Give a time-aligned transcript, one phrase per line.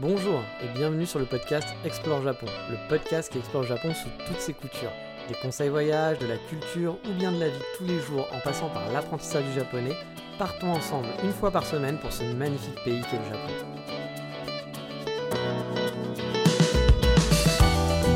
[0.00, 4.40] Bonjour et bienvenue sur le podcast Explore Japon, le podcast qui explore Japon sous toutes
[4.40, 4.92] ses coutures.
[5.28, 8.40] Des conseils voyage, de la culture ou bien de la vie tous les jours en
[8.40, 9.92] passant par l'apprentissage du japonais,
[10.38, 13.52] partons ensemble une fois par semaine pour ce magnifique pays qu'est le Japon.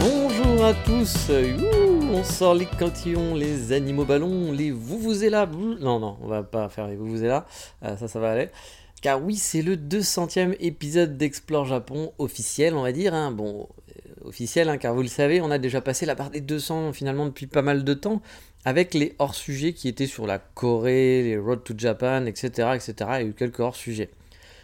[0.00, 1.30] Bonjour à tous,
[2.10, 5.46] on sort les cantillons, les animaux ballons, les vous vous là.
[5.80, 7.44] Non, non, on va pas faire les vous vous là,
[7.84, 8.48] Euh, ça, ça va aller.
[9.04, 13.12] Car oui, c'est le 200e épisode d'Explore Japon officiel, on va dire.
[13.12, 13.32] hein.
[13.32, 16.40] Bon, euh, officiel, hein, car vous le savez, on a déjà passé la part des
[16.40, 18.22] 200 finalement depuis pas mal de temps,
[18.64, 22.70] avec les hors-sujets qui étaient sur la Corée, les Road to Japan, etc.
[22.76, 22.94] etc.
[22.98, 24.08] Il y a eu quelques hors-sujets.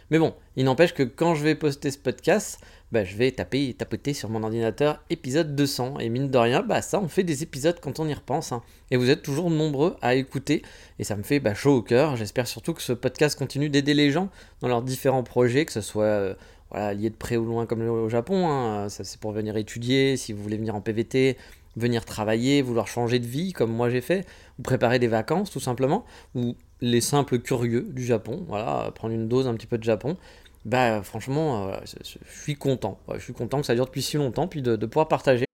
[0.09, 2.59] Mais bon, il n'empêche que quand je vais poster ce podcast,
[2.91, 5.99] bah, je vais taper et tapoter sur mon ordinateur épisode 200.
[5.99, 8.51] Et mine de rien, bah, ça, on fait des épisodes quand on y repense.
[8.51, 8.61] hein.
[8.91, 10.61] Et vous êtes toujours nombreux à écouter.
[10.99, 12.15] Et ça me fait bah, chaud au cœur.
[12.17, 14.29] J'espère surtout que ce podcast continue d'aider les gens
[14.61, 16.33] dans leurs différents projets, que ce soit euh,
[16.69, 18.47] voilà, lié de près ou loin comme au Japon.
[18.49, 18.89] hein.
[18.89, 21.37] Ça, c'est pour venir étudier, si vous voulez venir en PVT,
[21.77, 24.25] venir travailler, vouloir changer de vie comme moi j'ai fait,
[24.59, 26.03] ou préparer des vacances tout simplement,
[26.35, 30.17] ou les simples curieux du Japon, voilà, prendre une dose un petit peu de Japon.
[30.65, 32.99] Bah franchement, euh, je suis content.
[33.13, 35.45] Je suis content que ça dure depuis si longtemps, puis de, de pouvoir partager.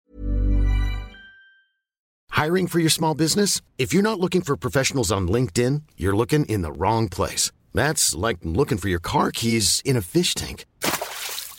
[2.31, 3.61] Hiring for your small business?
[3.77, 7.51] If you're not looking for professionals on LinkedIn, you're looking in the wrong place.
[7.73, 10.65] That's like looking for your car keys in a fish tank.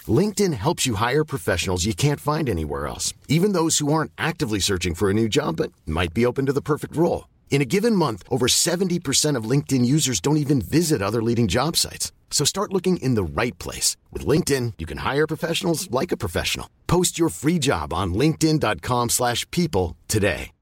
[0.06, 4.60] LinkedIn helps you hire professionals you can't find anywhere else, even those who aren't actively
[4.60, 7.24] searching for a new job but might be open to the perfect role.
[7.50, 11.76] In a given month, over 70% of LinkedIn users don't even visit other leading job
[11.76, 12.12] sites.
[12.30, 13.96] So start looking in the right place.
[14.12, 16.66] With LinkedIn, you can hire professionals like a professional.
[16.86, 20.52] Post your free job on linkedin.com/people slash people today.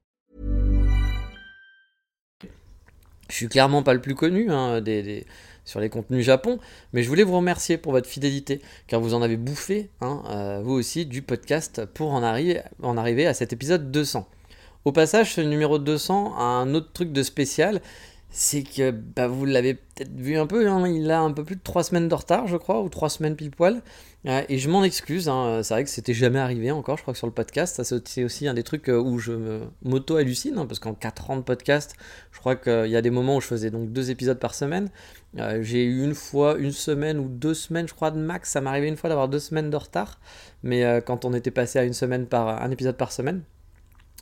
[3.29, 4.81] Je suis clairement pas le plus connu hein,
[5.65, 6.59] sur les contenus Japon,
[6.93, 10.61] mais je voulais vous remercier pour votre fidélité, car vous en avez bouffé, hein, euh,
[10.63, 14.27] vous aussi, du podcast pour en en arriver à cet épisode 200.
[14.87, 17.81] Au passage, ce numéro 200 a un autre truc de spécial,
[18.29, 21.57] c'est que bah, vous l'avez peut-être vu un peu, hein, il a un peu plus
[21.57, 23.81] de 3 semaines de retard, je crois, ou 3 semaines pile poil.
[24.27, 27.13] Euh, et je m'en excuse, hein, c'est vrai que c'était jamais arrivé encore, je crois
[27.15, 29.33] sur le podcast, c'est aussi un des trucs euh, où je
[29.83, 31.93] m'auto-hallucine, hein, parce qu'en 4 ans de podcast,
[32.31, 34.87] je crois qu'il y a des moments où je faisais donc deux épisodes par semaine.
[35.37, 38.61] Euh, j'ai eu une fois, une semaine ou deux semaines, je crois, de max, ça
[38.61, 40.21] m'arrivait une fois d'avoir deux semaines de retard,
[40.63, 43.43] mais quand on était passé à une semaine par un épisode par semaine.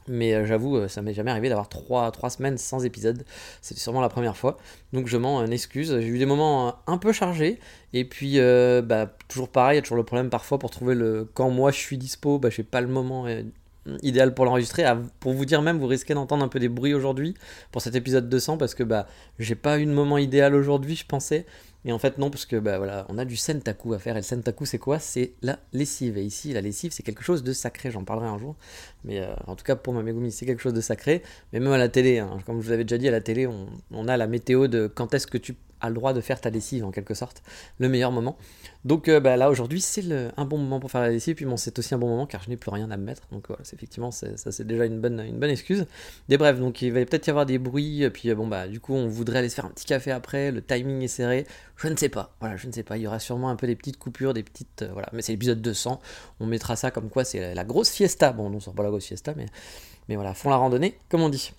[0.08, 3.26] Mais euh, j'avoue, euh, ça m'est jamais arrivé d'avoir trois, trois semaines sans épisode.
[3.62, 4.58] C'était sûrement la première fois.
[4.94, 5.98] Donc je m'en euh, excuse.
[6.00, 7.60] J'ai eu des moments un peu chargés.
[7.94, 8.40] Et puis,
[8.84, 11.30] bah, toujours pareil, il y a toujours le problème parfois pour trouver le.
[11.34, 13.26] Quand moi je suis dispo, bah, j'ai pas le moment
[14.02, 14.84] idéal pour l'enregistrer.
[15.20, 17.36] Pour vous dire même, vous risquez d'entendre un peu des bruits aujourd'hui
[17.72, 19.08] pour cet épisode 200 parce que bah,
[19.40, 21.46] j'ai pas eu de moment idéal aujourd'hui, je pensais.
[21.86, 24.16] Et en fait, non, parce que bah, voilà, on a du sentaku à faire.
[24.16, 24.98] Et le sentaku, c'est quoi?
[24.98, 26.18] C'est la lessive.
[26.18, 27.92] Et ici, la lessive, c'est quelque chose de sacré.
[27.92, 28.56] J'en parlerai un jour.
[29.04, 31.22] Mais euh, en tout cas, pour ma Megumi, c'est quelque chose de sacré.
[31.54, 33.46] Mais même à la télé, hein, comme je vous l'avais déjà dit, à la télé,
[33.46, 35.56] on, on a la météo de quand est-ce que tu
[35.90, 37.44] le droit de faire ta lessive, en quelque sorte.
[37.80, 38.38] Le meilleur moment.
[38.86, 40.04] Donc euh, bah, là, aujourd'hui, c'est
[40.38, 41.36] un bon moment pour faire la lessive.
[41.36, 43.24] Puis bon, c'est aussi un bon moment car je n'ai plus rien à me mettre.
[43.32, 45.88] Donc voilà, c'est effectivement, ça, c'est déjà une bonne, une bonne excuse.
[46.30, 48.08] Des brefs, donc il va peut-être y avoir des bruits.
[48.12, 50.52] Puis euh, bon, bah, du coup, on voudrait aller se faire un petit café après.
[50.52, 51.48] Le timing est serré.
[51.78, 52.36] Je ne sais pas.
[52.40, 52.98] Voilà, je ne sais pas.
[52.98, 54.84] Il y aura sûrement un peu des petites coupures, des petites.
[54.84, 56.00] euh, voilà, mais c'est l'épisode 200.
[56.40, 58.34] On mettra ça comme quoi c'est la, grosse fiesta.
[58.34, 59.48] Bon, non, c'est pas la grosse fiesta, mais,
[60.10, 61.54] mais voilà, font la randonnée, comme on dit.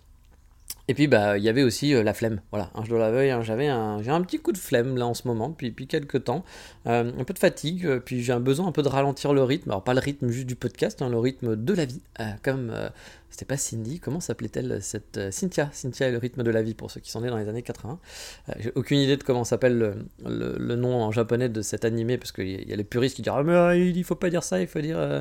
[0.89, 3.31] Et puis bah il y avait aussi euh, la flemme, voilà, hein, je dois l'avouer,
[3.33, 5.87] hein, j'avais un, j'ai un petit coup de flemme là en ce moment, puis, puis
[5.89, 6.45] quelques temps,
[6.87, 9.43] Euh, un peu de fatigue, euh, puis j'ai un besoin un peu de ralentir le
[9.43, 12.01] rythme, alors pas le rythme juste du podcast, hein, le rythme de la vie,
[12.45, 12.73] comme
[13.37, 16.73] c'était pas Cindy, comment s'appelait-elle cette euh, Cynthia, Cynthia et le rythme de la vie
[16.73, 17.99] pour ceux qui sont nés dans les années 80.
[18.49, 22.33] Euh, j'ai aucune idée de comment s'appelle le, nom en japonais de cet animé, parce
[22.33, 24.43] qu'il y, y a les puristes qui disent ah mais euh, il faut pas dire
[24.43, 25.21] ça, il faut dire euh,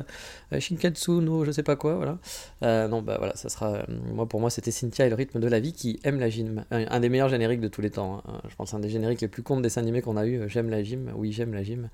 [0.58, 2.88] Shinkatsu no je sais pas quoi, voilà.
[2.88, 3.84] Non, bah voilà, ça sera.
[3.88, 6.64] moi, pour moi, c'était Cynthia et le rythme de la vie qui aime la gym.
[6.70, 8.22] Un, des meilleurs génériques de tous les temps.
[8.26, 8.40] hein.
[8.48, 10.48] Je pense un des génériques les plus cons de dessins animés qu'on a eu.
[10.48, 11.12] J'aime la gym.
[11.14, 11.90] Oui, j'aime la gym.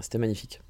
[0.00, 0.60] C'était magnifique.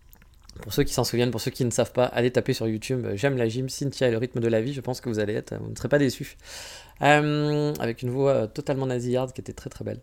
[0.62, 3.04] Pour ceux qui s'en souviennent, pour ceux qui ne savent pas, allez taper sur YouTube
[3.06, 4.72] euh, J'aime la gym, Cynthia et le rythme de la vie.
[4.72, 6.36] Je pense que vous allez être, vous ne serez pas déçus.
[7.02, 10.00] Euh, avec une voix euh, totalement nasillarde qui était très très belle.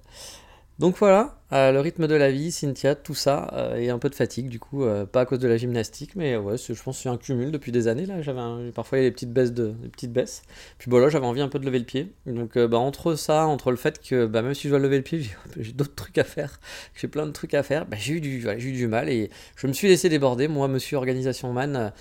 [0.78, 4.10] Donc voilà, euh, le rythme de la vie, Cynthia, tout ça, euh, et un peu
[4.10, 6.98] de fatigue du coup, euh, pas à cause de la gymnastique, mais ouais, je pense
[6.98, 8.22] que c'est un cumul depuis des années là.
[8.22, 10.42] J'avais parfois il y a des petites baisses de, des petites baisses.
[10.78, 12.12] Puis bon là j'avais envie un peu de lever le pied.
[12.26, 14.98] Donc euh, bah, entre ça, entre le fait que bah, même si je dois lever
[14.98, 15.22] le pied,
[15.58, 16.60] j'ai- d'autres trucs à faire,
[16.96, 19.68] j'ai plein de trucs à faire, bah, j'ai eu du, eu du mal et je
[19.68, 20.50] me suis laissé déborder.
[20.50, 21.94] Moi, Monsieur Organisation Man.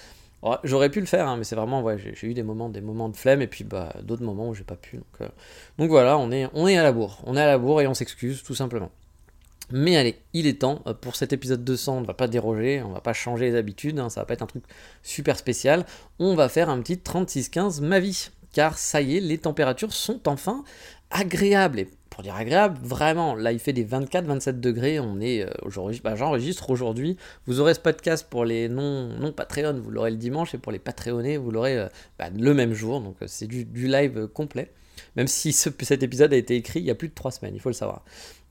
[0.44, 3.08] Euh, J'aurais pu le faire, hein, mais c'est vraiment, j'ai eu des moments, des moments
[3.08, 4.96] de flemme et puis bah, d'autres moments où j'ai pas pu.
[4.96, 7.20] Donc, euh, voilà, on est, à la bourre.
[7.24, 8.90] On est à la bourre et on s'excuse tout simplement.
[9.70, 10.82] Mais allez, il est temps.
[11.00, 13.98] Pour cet épisode 200, on ne va pas déroger, on va pas changer les habitudes,
[13.98, 14.64] hein, ça va pas être un truc
[15.02, 15.86] super spécial.
[16.18, 18.28] On va faire un petit 36-15 ma vie.
[18.52, 20.62] Car ça y est, les températures sont enfin
[21.10, 21.86] agréables.
[22.14, 26.14] Pour dire agréable, vraiment, là il fait des 24-27 degrés, on est euh, aujourd'hui, bah,
[26.14, 27.16] j'enregistre aujourd'hui,
[27.46, 30.70] vous aurez ce podcast pour les non, non Patreon, vous l'aurez le dimanche, et pour
[30.70, 34.70] les Patreonnés, vous l'aurez euh, bah, le même jour, donc euh, c'est du, live complet,
[35.16, 37.60] même si cet épisode a été écrit il y a plus de 3 semaines, il
[37.60, 38.04] faut le savoir.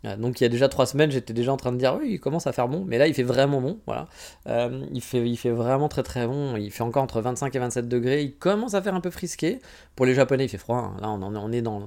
[0.06, 2.14] Euh, donc il y a déjà trois semaines, j'étais déjà en train de dire oui,
[2.14, 4.08] il commence à faire bon, mais là il fait vraiment bon, voilà.
[4.48, 8.24] Euh, il, fait, vraiment très très bon, il fait encore entre 25 et 27 degrés,
[8.24, 9.60] il commence à faire un peu frisqué.
[9.96, 10.98] Pour les Japonais, il fait froid, hein.
[11.02, 11.82] là on, on est dans,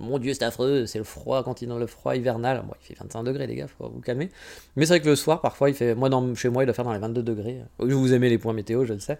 [0.00, 2.74] Mon dieu, c'est affreux, c'est le froid, quand il est dans le froid hivernal, bon,
[2.82, 4.30] il fait 25 degrés les gars, faut vous calmer.
[4.76, 5.94] Mais c'est vrai que le soir, parfois, il fait...
[5.94, 7.60] Moi, dans, chez moi, il doit faire dans les 22 degrés.
[7.78, 9.18] Vous aimez les points météo, je le sais,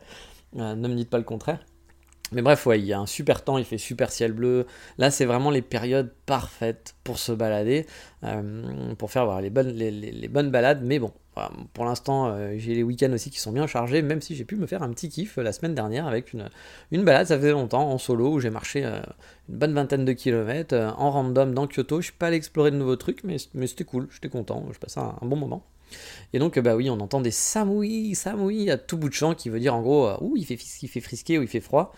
[0.59, 1.61] euh, ne me dites pas le contraire.
[2.35, 4.67] Mais bref, ouais, il y a un super temps, il fait super ciel bleu.
[4.99, 7.87] Là, c'est vraiment les périodes parfaites pour se balader,
[8.25, 10.83] euh, pour faire les, bonnes, les, bonnes balades.
[10.83, 11.13] Mais bon,
[11.73, 14.57] pour l'instant, euh, j'ai les week-ends aussi qui sont bien chargés, même si j'ai pu
[14.57, 16.51] me faire un petit kiff la semaine dernière avec une,
[16.91, 19.01] une balade, ça faisait longtemps, en solo, où j'ai marché euh,
[19.49, 22.01] une bonne vingtaine de kilomètres, en random dans Kyoto.
[22.01, 24.79] Je suis pas allé explorer de nouveaux trucs, mais, mais c'était cool, j'étais content, je
[24.79, 25.65] passais un bon moment.
[26.33, 29.49] Et donc, bah oui, on entend des samouis, samouis à tout bout de champ qui
[29.49, 31.95] veut dire en gros, euh, ouh, il fait, il fait frisqué ou il fait froid.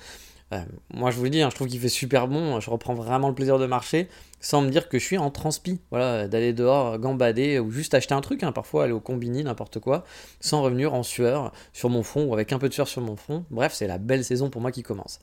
[0.94, 2.60] Moi, je vous le dis, hein, je trouve qu'il fait super bon.
[2.60, 4.08] Je reprends vraiment le plaisir de marcher
[4.40, 5.80] sans me dire que je suis en transpi.
[5.90, 9.80] Voilà, d'aller dehors, gambader ou juste acheter un truc, hein, parfois aller au combini, n'importe
[9.80, 10.04] quoi,
[10.40, 13.16] sans revenir en sueur sur mon front ou avec un peu de sueur sur mon
[13.16, 13.44] front.
[13.50, 15.18] Bref, c'est la belle saison pour moi qui commence.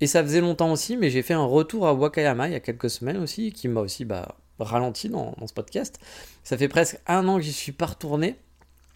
[0.00, 2.60] Et ça faisait longtemps aussi, mais j'ai fait un retour à Wakayama il y a
[2.60, 5.98] quelques semaines aussi, qui m'a aussi bah, ralenti dans, dans, ce podcast.
[6.44, 8.36] Ça fait presque un an que j'y suis pas retourné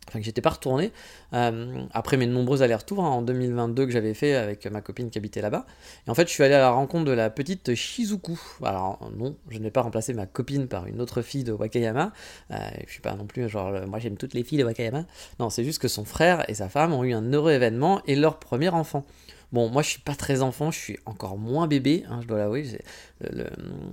[0.08, 0.92] enfin que j'étais pas retourné,
[1.32, 5.18] euh, après mes nombreux allers-retours hein, en 2022 que j'avais fait avec ma copine qui
[5.18, 5.66] habitait là-bas.
[6.06, 8.38] Et en fait, je suis allé à la rencontre de la petite Shizuku.
[8.62, 12.12] Alors non, je n'ai pas remplacé ma copine par une autre fille de Wakayama.
[12.50, 12.56] Euh,
[12.86, 15.04] je suis pas non plus genre, moi j'aime toutes les filles de Wakayama.
[15.38, 18.16] Non, c'est juste que son frère et sa femme ont eu un heureux événement et
[18.16, 19.04] leur premier enfant.
[19.52, 22.38] Bon, moi je suis pas très enfant, je suis encore moins bébé, hein, je dois
[22.38, 22.64] l'avouer.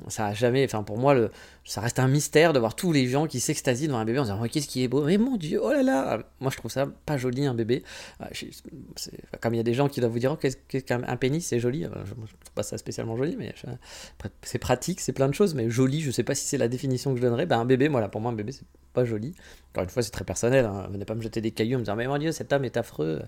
[0.07, 1.31] Ça a jamais, enfin pour moi, le,
[1.63, 4.23] ça reste un mystère de voir tous les gens qui s'extasient devant un bébé en
[4.23, 6.87] disant qu'est-ce qui est beau, mais mon dieu, oh là là Moi je trouve ça
[7.05, 7.83] pas joli un bébé.
[9.41, 11.59] Comme il y a des gens qui doivent vous dire oh, qu'est-ce qu'un pénis, c'est
[11.59, 11.83] joli.
[11.83, 13.53] Je, je trouve pas ça spécialement joli, mais
[14.41, 17.11] c'est pratique, c'est plein de choses, mais joli, je sais pas si c'est la définition
[17.11, 17.45] que je donnerais.
[17.45, 19.33] Ben, un bébé, voilà, pour moi un bébé c'est pas joli.
[19.71, 20.65] Encore une fois, c'est très personnel.
[20.65, 20.87] Hein.
[20.91, 22.77] Venez pas me jeter des cailloux en me disant Mais mon Dieu, cet homme est
[22.77, 23.21] affreux.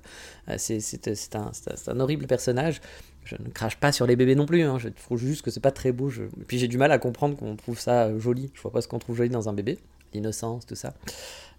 [0.50, 1.52] Euh, c'est un,
[1.88, 2.82] un, horrible personnage.
[3.24, 4.62] Je ne crache pas sur les bébés non plus.
[4.64, 4.78] Hein.
[4.80, 6.10] Je trouve juste que c'est pas très beau.
[6.10, 8.52] Et puis j'ai du mal à comprendre qu'on trouve ça joli.
[8.54, 9.78] Je vois pas ce qu'on trouve joli dans un bébé.
[10.14, 10.94] L'innocence, tout ça.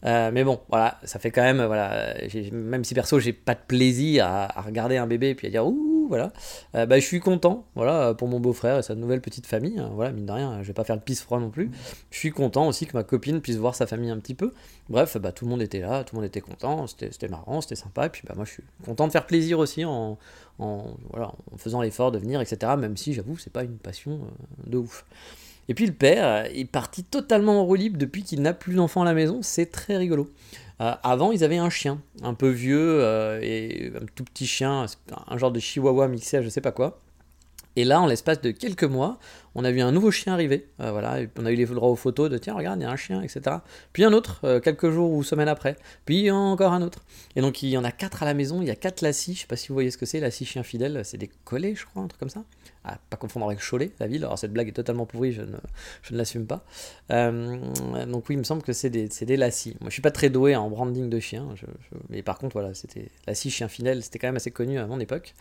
[0.04, 2.14] Euh, mais bon, voilà, ça fait quand même, voilà,
[2.50, 5.64] même si perso j'ai pas de plaisir à, regarder un bébé et puis à dire
[5.64, 6.32] ouh, voilà,
[6.74, 9.90] euh, bah, je suis content, voilà, pour mon beau-frère et sa nouvelle petite famille, hein,
[9.94, 11.70] voilà, mine de rien, je vais pas faire le pisse froid non plus.
[12.10, 14.52] Je suis content aussi que ma copine puisse voir sa famille un petit peu.
[14.88, 17.76] Bref, bah, tout le monde était là, tout le monde était content, c'était marrant, c'était
[17.76, 20.18] sympa, et puis bah, moi je suis content de faire plaisir aussi en,
[20.58, 20.94] en,
[21.56, 22.72] faisant l'effort de venir, etc.
[22.78, 25.04] Même si j'avoue, c'est pas une passion euh, de ouf.
[25.68, 29.02] Et puis le père est parti totalement en roue libre depuis qu'il n'a plus d'enfants
[29.02, 30.28] à la maison, c'est très rigolo.
[30.80, 34.86] Euh, avant, ils avaient un chien, un peu vieux, euh, et un tout petit chien,
[35.28, 36.98] un genre de chihuahua mixé à je sais pas quoi.
[37.76, 39.18] Et là, en l'espace de quelques mois,
[39.54, 40.68] on a vu un nouveau chien arriver.
[40.80, 42.90] Euh, voilà, on a eu les droits aux photos de tiens, regarde, il y a
[42.90, 43.56] un chien, etc.
[43.92, 45.76] Puis un autre, euh, quelques jours ou semaines après.
[46.04, 47.00] Puis encore un autre.
[47.36, 48.62] Et donc il y en a quatre à la maison.
[48.62, 49.34] Il y a quatre lassis.
[49.34, 50.20] Je sais pas si vous voyez ce que c'est.
[50.20, 52.44] Lassis chien fidèle, c'est des collets, je crois, un truc comme ça.
[52.84, 54.24] Ah, pas confondre avec Cholet, la ville.
[54.24, 55.56] Alors cette blague est totalement pourrie, je ne,
[56.10, 56.64] l'assume pas.
[57.12, 57.58] Euh,
[58.06, 59.36] donc oui, il me semble que c'est des, des.
[59.36, 59.50] Moi,
[59.86, 61.46] je suis pas très doué en branding de chien.
[62.08, 64.02] mais par contre, voilà, c'était chien fidèle.
[64.02, 65.34] C'était quand même assez connu à mon époque.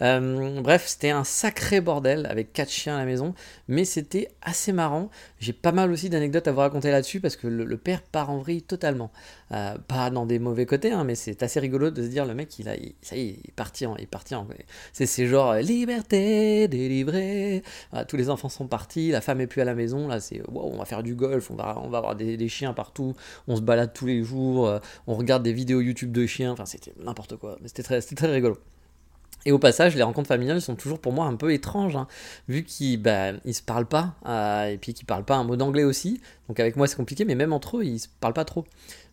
[0.00, 3.34] bref, c'était un sacré bordel avec quatre chiens à la maison
[3.68, 5.10] mais c'était assez marrant.
[5.38, 8.38] J'ai pas mal aussi d'anecdotes à vous raconter là-dessus parce que le, père part en
[8.38, 9.10] vrille totalement.
[9.52, 12.34] Euh, pas dans des mauvais côtés, hein, mais c'est assez rigolo de se dire le
[12.34, 14.08] mec, il a, ça y est, il est parti en, il.
[14.92, 17.62] C'est genre euh, liberté délivrée.
[18.08, 20.08] tous les enfants sont partis, la femme est plus à la maison.
[20.08, 22.72] Là, c'est wow, on va faire du golf, on va, on va avoir des, chiens
[22.72, 23.14] partout,
[23.46, 26.52] on se balade tous les jours, euh, on regarde des vidéos YouTube de chiens.
[26.52, 28.58] Enfin, c'était n'importe quoi, c'était très, très rigolo.
[29.46, 32.06] Et au passage, les rencontres familiales sont toujours pour moi un peu étranges, hein,
[32.48, 35.84] vu qu'ils bah, se parlent pas, euh, et puis qu'ils parlent pas un mot d'anglais
[35.84, 36.20] aussi.
[36.48, 38.64] Donc avec moi c'est compliqué, mais même entre eux, ils se parlent pas trop.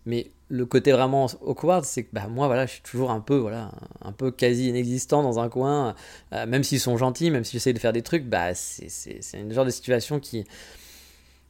[0.06, 3.38] Mais le côté vraiment awkward, c'est que bah, moi voilà, je suis toujours un peu
[3.38, 3.72] voilà,
[4.04, 5.96] un peu quasi inexistant dans un coin,
[6.34, 9.54] euh, même s'ils sont gentils, même si j'essaie de faire des trucs, bah c'est une
[9.54, 10.46] genre de situation qui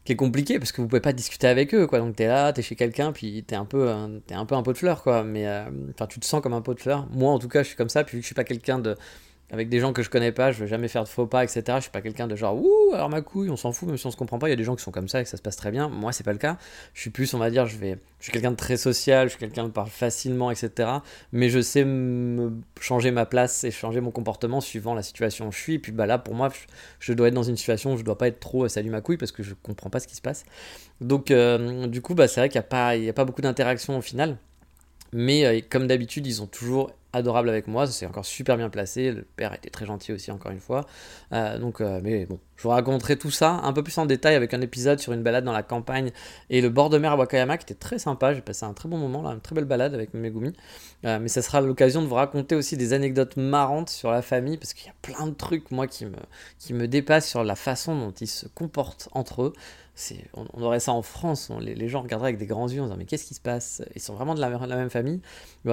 [0.05, 1.99] qui est compliqué parce que vous pouvez pas discuter avec eux quoi.
[1.99, 4.71] Donc t'es là t'es chez quelqu'un puis t'es un peu un, un peu un pot
[4.71, 5.23] de fleurs quoi.
[5.23, 7.07] Mais euh, enfin tu te sens comme un pot de fleurs.
[7.11, 8.95] Moi en tout cas je suis comme ça puis vu je suis pas quelqu'un de
[9.55, 11.63] avec des gens que je connais pas, je vais jamais faire de faux pas, etc.
[11.77, 14.05] Je suis pas quelqu'un de genre, ouh, alors ma couille, on s'en fout, même si
[14.05, 14.47] on se comprend pas.
[14.47, 15.71] Il y a des gens qui sont comme ça et que ça se passe très
[15.71, 15.89] bien.
[15.89, 16.57] Moi, c'est pas le cas.
[16.93, 19.31] Je suis plus, on va dire, je vais, je suis quelqu'un de très social, je
[19.31, 20.89] suis quelqu'un qui parle facilement, etc.
[21.31, 25.51] Mais je sais me changer ma place et changer mon comportement suivant la situation où
[25.51, 25.73] je suis.
[25.75, 26.49] Et puis bah là, pour moi,
[26.99, 29.17] je, dois être dans une situation où je dois pas être trop salut ma couille
[29.17, 30.43] parce que je comprends pas ce qui se passe.
[31.01, 33.97] Donc, euh, du coup, bah, c'est vrai qu'il n'y a, pas, a pas beaucoup d'interaction
[33.97, 34.37] au final.
[35.11, 38.69] Mais euh, comme d'habitude, ils ont toujours adorable avec moi, ça s'est encore super bien
[38.69, 40.85] placé, le père était très gentil aussi encore une fois.
[41.33, 44.35] Euh, donc, euh, mais bon, je vous raconterai tout ça un peu plus en détail
[44.35, 46.11] avec un épisode sur une balade dans la campagne
[46.49, 48.89] et le bord de mer à Wakayama qui était très sympa, j'ai passé un très
[48.89, 50.53] bon moment là, une très belle balade avec Megumi.
[51.05, 54.57] Euh, mais ça sera l'occasion de vous raconter aussi des anecdotes marrantes sur la famille
[54.57, 56.17] parce qu'il y a plein de trucs moi qui me,
[56.59, 59.53] qui me dépassent sur la façon dont ils se comportent entre eux.
[60.33, 63.05] On, aurait ça en France, les, gens regarderaient avec des grands yeux en disant mais
[63.05, 63.81] qu'est-ce qui se passe?
[63.95, 65.21] Ils sont vraiment de la, même famille.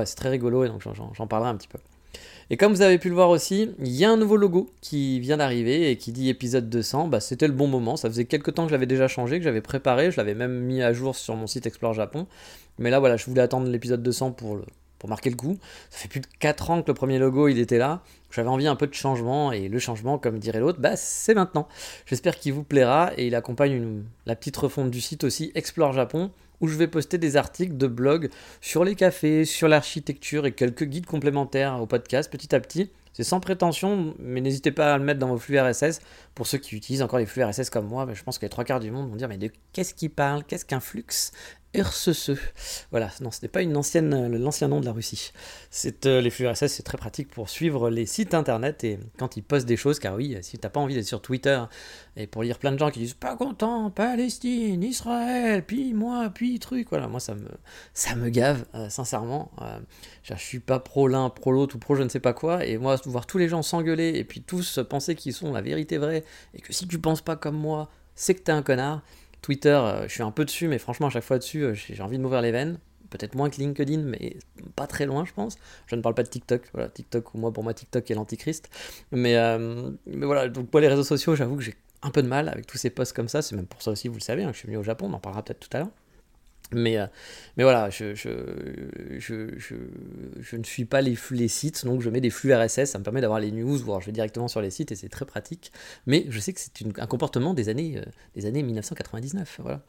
[0.05, 1.79] C'est très rigolo et donc j'en parlerai un petit peu.
[2.51, 5.21] Et comme vous avez pu le voir aussi, il y a un nouveau logo qui
[5.21, 7.09] vient d'arriver et qui dit épisode 200.
[7.09, 7.97] Bah, C'était le bon moment.
[7.97, 10.11] Ça faisait quelques temps que je l'avais déjà changé, que j'avais préparé.
[10.11, 12.27] Je l'avais même mis à jour sur mon site Explore Japon.
[12.79, 14.65] Mais là, voilà, je voulais attendre l'épisode 200 pour, le,
[15.03, 15.59] pour marquer le coup.
[15.91, 18.05] Ça fait plus de 4 ans que le premier logo il était là.
[18.31, 21.67] J'avais envie un peu de changement et le changement, comme dirait l'autre, bah, c'est maintenant.
[22.07, 26.31] J'espère qu'il vous plaira et il accompagne la petite refonte du site aussi Explore Japon
[26.61, 28.31] où je vais poster des articles de blog
[28.61, 32.89] sur les cafés, sur l'architecture et quelques guides complémentaires au podcast petit à petit.
[33.13, 35.99] C'est sans prétention, mais n'hésitez pas à le mettre dans vos flux RSS.
[36.37, 38.65] Pour ceux qui utilisent encore les flux RSS comme moi, je pense que les trois
[38.65, 40.45] quarts du monde vont dire Mais de qu'est-ce qu'il parle?
[40.45, 41.05] Qu'est-ce qu'un flux?
[41.75, 42.33] RSS.
[42.91, 45.33] Voilà, non, ce n'est pas une ancienne, euh, l'ancien nom de la Russie.
[45.71, 49.37] C'est, euh, les flux RSS, c'est très pratique pour suivre les sites internet et quand
[49.37, 51.63] ils postent des choses, car oui, si tu n'as pas envie d'être sur Twitter
[52.17, 56.59] et pour lire plein de gens qui disent pas content, Palestine, Israël, puis moi, puis
[56.59, 57.49] truc, voilà, moi ça me,
[57.95, 59.51] ça me gave, euh, sincèrement.
[60.23, 62.77] je suis pas pro l'un, pro l'autre ou pro je ne sais pas quoi, et
[62.77, 66.25] moi, voir tous les gens s'engueuler et puis tous penser qu'ils sont la vérité vraie
[66.55, 69.03] et que si tu penses pas comme moi, c'est que t'es un connard.
[69.43, 72.01] Twitter, euh, je suis un peu dessus, mais franchement, à chaque fois dessus, euh, j'ai
[72.01, 72.79] envie de m'ouvrir les veines.
[73.11, 74.39] Peut-être moins que LinkedIn, mais
[74.75, 75.57] pas très loin, je pense.
[75.87, 76.63] Je ne parle pas de TikTok.
[76.73, 78.71] Voilà, TikTok, moi, pour moi, TikTok est l'antichrist.
[79.11, 82.29] Mais, euh, mais voilà, donc pour les réseaux sociaux, j'avoue que j'ai un peu de
[82.29, 83.43] mal avec tous ces posts comme ça.
[83.43, 85.09] C'est même pour ça aussi, vous le savez, hein, que je suis venu au Japon.
[85.11, 85.91] On en parlera peut-être tout à l'heure.
[86.75, 87.07] Mais, euh,
[87.57, 88.31] mais voilà, je, je,
[89.19, 89.47] je,
[90.39, 93.05] je, ne suis pas les, les sites, donc je mets des flux RSS, ça me
[93.05, 95.73] permet d'avoir les news, voire je vais directement sur les sites et c'est très pratique.
[96.07, 99.61] Mais je sais que c'est un comportement des années, euh, des années 1999.
[99.63, 99.83] Voilà.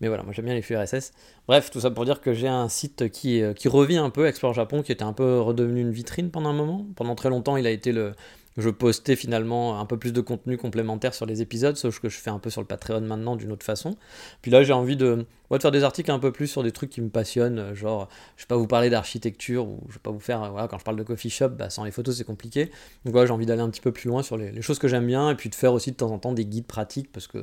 [0.00, 1.12] Mais voilà, moi j'aime bien les flux RSS.
[1.46, 4.54] Bref, tout ça pour dire que j'ai un site qui, qui revient un peu, Explore
[4.54, 6.86] Japon, qui était un peu redevenu une vitrine pendant un moment.
[6.96, 8.14] Pendant très longtemps, il a été le,
[8.56, 12.18] je postais finalement un peu plus de contenu complémentaire sur les épisodes, sauf que je
[12.18, 13.96] fais un peu sur le Patreon maintenant d'une autre façon.
[14.42, 16.90] Puis là, j'ai envie de, de faire des articles un peu plus sur des trucs
[16.90, 20.20] qui me passionnent, genre, je vais pas vous parler d'architecture, ou je vais pas vous
[20.20, 22.66] faire, voilà, quand je parle de coffee shop, bah, sans les photos, c'est compliqué.
[23.04, 25.06] Donc voilà, j'ai envie d'aller un petit peu plus loin sur les, choses que j'aime
[25.06, 27.38] bien, et puis de faire aussi de temps en temps des guides pratiques, parce que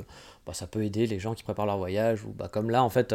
[0.46, 2.90] bah, ça peut aider les gens qui préparent leur voyage, ou bah, comme là, en
[2.90, 3.14] fait,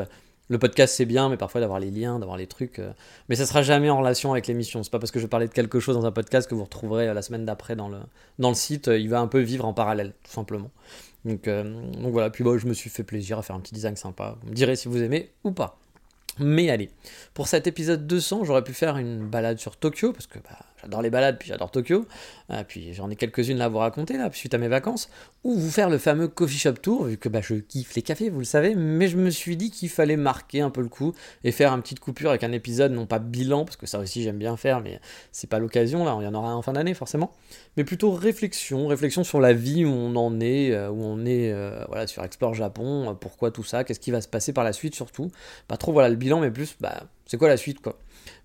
[0.50, 2.80] le podcast c'est bien, mais parfois d'avoir les liens, d'avoir les trucs.
[2.80, 2.92] Euh,
[3.30, 4.84] mais ça sera jamais en relation avec l'émission.
[4.84, 7.08] C'est pas parce que je parlais de quelque chose dans un podcast que vous retrouverez
[7.08, 8.88] euh, la semaine d'après dans le, site.
[8.88, 10.72] Il va un peu vivre en parallèle, tout simplement.
[11.26, 13.96] Donc, euh, voilà, puis bon, je me suis fait plaisir à faire un petit design
[13.96, 14.36] sympa.
[14.44, 15.80] Vous me direz si vous aimez ou pas.
[16.40, 16.90] Mais allez,
[17.34, 21.02] pour cet épisode 200, j'aurais pu faire une balade sur Tokyo, parce que bah, j'adore
[21.02, 22.06] les balades, puis j'adore Tokyo,
[22.52, 25.10] euh, puis j'en ai quelques-unes à vous raconter, là, suite à mes vacances,
[25.44, 28.30] ou vous faire le fameux coffee shop tour, vu que bah, je kiffe les cafés,
[28.30, 31.14] vous le savez, mais je me suis dit qu'il fallait marquer un peu le coup,
[31.44, 34.24] et faire une petite coupure avec un épisode, non pas bilan, parce que ça aussi
[34.24, 35.00] j'aime bien faire, mais
[35.32, 37.32] c'est pas l'occasion, là, il y en aura en fin d'année forcément,
[37.78, 41.52] mais plutôt réflexion, réflexion sur la vie où on en est, euh, où on est,
[41.52, 44.74] euh, voilà, sur Explore Japon, pourquoi tout ça, qu'est-ce qui va se passer par la
[44.74, 45.32] suite surtout,
[45.68, 47.98] pas trop voilà le bilan, mais plus, bah, c'est quoi la suite, quoi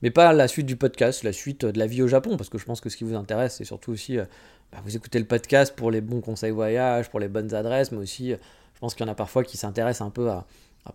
[0.02, 2.59] mais pas la suite du podcast, la suite de la vie au Japon, parce que
[2.59, 4.25] je pense que ce qui vous intéresse, c'est surtout aussi, euh,
[4.73, 7.99] bah, vous écoutez le podcast pour les bons conseils voyage, pour les bonnes adresses, mais
[7.99, 8.37] aussi, euh,
[8.75, 10.47] je pense qu'il y en a parfois qui s'intéressent un peu à,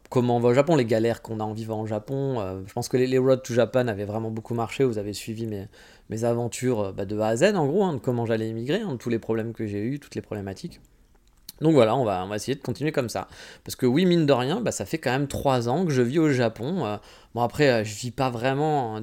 [0.09, 2.39] comment on va au Japon, les galères qu'on a en vivant au Japon.
[2.39, 5.13] Euh, je pense que les, les, Road to Japan avaient vraiment beaucoup marché, vous avez
[5.13, 5.67] suivi mes,
[6.09, 8.93] mes aventures bah, de A à Z, en gros, hein, de comment j'allais immigrer, hein,
[8.93, 10.79] de tous les problèmes que j'ai eu, toutes les problématiques.
[11.61, 13.27] Donc voilà, on va, essayer de continuer comme ça.
[13.63, 16.01] Parce que oui, mine de rien, bah, ça fait quand même 3 ans que je
[16.01, 16.85] vis au Japon.
[16.85, 16.97] Euh,
[17.35, 19.01] bon après, euh, je vis pas vraiment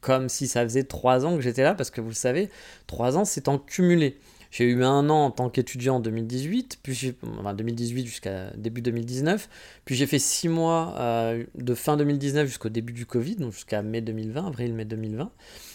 [0.00, 2.50] comme si ça faisait 3 ans que j'étais là, parce que vous le savez,
[2.86, 4.18] 3 ans c'est en cumulé.
[4.50, 9.48] J'ai eu un an en tant qu'étudiant en 2018, puis enfin 2018 jusqu'à début 2019,
[9.84, 13.82] puis j'ai fait 6 mois euh, de fin 2019 jusqu'au début du Covid, donc jusqu'à
[13.82, 15.30] mai 2020, avril-mai 2020.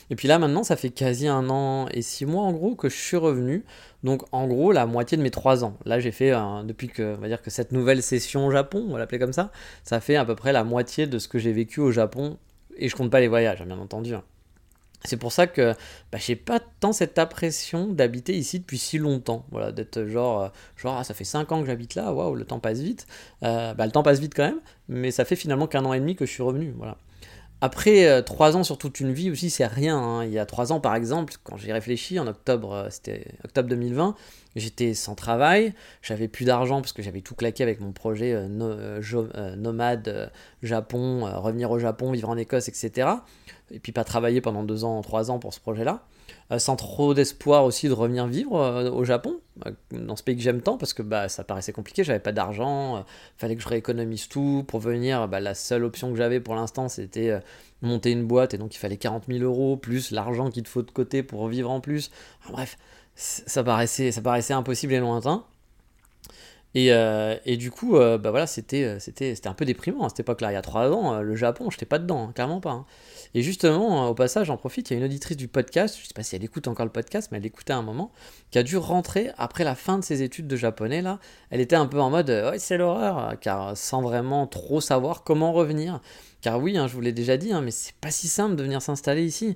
[0.09, 2.89] Et puis là maintenant, ça fait quasi un an et 6 mois en gros que
[2.89, 3.63] je suis revenu.
[4.03, 5.77] Donc en gros, la moitié de mes 3 ans.
[5.85, 6.31] Là, j'ai fait,
[6.65, 9.33] depuis que, on va dire que cette nouvelle session au Japon, on va l'appeler comme
[9.33, 9.51] ça,
[9.83, 12.37] ça fait à peu près la moitié de ce que j'ai vécu au Japon.
[12.77, 14.15] Et je compte pas les voyages, hein, bien entendu.
[14.15, 14.23] Hein.
[15.05, 15.73] C'est pour ça que
[16.11, 19.45] bah, j'ai pas tant cette impression d'habiter ici depuis si longtemps.
[19.51, 22.45] Voilà, d'être genre, euh, genre ah, ça fait 5 ans que j'habite là, waouh, le
[22.45, 23.05] temps passe vite.
[23.43, 25.99] Euh, bah, le temps passe vite quand même, mais ça fait finalement qu'un an et
[25.99, 26.73] demi que je suis revenu.
[26.77, 26.97] Voilà.
[27.65, 29.97] Après, 3 euh, ans sur toute une vie aussi, c'est rien.
[29.97, 30.25] Hein.
[30.25, 34.15] Il y a 3 ans par exemple, quand j'ai réfléchi, en octobre, c'était octobre 2020,
[34.57, 40.31] j'étais sans travail, j'avais plus d'argent parce que j'avais tout claqué avec mon projet nomade,
[40.61, 43.11] Japon, revenir au Japon, vivre en Écosse, etc
[43.73, 45.95] et puis pas travailler pendant deux ans, trois ans pour ce projet-là, euh,
[46.57, 50.41] sans trop d'espoir aussi de revenir vivre euh, au Japon, euh, dans ce pays que
[50.41, 53.05] j'aime tant, parce que bah, ça paraissait compliqué, j'avais pas d'argent,
[53.37, 56.89] fallait que je rééconomise tout, pour venir, bah, la seule option que j'avais pour l'instant
[56.89, 57.39] c'était
[57.81, 60.83] monter une boîte, et donc il fallait 40 000 euros, plus l'argent qu'il te faut
[60.83, 62.11] de côté pour vivre en plus,
[62.49, 62.77] bref,
[63.15, 65.45] ça paraissait, ça paraissait impossible et lointain.
[66.75, 66.91] Et,
[67.45, 70.51] et, du coup, bah voilà, c'était, c'était, c'était un peu déprimant à cette époque-là.
[70.51, 72.71] Il y a trois ans, le Japon, j'étais pas dedans, hein, clairement pas.
[72.71, 72.85] Hein.
[73.35, 76.13] Et justement, au passage, j'en profite, il y a une auditrice du podcast, je sais
[76.13, 78.11] pas si elle écoute encore le podcast, mais elle écoutait à un moment,
[78.51, 81.19] qui a dû rentrer après la fin de ses études de japonais, là.
[81.49, 85.53] Elle était un peu en mode, ouais, c'est l'horreur, car sans vraiment trop savoir comment
[85.53, 85.99] revenir.
[86.41, 88.81] Car oui, hein, je vous l'ai déjà dit, mais c'est pas si simple de venir
[88.81, 89.55] s'installer ici.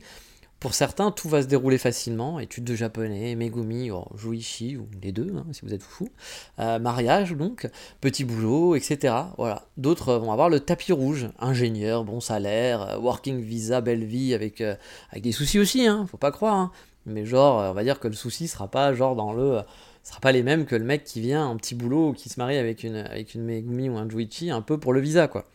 [0.60, 2.40] Pour certains, tout va se dérouler facilement.
[2.40, 6.10] Études de japonais, Megumi, oh, Juichi, ou les deux, hein, si vous êtes fou.
[6.58, 7.70] Euh, mariage, donc,
[8.02, 9.14] petit boulot, etc.
[9.38, 9.68] Voilà.
[9.78, 11.30] D'autres vont avoir le tapis rouge.
[11.38, 14.76] Ingénieur, bon salaire, euh, working visa, belle vie, avec, euh,
[15.12, 16.56] avec des soucis aussi, hein, faut pas croire.
[16.56, 16.72] Hein.
[17.06, 19.62] Mais genre, on va dire que le souci sera pas genre dans le
[20.04, 22.40] sera pas les mêmes que le mec qui vient en petit boulot ou qui se
[22.40, 25.46] marie avec une, avec une Megumi ou un Juichi un peu pour le visa, quoi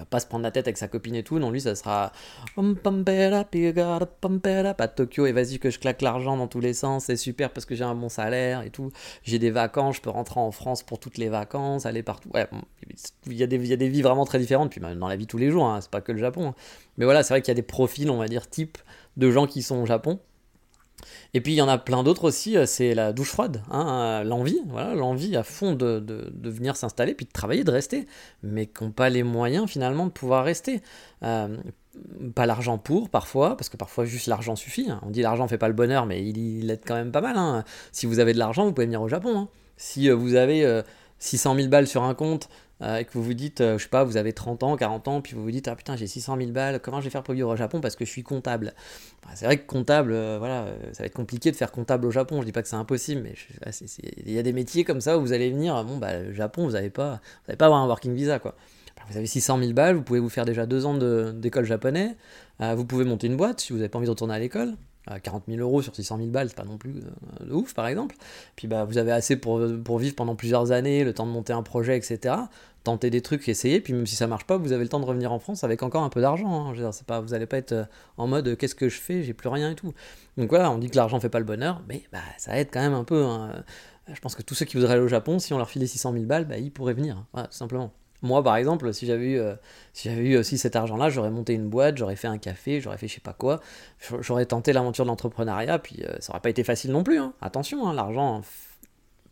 [0.00, 1.38] va pas se prendre la tête avec sa copine et tout.
[1.38, 2.12] Non, lui, ça sera
[4.80, 7.04] à Tokyo et vas-y que je claque l'argent dans tous les sens.
[7.04, 8.90] C'est super parce que j'ai un bon salaire et tout.
[9.22, 12.30] J'ai des vacances, je peux rentrer en France pour toutes les vacances, aller partout.
[12.34, 12.48] Ouais,
[13.26, 14.70] il y, a des, vies vraiment très différentes.
[14.70, 16.48] Puis même dans la vie tous les jours, hein, c'est pas que le Japon.
[16.48, 16.54] Hein.
[16.96, 18.78] Mais voilà, c'est vrai qu'il y a des profils, on va dire, type
[19.16, 20.18] de gens qui sont au Japon.
[21.34, 23.88] Et puis il y en a plein d'autres aussi, euh, c'est la douche froide, hein,
[23.88, 28.06] euh, l'envie, voilà, l'envie à fond de, venir s'installer, puis de travailler, de rester,
[28.42, 30.80] mais qui n'ont pas les moyens finalement de pouvoir rester.
[31.22, 31.56] Euh,
[32.34, 34.90] pas l'argent pour parfois, parce que parfois juste l'argent suffit.
[34.90, 35.00] Hein.
[35.04, 37.36] On dit l'argent fait pas le bonheur, mais il, aide quand même pas mal.
[37.36, 37.64] Hein.
[37.92, 39.48] Si vous avez de l'argent, vous pouvez venir au Japon.
[39.76, 40.82] Si vous avez
[41.18, 42.48] 600 000 balles sur un compte,
[42.82, 45.08] euh, et que vous vous dites, euh, je sais pas, vous avez 30 ans, 40
[45.08, 47.22] ans, puis vous vous dites, ah putain, j'ai 600 000 balles, comment je vais faire
[47.22, 48.72] pour vivre au Japon parce que je suis comptable?
[49.34, 52.40] C'est vrai que comptable, euh, voilà, ça va être compliqué de faire comptable au Japon,
[52.40, 53.34] je dis pas que c'est impossible, mais
[54.24, 56.64] il y a des métiers comme ça où vous allez venir, bon, bah, le Japon,
[56.64, 58.56] vous n'allez pas, vous pas avoir un working visa, quoi.
[59.08, 60.94] Vous avez 600 000 balles, vous pouvez vous faire déjà deux ans
[61.32, 62.16] d'école japonais,
[62.60, 64.76] vous pouvez monter une boîte si vous n'avez pas envie de retourner à l'école.
[65.22, 66.92] 40 000 euros sur 600 000 balles, c'est pas non plus
[67.40, 68.16] de ouf par exemple.
[68.56, 71.52] Puis bah, vous avez assez pour, pour vivre pendant plusieurs années, le temps de monter
[71.52, 72.36] un projet, etc
[72.84, 75.04] tenter des trucs, essayer, puis même si ça marche pas, vous avez le temps de
[75.04, 76.70] revenir en France avec encore un peu d'argent.
[76.70, 76.92] Hein.
[76.92, 77.84] C'est pas, vous n'allez pas être euh,
[78.16, 79.92] en mode euh, qu'est-ce que je fais, j'ai plus rien et tout.
[80.36, 82.80] Donc voilà, on dit que l'argent fait pas le bonheur, mais bah, ça aide quand
[82.80, 83.24] même un peu.
[83.24, 83.62] Hein.
[84.12, 86.12] Je pense que tous ceux qui voudraient aller au Japon, si on leur filait 600
[86.12, 87.44] 000 balles, bah, ils pourraient venir, hein.
[87.44, 87.92] tout simplement.
[88.22, 89.54] Moi, par exemple, si j'avais eu, euh,
[89.92, 92.98] si j'avais eu aussi cet argent-là, j'aurais monté une boîte, j'aurais fait un café, j'aurais
[92.98, 93.60] fait je sais pas quoi,
[94.20, 97.18] j'aurais tenté l'aventure de l'entrepreneuriat, puis ça aurait pas été facile non plus.
[97.40, 98.42] Attention, l'argent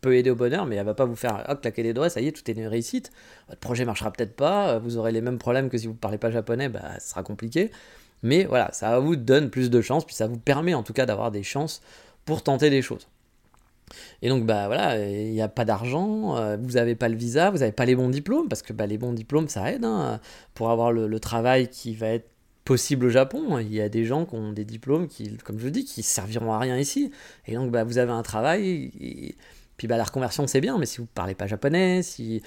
[0.01, 2.27] peut aider au bonheur, mais elle va pas vous faire claquer les doigts, ça y
[2.27, 3.11] est, tout est une réussite.
[3.49, 6.17] Votre projet marchera peut-être pas, vous aurez les mêmes problèmes que si vous ne parlez
[6.17, 7.71] pas japonais, bah, ce sera compliqué.
[8.23, 11.05] Mais voilà, ça vous donne plus de chances, puis ça vous permet en tout cas
[11.05, 11.81] d'avoir des chances
[12.25, 13.07] pour tenter des choses.
[14.21, 17.49] Et donc, bah voilà, il n'y a pas d'argent, euh, vous n'avez pas le visa,
[17.49, 20.19] vous n'avez pas les bons diplômes, parce que bah, les bons diplômes, ça aide hein,
[20.53, 22.29] pour avoir le, travail qui va être
[22.63, 23.59] possible au Japon.
[23.59, 26.53] Il y a des gens qui ont des diplômes qui, comme je dis, qui serviront
[26.53, 27.11] à rien ici.
[27.47, 28.91] Et donc, bah, vous avez un travail.
[29.77, 32.41] Puis bah, la reconversion, c'est bien, mais si vous ne parlez pas japonais, si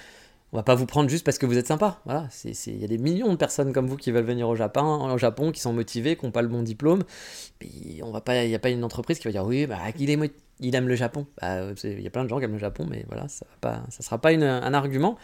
[0.53, 1.99] on va pas vous prendre juste parce que vous êtes sympa.
[2.05, 5.11] Voilà, il y a des millions de personnes comme vous qui veulent venir au Japon,
[5.11, 7.03] au Japon qui sont motivés, qui n'ont pas le bon diplôme.
[8.03, 10.09] On va pas, il n'y a pas une entreprise qui va dire oui, bah, il,
[10.75, 11.25] aime le Japon.
[11.41, 14.03] Bah, il y a plein de gens qui aiment le Japon, mais voilà, ça ne
[14.03, 15.17] sera pas un argument.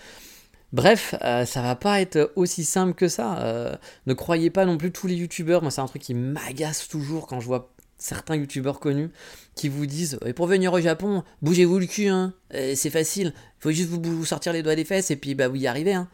[0.74, 3.38] Bref, euh, ça va pas être aussi simple que ça.
[3.40, 3.76] Euh,
[4.08, 5.62] ne croyez pas non plus tous les youtubeurs.
[5.62, 9.10] Moi, c'est un truc qui m'agace toujours quand je vois certains youtubeurs connus
[9.56, 12.34] qui vous disent et pour venir au Japon, bougez-vous le cul, hein.
[12.52, 15.58] c'est facile, il faut juste vous, sortir les doigts des fesses et puis bah vous
[15.58, 15.94] y arrivez.
[15.94, 16.08] Hein.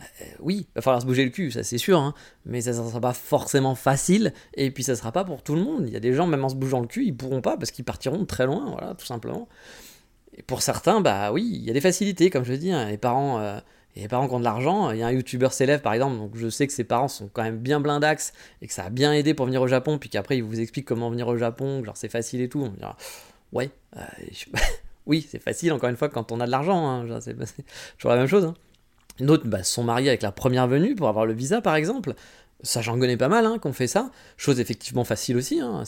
[0.00, 2.14] Euh, oui, il va falloir se bouger le cul, ça c'est sûr, hein.
[2.46, 5.62] mais ça ne sera pas forcément facile et puis ça sera pas pour tout le
[5.62, 5.84] monde.
[5.86, 7.70] Il y a des gens, même en se bougeant le cul, ils pourront pas parce
[7.70, 9.48] qu'ils partiront très loin, voilà, tout simplement.
[10.36, 12.88] Et pour certains, bah oui, il y a des facilités, comme je dis, hein.
[12.88, 13.40] les parents.
[13.40, 13.60] Euh,
[13.96, 16.16] et les parents qui ont de l'argent, il y a un youtubeur s'élève par exemple,
[16.16, 18.90] donc je sais que ses parents sont quand même bien blindax et que ça a
[18.90, 21.82] bien aidé pour venir au Japon, puis qu'après il vous explique comment venir au Japon,
[21.84, 22.62] genre c'est facile et tout.
[22.62, 22.96] On dira,
[23.52, 24.00] ouais, euh,
[25.06, 27.36] oui, c'est facile encore une fois quand on a de l'argent, hein, c'est
[27.96, 28.44] toujours la même chose.
[28.44, 28.54] Hein.
[29.18, 32.14] D'autres bah, sont mariés avec la première venue pour avoir le visa par exemple.
[32.62, 34.10] Ça, j'en connais pas mal hein, qu'on fait ça.
[34.36, 35.60] Chose effectivement facile aussi.
[35.60, 35.84] Hein.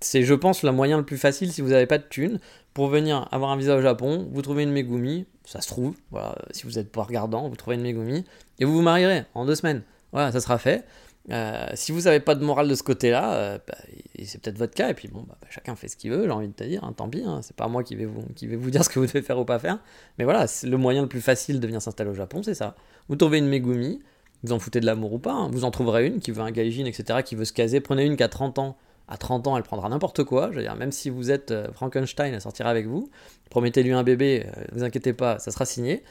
[0.00, 2.38] C'est, je pense, le moyen le plus facile si vous n'avez pas de thunes
[2.74, 4.28] pour venir avoir un visa au Japon.
[4.32, 5.94] Vous trouvez une Megumi, ça se trouve.
[6.10, 8.24] Voilà, si vous n'êtes pas regardant, vous trouvez une Megumi
[8.58, 9.82] et vous vous marierez en deux semaines.
[10.12, 10.84] Voilà, ça sera fait.
[11.30, 13.76] Euh, si vous n'avez pas de morale de ce côté-là, euh, bah,
[14.24, 16.30] c'est peut-être votre cas, et puis bon, bah, bah, chacun fait ce qu'il veut, j'ai
[16.30, 18.48] envie de te dire, hein, tant pis, hein, c'est pas moi qui vais, vous, qui
[18.48, 19.78] vais vous dire ce que vous devez faire ou pas faire,
[20.18, 22.74] mais voilà, le moyen le plus facile de venir s'installer au Japon, c'est ça.
[23.08, 24.00] Vous trouvez une Megumi,
[24.44, 26.50] vous en foutez de l'amour ou pas, hein, vous en trouverez une qui veut un
[26.50, 28.76] gaijin, etc., qui veut se caser, prenez une qui a 30 ans,
[29.08, 30.48] à 30 ans, elle prendra n'importe quoi.
[30.50, 33.10] Je veux dire, même si vous êtes euh, Frankenstein, elle sortira avec vous.
[33.50, 36.02] Promettez-lui un bébé, euh, vous inquiétez pas, ça sera signé.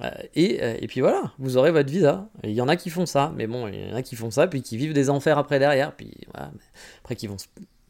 [0.00, 2.28] Euh, et, puis voilà, vous aurez votre visa.
[2.42, 4.30] Il y en a qui font ça, mais bon, il y en a qui font
[4.30, 5.94] ça, puis qui vivent des enfers après derrière.
[5.96, 6.52] Puis voilà,
[7.02, 7.36] après qui vont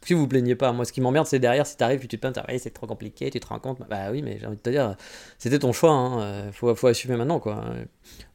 [0.05, 2.17] si vous vous plaignez pas, moi ce qui m'emmerde c'est derrière si t'arrives puis tu
[2.17, 4.61] te plains, c'est trop compliqué, tu te rends compte, bah oui mais j'ai envie de
[4.61, 4.95] te dire,
[5.37, 6.51] c'était ton choix, hein.
[6.51, 7.63] faut, faut, assumer maintenant quoi.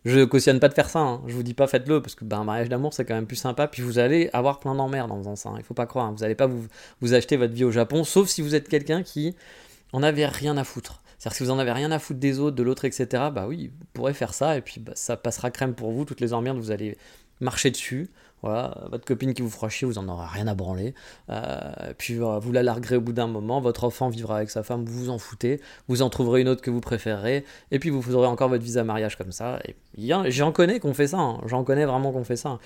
[0.04, 1.22] Je cautionne pas de faire ça, hein.
[1.26, 3.36] je vous dis pas faites-le parce que bah, un mariage d'amour c'est quand même plus
[3.36, 5.56] sympa, puis vous allez avoir plein d'emmerdes en faisant ça, hein.
[5.58, 6.66] il faut pas croire, vous allez pas vous,
[7.00, 9.36] vous acheter votre vie au Japon, sauf si vous êtes quelqu'un qui
[9.92, 11.02] en avait rien à foutre.
[11.18, 13.70] C'est-à-dire si vous en avez rien à foutre des autres, de l'autre, etc., bah oui,
[13.78, 16.56] vous pourrez faire ça, et puis bah, ça passera crème pour vous, toutes les emmerdes,
[16.56, 16.96] vous allez
[17.40, 18.08] marcher dessus,
[18.42, 20.94] voilà, votre copine qui vous fera chier, vous en aurez rien à branler.
[21.28, 24.84] Euh, puis vous la larguerez au bout d'un moment, votre enfant vivra avec sa femme,
[24.84, 28.14] vous vous en foutez, vous en trouverez une autre que vous préférerez, et puis vous
[28.14, 29.60] aurez encore votre visa mariage comme ça.
[29.96, 31.40] J'en connais qu'on fait ça, hein.
[31.46, 32.58] j'en connais vraiment qu'on fait ça.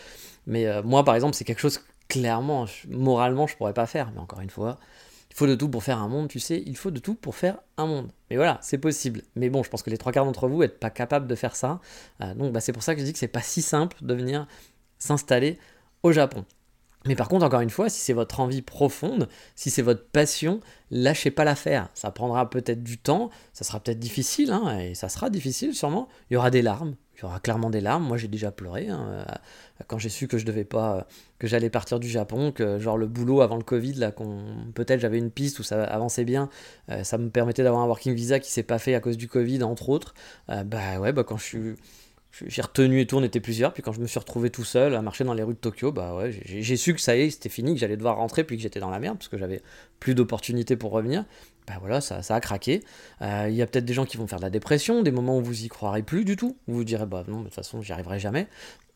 [0.46, 4.10] Mais euh, moi, par exemple, c'est quelque chose clairement, moralement, je pourrais pas faire.
[4.14, 4.78] Mais encore une fois,
[5.30, 7.34] il faut de tout pour faire un monde, tu sais, il faut de tout pour
[7.34, 8.08] faire un monde.
[8.30, 9.22] Mais voilà, c'est possible.
[9.34, 11.56] Mais bon, je pense que les trois quarts d'entre vous n'êtes pas capables de faire
[11.56, 11.80] ça.
[12.20, 14.14] Euh, donc bah, c'est pour ça que je dis que c'est pas si simple de
[14.14, 14.46] venir
[15.04, 15.58] s'installer
[16.02, 16.44] au Japon.
[17.06, 20.60] Mais par contre, encore une fois, si c'est votre envie profonde, si c'est votre passion,
[20.90, 21.90] lâchez pas l'affaire.
[21.92, 26.08] Ça prendra peut-être du temps, ça sera peut-être difficile, hein, et ça sera difficile sûrement.
[26.30, 28.04] Il y aura des larmes, il y aura clairement des larmes.
[28.04, 29.24] Moi, j'ai déjà pleuré hein, euh,
[29.86, 31.02] quand j'ai su que je devais pas, euh,
[31.38, 34.38] que j'allais partir du Japon, que genre le boulot avant le Covid, là, qu'on
[34.74, 36.48] peut-être j'avais une piste où ça avançait bien,
[36.90, 39.28] euh, ça me permettait d'avoir un working visa qui s'est pas fait à cause du
[39.28, 40.14] Covid, entre autres.
[40.48, 41.74] bah ouais, bah quand je suis
[42.46, 43.72] j'ai retenu et tout, on était plusieurs.
[43.72, 45.92] Puis quand je me suis retrouvé tout seul à marcher dans les rues de Tokyo,
[45.92, 48.56] bah ouais, j'ai su que ça y est, c'était fini, que j'allais devoir rentrer, puis
[48.56, 49.62] que j'étais dans la merde, parce que j'avais
[50.00, 51.24] plus d'opportunités pour revenir.
[51.66, 52.82] Bah voilà, ça, ça a craqué.
[53.22, 55.38] Euh, il y a peut-être des gens qui vont faire de la dépression, des moments
[55.38, 56.56] où vous y croirez plus du tout.
[56.66, 58.48] Vous vous direz, bah non, de toute façon, j'y arriverai jamais.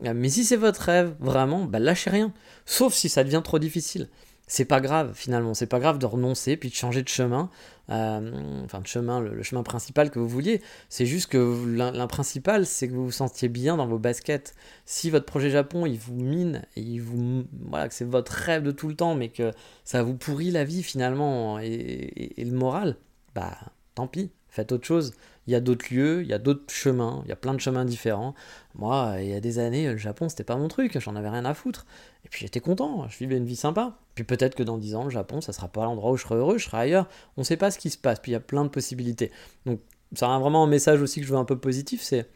[0.04, 2.32] Euh, mais si c'est votre rêve, vraiment, bah lâchez rien.
[2.66, 4.08] Sauf si ça devient trop difficile
[4.48, 7.50] c'est pas grave finalement, c'est pas grave de renoncer puis de changer de chemin,
[7.90, 10.62] euh, enfin de chemin, le, chemin principal que vous vouliez.
[10.88, 14.54] C'est juste que l'imprincipal, c'est que vous vous sentiez bien dans vos baskets.
[14.86, 18.62] Si votre projet Japon, il vous mine, et il vous, voilà, que c'est votre rêve
[18.62, 19.52] de tout le temps, mais que
[19.84, 22.96] ça vous pourrit la vie finalement et le moral,
[23.34, 23.56] bah
[23.94, 25.12] tant pis, faites autre chose.
[25.46, 27.60] Il y a d'autres lieux, il y a d'autres chemins, il y a plein de
[27.60, 28.34] chemins différents.
[28.74, 31.44] Moi, il y a des années, le Japon, c'était pas mon truc, j'en avais rien
[31.46, 31.86] à foutre.
[32.28, 33.96] Et puis j'étais content, je vivais une vie sympa.
[34.14, 36.34] Puis peut-être que dans 10 ans, le Japon, ça sera pas l'endroit où je serai
[36.34, 37.08] heureux, je serai ailleurs.
[37.38, 39.32] On sait pas ce qui se passe, puis il y a plein de possibilités.
[39.64, 39.80] Donc
[40.14, 42.28] ça a vraiment un message aussi que je veux un peu positif, c'est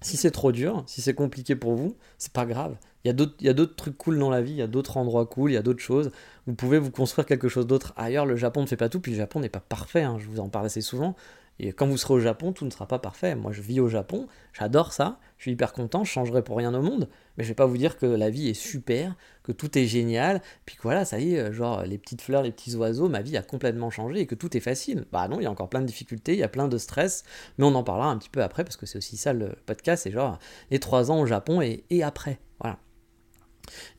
[0.00, 2.76] si c'est trop dur, si c'est compliqué pour vous, c'est pas grave.
[3.04, 3.08] Il
[3.40, 5.54] y a d'autres trucs cool dans la vie, il y a d'autres endroits cool, il
[5.54, 6.12] y a d'autres choses.
[6.46, 8.26] Vous pouvez vous construire quelque chose d'autre ailleurs.
[8.26, 10.38] Le Japon ne fait pas tout, puis le Japon n'est pas parfait, hein, je vous
[10.38, 11.16] en parle assez souvent.
[11.62, 13.36] Et quand vous serez au Japon, tout ne sera pas parfait.
[13.36, 16.74] Moi, je vis au Japon, j'adore ça, je suis hyper content, je changerai pour rien
[16.74, 17.08] au monde.
[17.36, 20.42] Mais je vais pas vous dire que la vie est super, que tout est génial,
[20.66, 23.36] puis que voilà, ça y est, genre les petites fleurs, les petits oiseaux, ma vie
[23.36, 25.06] a complètement changé et que tout est facile.
[25.12, 27.22] Bah non, il y a encore plein de difficultés, il y a plein de stress,
[27.58, 30.02] mais on en parlera un petit peu après parce que c'est aussi ça le podcast,
[30.02, 30.40] c'est genre
[30.72, 32.40] les trois ans au Japon et, après.
[32.60, 32.78] Voilà.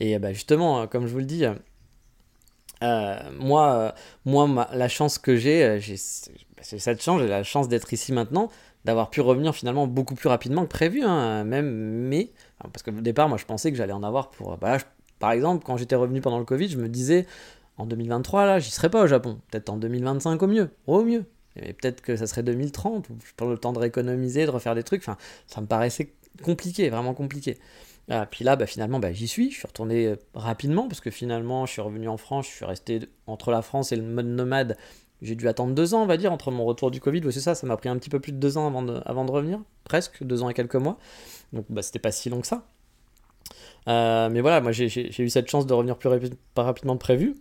[0.01, 1.45] Et bah justement, comme je vous le dis,
[2.83, 3.91] euh, moi, euh,
[4.25, 8.49] moi la chance que j'ai, euh, c'est cette chance, j'ai la chance d'être ici maintenant,
[8.85, 12.31] d'avoir pu revenir finalement beaucoup plus rapidement que prévu, hein, même mais
[12.71, 14.57] parce que au départ, moi, je pensais que j'allais en avoir pour.
[14.57, 14.77] Bah,
[15.19, 17.25] par exemple, quand j'étais revenu pendant le Covid, je me disais
[17.77, 21.25] en 2023 là, j'y serais pas au Japon, peut-être en 2025 au mieux, au mieux,
[21.55, 24.75] et peut-être que ça serait 2030 où je prends le temps de rééconomiser, de refaire
[24.75, 25.01] des trucs.
[25.01, 27.57] Enfin, ça me paraissait compliqué, vraiment compliqué.
[28.09, 29.51] Ah, puis là, bah, finalement, bah, j'y suis.
[29.51, 32.47] Je suis retourné euh, rapidement parce que finalement, je suis revenu en France.
[32.47, 34.77] Je suis resté entre la France et le mode nomade.
[35.23, 37.21] J'ai dû attendre deux ans, on va dire, entre mon retour du Covid.
[37.31, 39.59] c'est ça, ça m'a pris un petit peu plus de deux ans avant de, revenir.
[39.85, 40.97] Presque, deux ans et quelques mois.
[41.53, 42.67] Donc, bah, c'était pas si long que ça.
[43.87, 46.09] Euh, mais voilà, moi, j'ai eu cette chance de revenir plus
[46.57, 47.35] rapidement que prévu.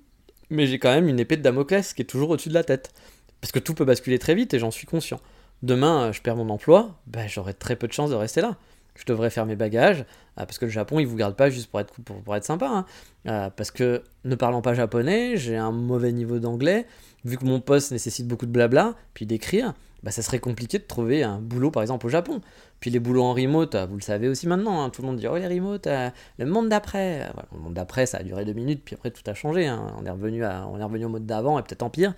[0.49, 2.93] Mais j'ai quand même une épée de Damoclès qui est toujours au-dessus de la tête.
[3.41, 5.19] Parce que tout peut basculer très vite et j'en suis conscient.
[5.63, 8.57] Demain, euh, je perds mon emploi, bah, j'aurai très peu de chance de rester là.
[8.95, 10.05] Je devrais faire mes bagages,
[10.37, 12.85] parce que le Japon, ils vous gardent pas juste pour être, pour, être sympa.
[13.27, 13.51] Hein.
[13.57, 16.87] parce que ne parlant pas japonais, j'ai un mauvais niveau d'anglais,
[17.25, 20.85] vu que mon poste nécessite beaucoup de blabla, puis d'écrire, bah, ça serait compliqué de
[20.85, 22.41] trouver un boulot par exemple au Japon.
[22.81, 25.29] Puis les boulots en remote, vous le savez aussi maintenant, hein, tout le monde dit
[25.29, 27.31] oh les remote, euh, le monde d'après.
[27.53, 29.69] le monde d'après ça a duré deux minutes, puis après tout a changé.
[29.69, 29.95] Hein.
[30.01, 32.15] On, est revenu on est revenu au mode d'avant et peut-être en pire.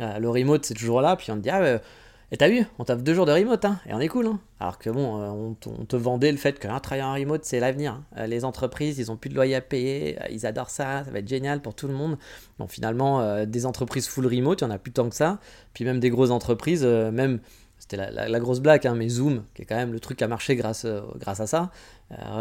[0.00, 1.78] Euh, le remote c'est toujours là, puis on dit ah
[2.32, 4.26] et t'as vu, on t'offre deux jours de remote, hein, et on est cool.
[4.26, 4.40] Hein.
[4.58, 8.02] Alors que bon, euh, on, te vendait le fait que travailler en remote, c'est l'avenir.
[8.16, 11.10] Euh, les entreprises, ils ont plus de loyer à payer, euh, ils adorent ça, ça
[11.12, 12.18] va être génial pour tout le monde.
[12.58, 15.38] Bon, finalement, des entreprises full remote, il y en a plus tant que ça.
[15.72, 17.38] Puis même des grosses entreprises, même,
[17.78, 20.28] c'était la, grosse blague, hein, mais Zoom, qui est quand même le truc qui a
[20.28, 20.84] marché grâce,
[21.16, 21.70] grâce à ça,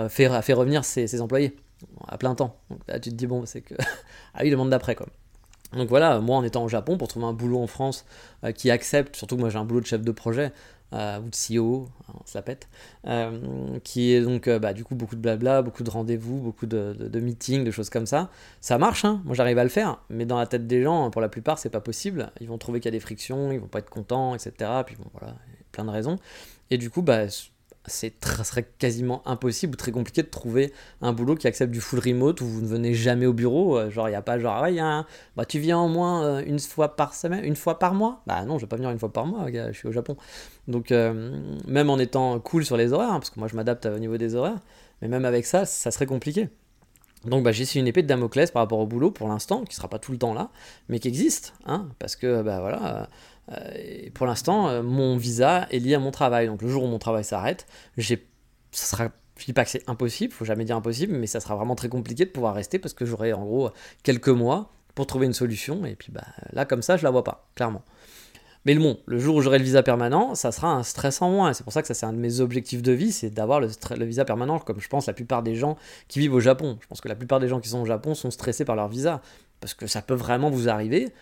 [0.10, 1.56] fait, fait revenir ses, ses, employés
[2.08, 2.58] à plein temps.
[2.72, 3.76] Donc là, tu te dis, bon, c'est que.
[4.34, 5.08] ah oui, le monde d'après, quoi.
[5.74, 8.06] Donc voilà, moi en étant au Japon, pour trouver un boulot en France
[8.44, 10.52] euh, qui accepte, surtout moi j'ai un boulot de chef de projet,
[10.94, 12.70] euh, ou de CEO, hein, on se la pète,
[13.08, 17.20] euh, qui est donc bah, du coup beaucoup de blabla, beaucoup de rendez-vous, beaucoup de,
[17.20, 18.30] meetings, de choses comme ça.
[18.62, 21.22] Ça marche, hein moi j'arrive à le faire, mais dans la tête des gens, pour
[21.22, 22.32] la plupart, c'est pas possible.
[22.40, 24.70] Ils vont trouver qu'il y a des frictions, ils vont pas être contents, etc.
[24.86, 25.36] Puis bon, voilà,
[25.72, 26.18] plein de raisons.
[26.72, 27.28] Et du coup, bah,
[27.88, 32.00] c'est serait quasiment impossible ou très compliqué de trouver un boulot qui accepte du full
[32.00, 33.78] remote où vous ne venez jamais au bureau.
[33.78, 34.66] Euh, genre, il n'y a pas genre,
[35.36, 38.22] bah, tu viens au moins euh, une fois par semaine, une fois par mois?
[38.28, 40.18] Bah non, je vais pas venir une fois par mois, je suis au Japon.
[40.68, 43.86] Donc, euh, même en étant cool sur les horaires, hein, parce que moi je m'adapte
[43.86, 44.60] au niveau des horaires,
[45.02, 46.50] mais même avec ça, ça serait compliqué.
[47.26, 49.88] Donc bah, j'ai une épée de Damoclès par rapport au boulot pour l'instant, qui sera
[49.88, 50.50] pas tout le temps là,
[50.90, 53.10] mais qui existe, hein, parce que bah voilà,
[53.52, 56.48] euh, pour l'instant, euh, mon visa est lié à mon travail.
[56.48, 58.16] Donc le jour où mon travail s'arrête, ça
[58.72, 61.76] sera je dis pas que c'est impossible, faut jamais dire impossible, mais ça sera vraiment
[61.76, 63.70] très compliqué de pouvoir rester parce que j'aurai en gros
[64.04, 65.86] quelques mois pour trouver une solution.
[65.86, 67.84] Et puis bah, là, comme ça, je la vois pas, clairement.
[68.66, 71.54] Mais bon, le jour où j'aurai le visa permanent, ça sera un stress en moins.
[71.54, 73.70] C'est pour ça que ça, c'est un de mes objectifs de vie, c'est d'avoir le,
[73.96, 75.78] le, visa permanent, comme je pense la plupart des gens
[76.08, 76.78] qui vivent au Japon.
[76.82, 78.88] Je pense que la plupart des gens qui sont au Japon sont stressés par leur
[78.88, 79.22] visa.
[79.60, 81.14] Parce que ça peut vraiment vous arriver.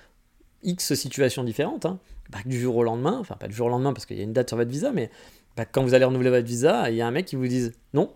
[0.64, 3.94] X situations différentes, hein, bah, du jour au lendemain, enfin pas du jour au lendemain
[3.94, 5.10] parce qu'il y a une date sur votre visa, mais
[5.56, 7.72] bah, quand vous allez renouveler votre visa, il y a un mec qui vous dit
[7.94, 8.14] non,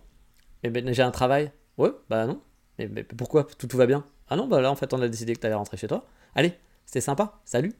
[0.64, 1.52] mais ben, j'ai un travail.
[1.78, 2.42] Ouais, bah non.
[2.80, 3.48] Mais, pourquoi?
[3.58, 5.78] Tout, va bien Ah non, bah là en fait on a décidé que tu rentrer
[5.78, 6.06] chez toi.
[6.36, 6.54] Allez,
[6.86, 7.74] c'était sympa, salut.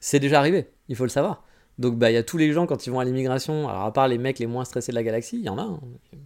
[0.00, 1.44] C'est déjà arrivé, il faut le savoir.
[1.78, 3.92] Donc bah il y a tous les gens quand ils vont à l'immigration, alors à
[3.92, 5.80] part les mecs les moins stressés de la galaxie, il y en a, hein,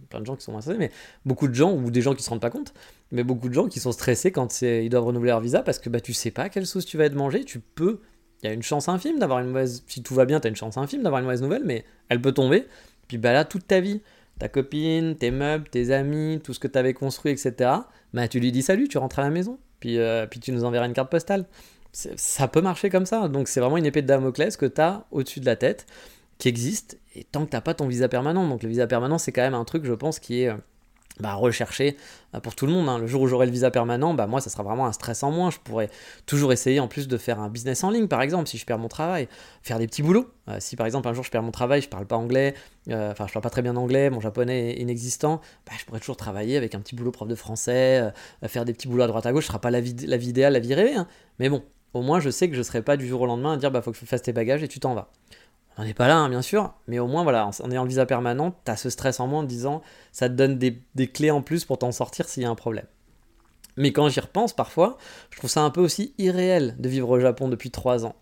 [0.09, 0.91] plein de gens qui sont moins stressés, mais
[1.25, 2.73] beaucoup de gens ou des gens qui se rendent pas compte,
[3.11, 5.89] mais beaucoup de gens qui sont stressés quand ils doivent renouveler leur visa parce que
[5.89, 8.01] bah tu sais pas quelle sauce tu vas être mangé, tu peux
[8.41, 10.49] il y a une chance infime d'avoir une mauvaise si tout va bien, tu as
[10.49, 12.67] une chance infime d'avoir une mauvaise nouvelle mais elle peut tomber.
[13.07, 14.01] Puis bah là toute ta vie,
[14.39, 17.71] ta copine, tes meubles, tes amis, tout ce que tu avais construit, etc.
[18.13, 20.63] Bah tu lui dis salut, tu rentres à la maison, puis, euh, puis tu nous
[20.63, 21.45] enverras une carte postale
[21.97, 23.27] ça peut marcher comme ça.
[23.27, 25.85] Donc c'est vraiment une épée de Damoclès que tu as au-dessus de la tête,
[26.37, 28.47] qui existe, et tant que tu pas ton visa permanent.
[28.47, 30.57] Donc le visa permanent, c'est quand même un truc, je pense, qui est euh,
[31.19, 31.97] bah, recherché
[32.35, 32.87] euh, pour tout le monde.
[32.89, 32.99] Hein.
[32.99, 35.31] Le jour où j'aurai le visa permanent, bah, moi, ça sera vraiment un stress en
[35.31, 35.49] moins.
[35.49, 35.89] Je pourrais
[36.25, 38.77] toujours essayer en plus de faire un business en ligne, par exemple, si je perds
[38.77, 39.27] mon travail,
[39.63, 40.29] faire des petits boulots.
[40.49, 42.53] Euh, si par exemple un jour je perds mon travail, je parle pas anglais,
[42.89, 46.15] enfin je parle pas très bien anglais, mon japonais est inexistant, bah, je pourrais toujours
[46.15, 48.13] travailler avec un petit boulot prof de français,
[48.45, 49.43] faire des petits boulots à droite à gauche.
[49.43, 50.95] Ce sera pas la vie, la idéale, la vie rêvée.
[50.95, 51.07] Hein.
[51.39, 53.53] Mais bon, au moins je sais que je ne serai pas du jour au lendemain
[53.53, 55.11] à dire bah faut que tu fasses tes bagages et tu t'en vas.
[55.77, 58.05] On n'est pas là, hein, bien sûr, mais au moins, voilà, en ayant le visa
[58.05, 61.29] permanent, tu as ce stress en moins en disant ça te donne des, des clés
[61.29, 62.87] en plus pour t'en sortir s'il y a un problème.
[63.77, 64.97] Mais quand j'y repense, parfois,
[65.29, 68.15] je trouve ça un peu aussi irréel de vivre au Japon depuis 3 ans.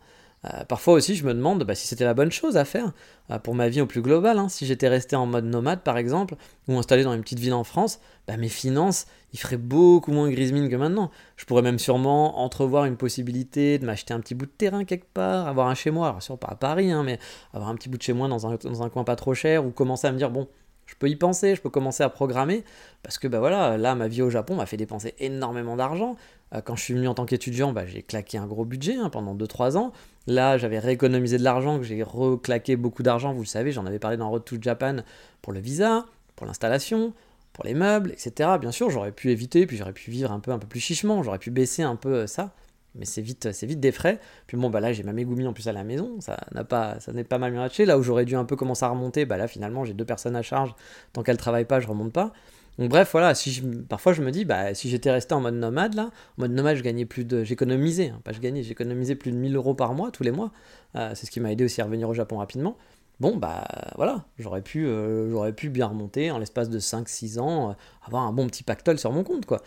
[0.45, 2.91] Euh, parfois aussi, je me demande bah, si c'était la bonne chose à faire
[3.31, 4.37] euh, pour ma vie au plus global.
[4.37, 4.49] Hein.
[4.49, 6.35] Si j'étais resté en mode nomade, par exemple,
[6.67, 10.29] ou installé dans une petite ville en France, bah, mes finances, ils feraient beaucoup moins
[10.29, 11.09] grise mine que maintenant.
[11.37, 15.11] Je pourrais même sûrement entrevoir une possibilité de m'acheter un petit bout de terrain quelque
[15.13, 17.19] part, avoir un chez moi, alors sûr pas à Paris, hein, mais
[17.53, 19.65] avoir un petit bout de chez moi dans un, dans un coin pas trop cher,
[19.65, 20.47] ou commencer à me dire, bon,
[20.85, 22.63] je peux y penser, je peux commencer à programmer,
[23.01, 26.15] parce que bah voilà, là, ma vie au Japon m'a fait dépenser énormément d'argent.
[26.53, 29.09] Euh, quand je suis venu en tant qu'étudiant, bah, j'ai claqué un gros budget hein,
[29.09, 29.91] pendant 2-3 ans.
[30.27, 33.99] Là, j'avais rééconomisé de l'argent, que j'ai reclaqué beaucoup d'argent, vous le savez, j'en avais
[33.99, 34.97] parlé dans Road to Japan
[35.41, 36.05] pour le visa,
[36.35, 37.13] pour l'installation,
[37.53, 38.57] pour les meubles, etc.
[38.59, 41.23] Bien sûr, j'aurais pu éviter, puis j'aurais pu vivre un peu, un peu plus chichement,
[41.23, 42.53] j'aurais pu baisser un peu euh, ça
[42.95, 44.19] mais c'est vite, c'est vite des frais.
[44.47, 46.99] Puis bon, bah là, j'ai ma Megumi en plus à la maison, ça n'a pas,
[46.99, 47.85] ça n'est pas mal matché.
[47.85, 50.35] Là où j'aurais dû un peu commencer à remonter, bah là, finalement, j'ai deux personnes
[50.35, 50.73] à charge.
[51.13, 52.31] Tant qu'elles travaillent pas, je remonte pas.
[52.77, 55.93] Donc bref, voilà, si parfois je me dis, bah, si j'étais resté en mode nomade,
[55.93, 57.43] là, en mode nomade, je gagnais plus de...
[57.43, 60.51] J'économisais, hein, pas je gagnais, j'économisais plus de 1000 euros par mois, tous les mois.
[60.95, 62.77] Euh, c'est ce qui m'a aidé aussi à revenir au Japon rapidement.
[63.21, 67.73] Bon, bah voilà, j'aurais pu, euh, pu bien remonter en l'espace de 5-6 ans, euh,
[68.05, 69.61] avoir un bon petit pactole sur mon compte, quoi.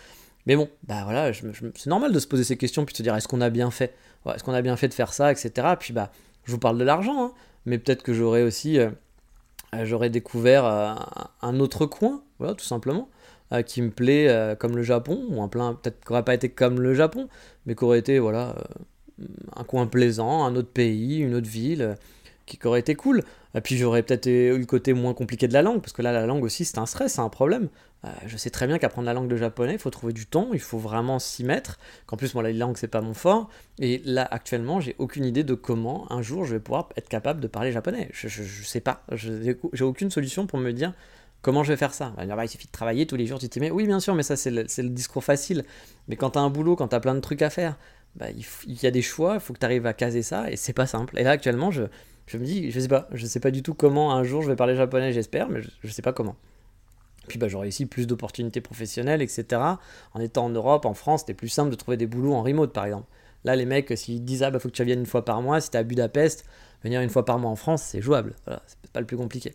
[0.46, 3.14] Mais bon, bah voilà, c'est normal de se poser ces questions puis de se dire
[3.14, 3.94] est-ce qu'on a bien fait?
[4.26, 5.50] Est-ce qu'on a bien fait de faire ça, etc.
[5.78, 6.10] Puis bah,
[6.44, 7.32] je vous parle de l'argent, hein,
[7.64, 8.78] mais peut-être que j'aurais aussi
[9.82, 10.64] j'aurais découvert
[11.42, 13.08] un autre coin, voilà, tout simplement.
[13.66, 16.80] qui me plaît comme le Japon, ou un plein peut-être qui n'aurait pas été comme
[16.80, 17.28] le Japon,
[17.66, 18.54] mais qui aurait été voilà,
[19.56, 21.96] un coin plaisant, un autre pays, une autre ville,
[22.56, 23.22] qui aurait été cool.
[23.54, 26.12] Et puis j'aurais peut-être eu le côté moins compliqué de la langue, parce que là,
[26.12, 27.68] la langue aussi, c'est un stress, c'est un problème.
[28.04, 30.50] Euh, je sais très bien qu'apprendre la langue de japonais, il faut trouver du temps,
[30.52, 31.78] il faut vraiment s'y mettre.
[32.06, 33.48] Qu'en plus, moi, la langue, c'est pas mon fort.
[33.80, 37.40] Et là, actuellement, j'ai aucune idée de comment un jour je vais pouvoir être capable
[37.40, 38.08] de parler japonais.
[38.12, 39.04] Je, je, sais pas.
[39.12, 40.94] J'ai aucune solution pour me dire
[41.42, 42.12] comment je vais faire ça.
[42.16, 43.70] Bah, il suffit de travailler tous les jours, tu t'y mets.
[43.70, 45.64] Oui, bien sûr, mais ça, c'est le, discours facile.
[46.08, 47.78] Mais quand tu as un boulot, quand tu as plein de trucs à faire,
[48.16, 50.56] bah, il, y a des choix, il faut que tu arrives à caser ça, et
[50.56, 51.18] c'est pas simple.
[51.18, 51.84] Et là, actuellement, je,
[52.28, 54.48] je me dis, je sais pas, je sais pas du tout comment un jour je
[54.48, 56.36] vais parler japonais, j'espère, mais je, je sais pas comment.
[57.28, 59.44] Puis bah, j'aurai ici plus d'opportunités professionnelles, etc.
[60.14, 62.72] En étant en Europe, en France, c'était plus simple de trouver des boulots en remote,
[62.72, 63.06] par exemple.
[63.44, 65.60] Là, les mecs, s'ils disent, ah bah faut que tu viennes une fois par mois,
[65.60, 66.44] si t'es à Budapest,
[66.82, 68.34] venir une fois par mois en France, c'est jouable.
[68.46, 69.54] Voilà, c'est pas le plus compliqué.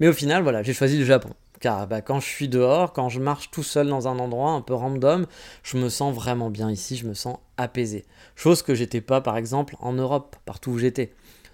[0.00, 1.30] Mais au final, voilà, j'ai choisi le Japon.
[1.60, 4.62] Car bah, quand je suis dehors, quand je marche tout seul dans un endroit un
[4.62, 5.26] peu random,
[5.62, 8.04] je me sens vraiment bien ici, je me sens apaisé.
[8.34, 11.12] Chose que j'étais pas, par exemple, en Europe, partout où j'étais.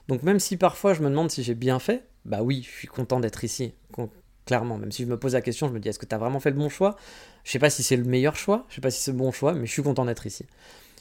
[0.08, 2.88] Donc même si parfois je me demande si j'ai bien fait, bah oui, je suis
[2.88, 3.74] content d'être ici
[4.48, 4.78] clairement.
[4.78, 6.40] Même si je me pose la question, je me dis est-ce que tu as vraiment
[6.40, 6.96] fait le bon choix?
[7.44, 9.30] Je sais pas si c'est le meilleur choix, je sais pas si c'est le bon
[9.30, 10.46] choix, mais je suis content d'être ici.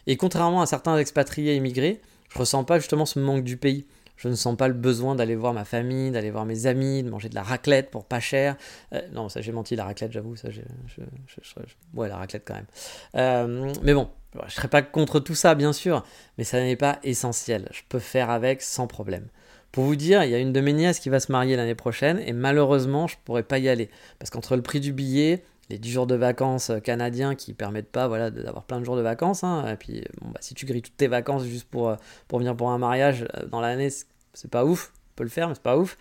[0.06, 3.86] Et contrairement à certains expatriés immigrés, je ressens pas justement ce manque du pays.
[4.18, 7.10] Je ne sens pas le besoin d'aller voir ma famille, d'aller voir mes amis, de
[7.10, 8.58] manger de la raclette pour pas cher.
[8.94, 10.64] Euh, non, ça j'ai menti, la raclette, j'avoue, ça j'ai,
[11.94, 12.66] ouais, la raclette quand même.
[13.16, 14.10] Euh, mais bon,
[14.48, 16.04] je serais pas contre tout ça, bien sûr,
[16.38, 17.70] mais ça n'est pas essentiel.
[17.72, 19.28] Je peux faire avec sans problème.
[19.72, 21.76] Pour vous dire, il y a une de mes nièces qui va se marier l'année
[21.76, 23.90] prochaine et malheureusement, je ne pourrais pas y aller.
[24.20, 28.08] Parce qu'entre le prix du billet, les 10 jours de vacances canadiens qui permettent pas
[28.08, 30.98] voilà, d'avoir plein de jours de vacances, hein, et puis bah, si tu grilles toutes
[30.98, 31.96] tes vacances juste pour, euh,
[32.28, 33.90] pour venir pour un mariage euh, dans l'année,
[34.34, 34.94] c'est pas ouf.
[34.96, 35.98] On peut le faire, mais c'est pas ouf.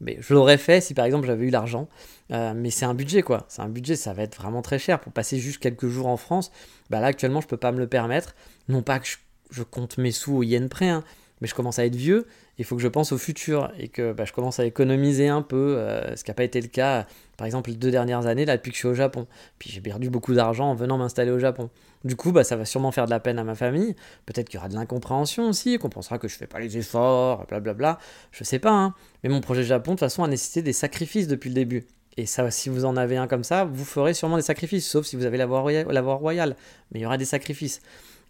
[0.00, 1.88] Mais je l'aurais fait si par exemple j'avais eu l'argent.
[2.32, 3.44] Euh, mais c'est un budget quoi.
[3.48, 5.00] C'est un budget, ça va être vraiment très cher.
[5.00, 6.50] Pour passer juste quelques jours en France,
[6.90, 8.34] bah là actuellement je peux pas me le permettre.
[8.68, 9.06] Non pas que
[9.50, 11.04] je, compte mes sous au yen près, hein,
[11.40, 12.26] mais je commence à être vieux
[12.58, 15.42] il faut que je pense au futur et que bah, je commence à économiser un
[15.42, 18.46] peu, euh, ce qui n'a pas été le cas, par exemple, les deux dernières années,
[18.46, 19.26] là, depuis que je suis au Japon.
[19.58, 21.68] Puis j'ai perdu beaucoup d'argent en venant m'installer au Japon.
[22.04, 23.94] Du coup, bah, ça va sûrement faire de la peine à ma famille.
[24.24, 27.46] Peut-être qu'il y aura de l'incompréhension aussi, qu'on pensera que je fais pas les efforts,
[27.46, 27.98] blablabla.
[28.32, 28.94] Je sais pas, hein.
[29.22, 31.84] Mais mon projet Japon, de toute façon, a nécessité des sacrifices depuis le début.
[32.16, 35.04] Et ça, si vous en avez un comme ça, vous ferez sûrement des sacrifices, sauf
[35.04, 36.56] si vous avez la voie, royale.
[36.90, 37.82] Mais il y aura des sacrifices.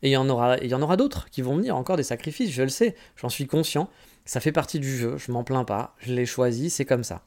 [0.03, 2.03] Et il y en aura, il y en aura d'autres qui vont venir, encore des
[2.03, 3.89] sacrifices, je le sais, j'en suis conscient.
[4.25, 7.23] Ça fait partie du jeu, je m'en plains pas, je l'ai choisi, c'est comme ça.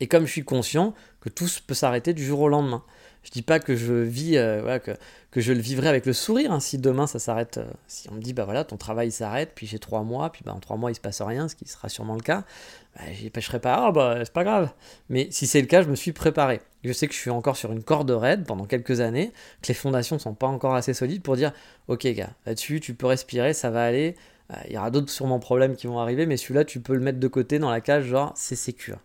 [0.00, 2.84] Et comme je suis conscient que tout peut s'arrêter du jour au lendemain.
[3.28, 6.50] Je dis pas que je vis, euh, que, je le vivrai avec le sourire.
[6.50, 9.52] Hein, si demain ça s'arrête, euh, si on me dit bah voilà ton travail s'arrête,
[9.54, 11.68] puis j'ai trois mois, puis bah, en trois mois il se passe rien, ce qui
[11.68, 12.44] sera sûrement le cas,
[12.96, 13.86] bah, j'y pêcherai pas.
[13.88, 14.72] Ah bah c'est pas grave.
[15.10, 16.62] Mais si c'est le cas, je me suis préparé.
[16.84, 19.74] Je sais que je suis encore sur une corde raide pendant quelques années, que les
[19.74, 21.52] fondations sont pas encore assez solides pour dire
[21.88, 24.16] ok gars là-dessus tu peux respirer, ça va aller.
[24.50, 27.00] Euh, il y aura d'autres sûrement problèmes qui vont arriver, mais celui-là, tu peux le
[27.00, 28.98] mettre de côté dans la cage, genre c'est sécure.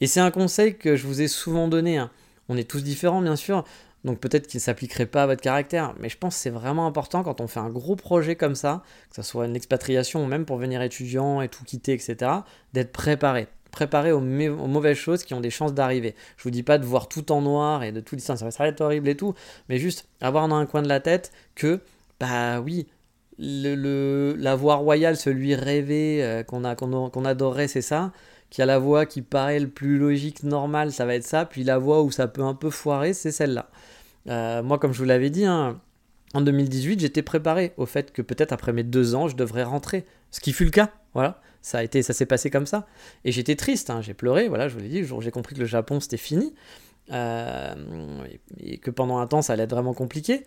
[0.00, 1.98] Et c'est un conseil que je vous ai souvent donné.
[1.98, 2.10] Hein.
[2.48, 3.64] On est tous différents, bien sûr,
[4.04, 6.86] donc peut-être qu'il ne s'appliquerait pas à votre caractère, mais je pense que c'est vraiment
[6.86, 10.26] important quand on fait un gros projet comme ça, que ce soit une expatriation ou
[10.26, 12.30] même pour venir étudiant et tout quitter, etc.,
[12.72, 13.46] d'être préparé.
[13.70, 16.14] Préparé aux, mauvaises choses qui ont des chances d'arriver.
[16.36, 18.68] Je vous dis pas de voir tout en noir et de tout dire ça va
[18.68, 19.34] être horrible et tout,
[19.68, 21.80] mais juste avoir dans un coin de la tête que,
[22.20, 22.86] bah oui,
[23.38, 28.12] le, la voie royale, celui rêvé euh, qu'on a, qu'on adorait, c'est ça.
[28.52, 31.46] Qui a la voie qui paraît le plus logique, normal, ça va être ça.
[31.46, 33.70] Puis la voie où ça peut un peu foirer, c'est celle-là.
[34.28, 35.80] Euh, moi, comme je vous l'avais dit, hein,
[36.34, 40.04] en 2018, j'étais préparé au fait que peut-être après mes deux ans, je devrais rentrer.
[40.30, 40.90] Ce qui fut le cas.
[41.14, 42.86] Voilà, ça a été, ça s'est passé comme ça.
[43.24, 44.48] Et j'étais triste, hein, j'ai pleuré.
[44.48, 46.52] Voilà, je vous l'ai dit, j'ai compris que le Japon c'était fini
[47.10, 47.74] euh,
[48.60, 50.44] et que pendant un temps ça allait être vraiment compliqué.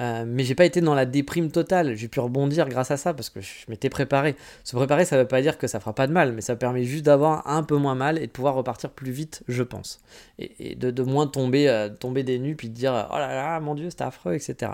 [0.00, 1.94] Euh, mais j'ai pas été dans la déprime totale.
[1.94, 4.34] J'ai pu rebondir grâce à ça parce que je m'étais préparé.
[4.64, 6.84] Se préparer, ça veut pas dire que ça fera pas de mal, mais ça permet
[6.84, 10.00] juste d'avoir un peu moins mal et de pouvoir repartir plus vite, je pense.
[10.38, 13.74] Et, de, moins tomber, euh, tomber des nues puis de dire oh là là, mon
[13.74, 14.72] dieu, c'était affreux, etc.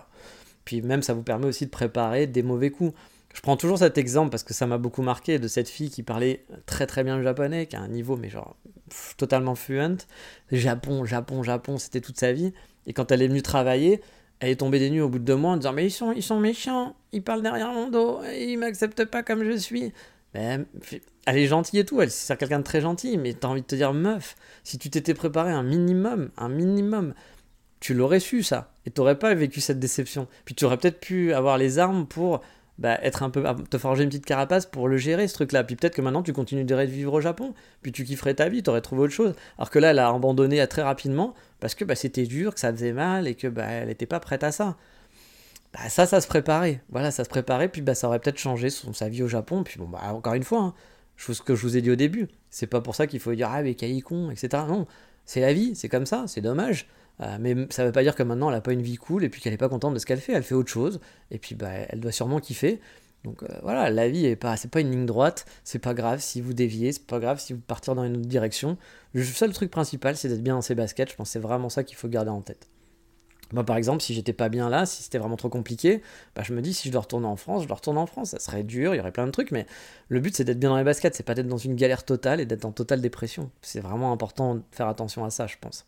[0.65, 2.95] Puis même, ça vous permet aussi de préparer des mauvais coups.
[3.35, 6.03] Je prends toujours cet exemple parce que ça m'a beaucoup marqué de cette fille qui
[6.03, 8.57] parlait très très bien le japonais, qui a un niveau, mais genre
[9.17, 9.99] totalement fluent.
[10.51, 12.53] Japon, Japon, Japon, c'était toute sa vie.
[12.87, 14.01] Et quand elle est venue travailler,
[14.41, 16.13] elle est tombée des nues au bout de deux mois en disant Mais ils sont,
[16.13, 19.93] ils sont méchants, ils parlent derrière mon dos, ils m'acceptent pas comme je suis.
[20.33, 20.67] elle
[21.27, 23.75] est gentille et tout, elle c'est quelqu'un de très gentil, mais t'as envie de te
[23.75, 27.15] dire Meuf, si tu t'étais préparé un minimum, un minimum,
[27.81, 30.27] tu l'aurais su ça, et t'aurais pas vécu cette déception.
[30.45, 32.41] Puis tu aurais peut-être pu avoir les armes pour
[32.81, 35.65] bah, être un peu, te forger une petite carapace pour le gérer ce truc-là.
[35.65, 38.63] Puis peut-être que maintenant tu continues de vivre au Japon, puis tu kifferais ta vie,
[38.63, 39.35] tu aurais trouvé autre chose.
[39.59, 42.73] Alors que là, elle a abandonné très rapidement parce que bah, c'était dur, que ça
[42.73, 44.77] faisait mal et que bah, elle n'était pas prête à ça.
[45.75, 46.83] Bah, ça, ça se préparait.
[46.89, 49.63] Voilà, ça se préparait, puis bah, ça aurait peut-être changé son, sa vie au Japon.
[49.63, 50.75] Puis bon, bah, encore une fois, hein,
[51.19, 53.51] ce que je vous ai dit au début, c'est pas pour ça qu'il faut dire
[53.53, 54.65] ah, mais con, etc.
[54.67, 54.87] Non,
[55.27, 56.89] c'est la vie, c'est comme ça, c'est dommage.
[57.23, 59.29] Euh, mais ça veut pas dire que maintenant elle a pas une vie cool et
[59.29, 60.33] puis qu'elle est pas contente de ce qu'elle fait.
[60.33, 61.01] Elle fait autre chose
[61.31, 62.81] et puis bah, elle doit sûrement kiffer.
[63.25, 65.45] Donc euh, voilà, la vie est pas, pas une ligne droite.
[65.65, 68.27] C'est pas grave si vous déviez, c'est pas grave si vous partez dans une autre
[68.27, 68.79] direction.
[69.13, 71.11] Le seul truc principal, c'est d'être bien dans ses baskets.
[71.11, 72.69] Je pense que c'est vraiment ça qu'il faut garder en tête.
[73.53, 76.03] Moi, par exemple, si j'étais pas bien là, si c'était vraiment trop compliqué,
[76.37, 78.31] bah, je me dis si je dois retourner en France, je dois retourner en France.
[78.31, 79.67] Ça serait dur, il y aurait plein de trucs, mais
[80.09, 82.41] le but c'est d'être bien dans les baskets, c'est pas d'être dans une galère totale
[82.41, 83.51] et d'être en totale dépression.
[83.61, 85.87] C'est vraiment important de faire attention à ça, je pense.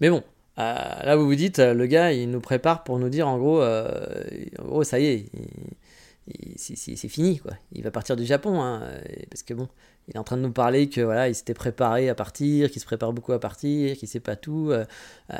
[0.00, 0.22] Mais bon,
[0.58, 0.74] euh,
[1.04, 3.62] là vous vous dites, euh, le gars il nous prépare pour nous dire en gros,
[3.62, 4.04] euh,
[4.68, 5.26] oh ça y est,
[6.56, 7.52] c'est fini quoi.
[7.72, 8.82] Il va partir du Japon, hein,
[9.30, 9.68] parce que bon,
[10.08, 12.80] il est en train de nous parler que voilà, il s'était préparé à partir, qu'il
[12.80, 14.72] se prépare beaucoup à partir, qu'il sait pas tout,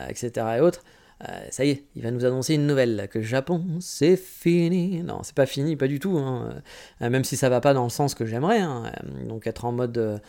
[0.09, 0.31] etc.
[0.57, 0.83] et autres.
[1.51, 5.03] ça y est, il va nous annoncer une nouvelle, que Japon, c'est fini.
[5.03, 6.19] Non, c'est pas fini, pas du tout.
[6.19, 6.61] Hein.
[7.01, 8.61] même si ça va pas dans le sens que j'aimerais.
[8.61, 8.91] Hein.
[9.29, 10.21] Donc être en mode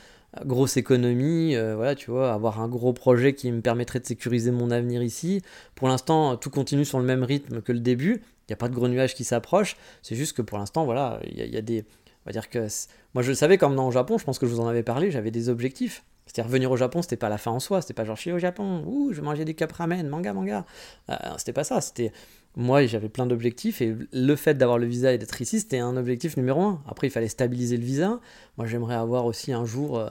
[0.45, 4.51] grosse économie, euh, voilà, tu vois, avoir un gros projet qui me permettrait de sécuriser
[4.51, 5.41] mon avenir ici.
[5.75, 8.21] Pour l'instant, tout continue sur le même rythme que le début.
[8.47, 9.77] Il n'y a pas de gros nuages qui s'approchent.
[10.01, 11.85] C'est juste que pour l'instant, voilà, il y, a des.
[12.25, 12.67] On va dire que.
[13.13, 14.83] Moi, je le savais quand venant au Japon, je pense que je vous en avais
[14.83, 16.03] parlé, j'avais des objectifs.
[16.31, 17.81] C'est-à-dire, venir au Japon, c'était pas la fin en soi.
[17.81, 20.65] C'était pas genre, je suis au Japon, ouh, je vais manger des cup manga, manga.
[21.09, 21.81] Euh, c'était pas ça.
[21.81, 22.13] C'était
[22.55, 25.95] moi, j'avais plein d'objectifs et le fait d'avoir le visa et d'être ici, c'était un
[25.97, 26.83] objectif numéro un.
[26.87, 28.19] Après, il fallait stabiliser le visa.
[28.57, 30.09] Moi, j'aimerais avoir aussi un jour euh,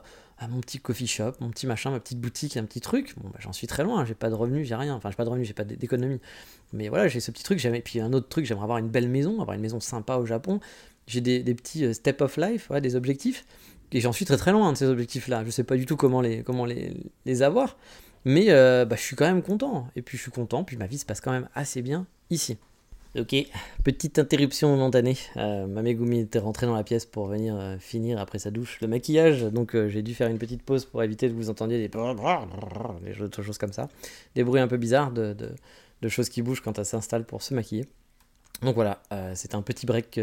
[0.49, 3.15] mon petit coffee shop, mon petit machin, ma petite boutique, un petit truc.
[3.19, 4.95] Bon, bah, j'en suis très loin, j'ai pas de revenus, j'ai rien.
[4.95, 6.21] Enfin, j'ai pas de revenus, j'ai pas d'économie.
[6.73, 7.63] Mais voilà, j'ai ce petit truc.
[7.65, 10.27] Et puis un autre truc, j'aimerais avoir une belle maison, avoir une maison sympa au
[10.27, 10.61] Japon.
[11.07, 13.45] J'ai des, petits euh, step of life, des objectifs.
[13.93, 15.45] Et j'en suis très très loin de ces objectifs-là.
[15.45, 17.77] Je sais pas du tout comment les, avoir.
[18.25, 19.89] Mais euh, bah, je suis quand même content.
[19.97, 22.59] Et puis je suis content, puis ma vie se passe quand même assez bien ici.
[23.19, 23.35] Ok,
[23.83, 25.17] petite interruption momentanée.
[25.37, 28.81] Euh, ma Megumi était rentrée dans la pièce pour venir euh, finir après sa douche
[28.81, 31.77] le maquillage, donc euh, j'ai dû faire une petite pause pour éviter que vous entendiez
[31.79, 31.89] des,
[33.03, 33.89] des choses comme ça,
[34.37, 35.35] des bruits un peu bizarres de,
[36.03, 37.87] de, choses qui bougent quand elle s'installe pour se maquiller.
[38.63, 39.01] Donc voilà,
[39.35, 40.21] c'est un petit break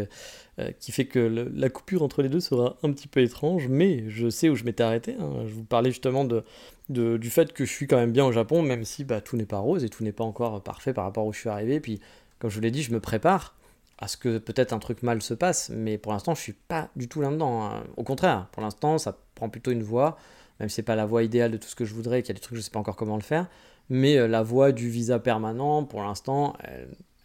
[0.78, 4.30] qui fait que la coupure entre les deux sera un petit peu étrange, mais je
[4.30, 5.16] sais où je m'étais arrêté.
[5.18, 5.44] Hein.
[5.46, 6.44] Je vous parlais justement de,
[6.88, 9.44] du fait que je suis quand même bien au Japon, même si bah, tout n'est
[9.44, 11.80] pas rose et tout n'est pas encore parfait par rapport où je suis arrivé.
[11.80, 12.00] Puis
[12.38, 13.56] comme je vous l'ai dit, je me prépare
[13.98, 16.88] à ce que peut-être un truc mal se passe, mais pour l'instant, je suis pas
[16.94, 17.64] du tout là-dedans.
[17.64, 17.82] Hein.
[17.96, 20.16] Au contraire, pour l'instant, ça prend plutôt une voie,
[20.60, 22.32] même si c'est pas la voie idéale de tout ce que je voudrais, qu'il y
[22.32, 23.48] a des trucs, je sais pas encore comment le faire,
[23.90, 26.56] mais euh, la voie du visa permanent, pour l'instant,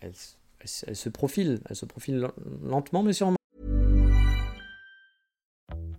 [0.02, 0.14] elle,
[0.70, 2.32] se profile, elle se profile
[2.64, 3.38] lentement, mais sûrement.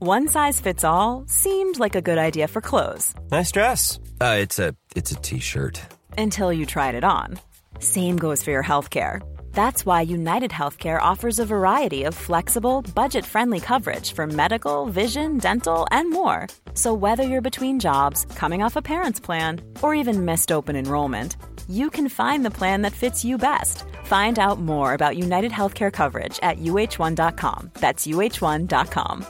[0.00, 3.14] One size fits all seemed like a good idea for clothes.
[3.30, 3.98] Nice dress.
[4.20, 5.80] Uh, it's a it's a t-shirt.
[6.18, 7.38] Until you tried it on.
[7.78, 9.20] Same goes for your healthcare.
[9.54, 15.38] That's why United Healthcare offers a variety of flexible, budget friendly coverage for medical, vision,
[15.38, 16.48] dental, and more.
[16.74, 21.36] So, whether you're between jobs, coming off a parent's plan, or even missed open enrollment,
[21.68, 23.84] you can find the plan that fits you best.
[24.04, 27.70] Find out more about United Healthcare coverage at uh1.com.
[27.80, 29.26] That's uh1.com.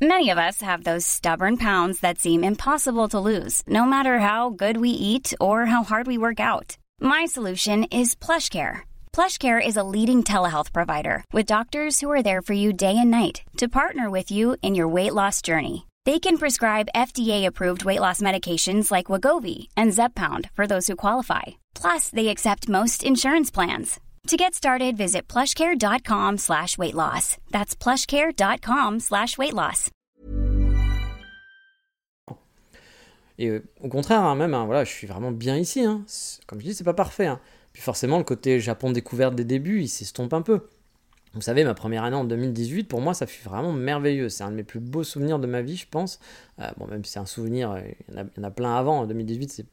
[0.00, 4.50] Many of us have those stubborn pounds that seem impossible to lose, no matter how
[4.50, 6.76] good we eat or how hard we work out.
[7.00, 8.82] My solution is PlushCare.
[9.12, 13.10] PlushCare is a leading telehealth provider with doctors who are there for you day and
[13.10, 15.88] night to partner with you in your weight loss journey.
[16.06, 21.58] They can prescribe FDA-approved weight loss medications like Wagovi and Zepbound for those who qualify.
[21.74, 23.98] Plus, they accept most insurance plans.
[24.28, 27.36] To get started, visit plushcare.com slash weight loss.
[27.50, 29.90] That's plushcare.com slash weight loss.
[33.38, 35.82] Et euh, au contraire, hein, même, hein, voilà, je suis vraiment bien ici.
[35.82, 36.04] Hein.
[36.46, 37.26] Comme je dis, c'est pas parfait.
[37.26, 37.40] Hein.
[37.72, 40.68] Puis forcément, le côté Japon découverte des débuts, il s'estompe un peu.
[41.34, 44.28] Vous savez, ma première année en 2018, pour moi, ça fut vraiment merveilleux.
[44.28, 46.20] C'est un de mes plus beaux souvenirs de ma vie, je pense.
[46.60, 49.00] Euh, bon, même si c'est un souvenir, euh, il y, en a, plein avant.
[49.00, 49.66] En 2018, c'est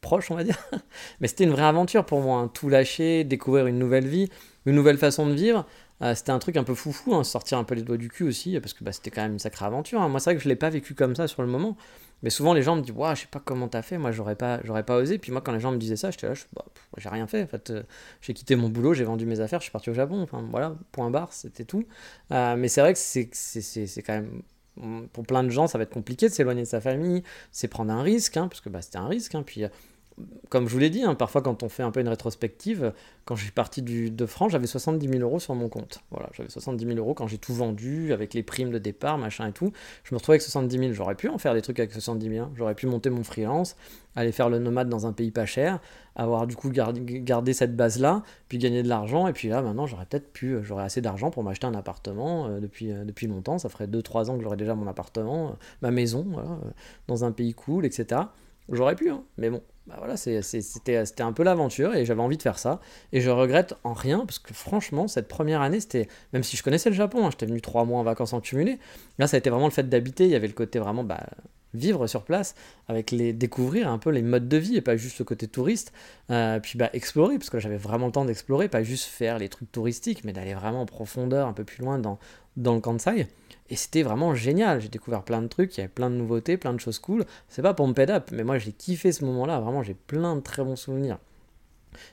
[0.00, 0.58] proche, on va dire.
[1.20, 2.40] Mais c'était une vraie aventure pour moi.
[2.40, 2.48] Hein.
[2.48, 4.28] Tout lâcher, découvrir une nouvelle vie,
[4.66, 5.66] une nouvelle façon de vivre.
[6.02, 8.24] Euh, c'était un truc un peu foufou, hein, sortir un peu les doigts du cul
[8.24, 10.00] aussi, parce que bah, c'était quand même une sacrée aventure.
[10.00, 10.08] Hein.
[10.08, 11.76] Moi, c'est vrai que je ne l'ai pas vécu comme ça sur le moment.
[12.24, 14.34] Mais souvent, les gens me disent Waouh, je sais pas comment t'as fait, moi, j'aurais
[14.34, 15.18] pas, j'aurais pas osé.
[15.18, 16.64] Puis moi, quand les gens me disaient ça, j'étais là, bah,
[16.96, 17.42] j'ai rien fait.
[17.42, 17.82] En fait, euh,
[18.22, 20.22] j'ai quitté mon boulot, j'ai vendu mes affaires, je suis parti au Japon.
[20.22, 21.84] Enfin, voilà, point barre, c'était tout.
[22.32, 24.42] Euh, mais c'est vrai que c'est, c'est, c'est, quand même.
[25.12, 27.22] Pour plein de gens, ça va être compliqué de s'éloigner de sa famille,
[27.52, 29.36] c'est prendre un risque, hein, parce que bah, c'était un risque.
[29.46, 29.64] Puis
[30.48, 32.92] comme je vous l'ai dit, hein, parfois quand on fait un peu une rétrospective,
[33.24, 36.00] quand je suis parti du, de France, j'avais 70 000 euros sur mon compte.
[36.10, 39.48] Voilà, j'avais 70 000 euros quand j'ai tout vendu, avec les primes de départ, machin
[39.48, 39.72] et tout.
[40.04, 40.92] Je me retrouvais avec 70 000.
[40.92, 42.44] J'aurais pu en faire des trucs avec 70 000.
[42.44, 42.52] Hein.
[42.54, 43.76] J'aurais pu monter mon freelance,
[44.14, 45.80] aller faire le nomade dans un pays pas cher,
[46.14, 49.26] avoir du coup gardé, cette base-là, puis gagner de l'argent.
[49.26, 52.46] Et puis là, maintenant, j'aurais peut-être pu, euh, j'aurais assez d'argent pour m'acheter un appartement
[52.46, 53.58] euh, depuis, euh, depuis longtemps.
[53.58, 56.26] Ça ferait 2-3 ans que j'aurais déjà mon appartement, ma maison,
[57.08, 58.20] dans un pays cool, etc.
[58.70, 62.42] J'aurais pu, hein, mais bon, bah voilà, c'était un peu l'aventure et j'avais envie de
[62.42, 62.80] faire ça.
[63.12, 66.62] Et je regrette en rien parce que franchement, cette première année, c'était, même si je
[66.62, 68.78] connaissais le Japon, hein, j'étais venu trois mois en vacances en cumulé,
[69.18, 71.20] là ça a été vraiment le fait d'habiter, il y avait le côté vraiment bah,
[71.74, 72.54] vivre sur place,
[72.88, 75.92] avec les découvrir un peu les modes de vie et pas juste le côté touriste,
[76.30, 79.48] euh, puis bah, explorer, parce que j'avais vraiment le temps d'explorer, pas juste faire les
[79.48, 82.18] trucs touristiques, mais d'aller vraiment en profondeur, un peu plus loin dans,
[82.56, 83.28] dans le Kansai.
[83.70, 84.80] Et c'était vraiment génial.
[84.80, 87.24] J'ai découvert plein de trucs, il y avait plein de nouveautés, plein de choses cool.
[87.48, 87.94] C'est pas pour me
[88.32, 89.60] mais moi j'ai kiffé ce moment-là.
[89.60, 91.18] Vraiment, j'ai plein de très bons souvenirs.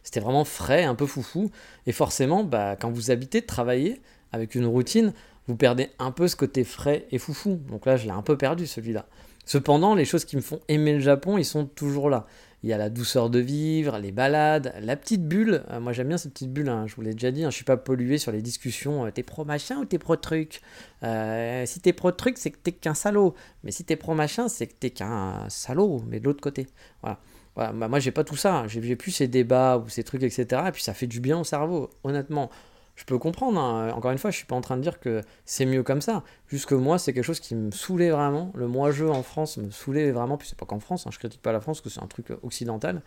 [0.03, 1.51] C'était vraiment frais, un peu foufou.
[1.87, 3.99] Et forcément, bah, quand vous habitez, travaillez
[4.31, 5.13] avec une routine,
[5.47, 7.59] vous perdez un peu ce côté frais et foufou.
[7.69, 9.07] Donc là, je l'ai un peu perdu celui-là.
[9.45, 12.27] Cependant, les choses qui me font aimer le Japon, ils sont toujours là.
[12.63, 15.63] Il y a la douceur de vivre, les balades, la petite bulle.
[15.71, 17.55] Euh, moi j'aime bien cette petite bulle, hein, je vous l'ai déjà dit, hein, je
[17.55, 19.05] suis pas pollué sur les discussions.
[19.05, 20.61] Euh, t'es pro machin ou t'es pro truc?
[21.03, 23.33] Euh, Si t'es pro truc, c'est que t'es qu'un salaud.
[23.63, 26.67] Mais si t'es pro machin, c'est que t'es qu'un salaud, mais de l'autre côté.
[27.01, 27.19] Voilà.
[27.55, 27.73] voilà.
[27.73, 28.67] Bah, moi j'ai pas tout ça, hein.
[28.67, 30.63] j'ai plus ces débats ou ces trucs, etc.
[30.67, 32.51] Et puis ça fait du bien au cerveau, honnêtement
[32.95, 33.59] je peux comprendre.
[33.59, 33.91] Hein.
[33.93, 36.23] Encore une fois, je suis pas en train de dire que c'est mieux comme ça.
[36.47, 38.51] Juste que moi, c'est quelque chose qui me saoulait vraiment.
[38.55, 40.37] Le moi-je en France me saoulait vraiment.
[40.37, 41.11] Puis c'est pas qu'en France, hein.
[41.11, 43.01] je critique pas la France, que c'est un truc occidental.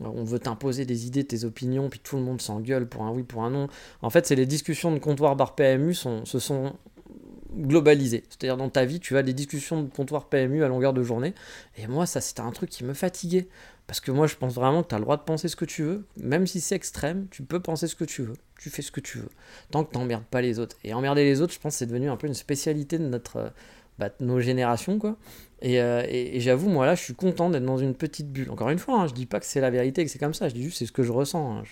[0.00, 3.22] On veut t'imposer des idées, tes opinions, puis tout le monde s'engueule pour un oui,
[3.22, 3.68] pour un non.
[4.02, 6.72] En fait, c'est les discussions de comptoir bar PMU se sont
[7.56, 8.24] globalisées.
[8.28, 11.34] C'est-à-dire dans ta vie, tu as des discussions de comptoir PMU à longueur de journée.
[11.76, 13.46] Et moi, ça, c'était un truc qui me fatiguait.
[13.86, 15.64] Parce que moi, je pense vraiment que tu as le droit de penser ce que
[15.64, 16.06] tu veux.
[16.16, 18.36] Même si c'est extrême, tu peux penser ce que tu veux.
[18.58, 19.28] Tu fais ce que tu veux.
[19.70, 20.76] Tant que tu n'emmerdes pas les autres.
[20.84, 23.52] Et emmerder les autres, je pense c'est devenu un peu une spécialité de notre,
[23.98, 24.98] bah, nos générations.
[24.98, 25.16] quoi.
[25.64, 28.50] Euh, et, j'avoue, moi là, je suis content d'être dans une petite bulle.
[28.50, 30.48] Encore une fois, hein, je dis pas que c'est la vérité, que c'est comme ça.
[30.48, 31.58] Je dis juste c'est ce que je ressens.
[31.58, 31.62] Hein.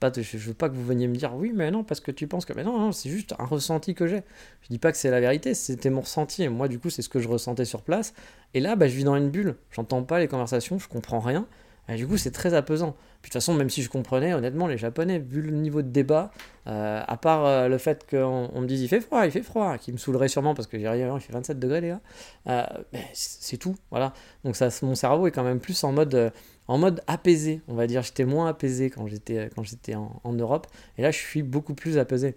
[0.00, 2.26] Pas, je, veux pas que vous veniez me dire oui, mais non, parce que tu
[2.26, 2.52] penses que.
[2.54, 4.22] Mais non, c'est juste un ressenti que j'ai.
[4.62, 6.42] Je dis pas que c'est la vérité, c'était mon ressenti.
[6.42, 8.14] Et moi, du coup, c'est ce que je ressentais sur place.
[8.54, 9.56] Et là, bah, je vis dans une bulle.
[9.70, 11.46] J'entends pas les conversations, je comprends rien.
[11.90, 12.92] Et du coup, c'est très apaisant.
[13.20, 15.88] Puis de toute façon, même si je comprenais, honnêtement, les Japonais, vu le niveau de
[15.88, 16.30] débat,
[16.68, 19.76] euh, à part euh, le fait qu'on me dise il fait froid, il fait froid,
[19.76, 22.00] qui me saoulerait sûrement parce que j'ai rien, il fait 27 degrés, les gars,
[22.48, 22.64] euh,
[23.12, 23.74] c'est tout.
[23.90, 24.14] Voilà.
[24.44, 26.32] Donc ça, mon cerveau est quand même plus en mode,
[26.70, 28.02] en mode apaisé, on va dire.
[28.02, 30.66] J'étais moins apaisé quand j'étais, quand j'étais en, Europe.
[30.98, 32.34] Et là, je suis beaucoup plus apaisé.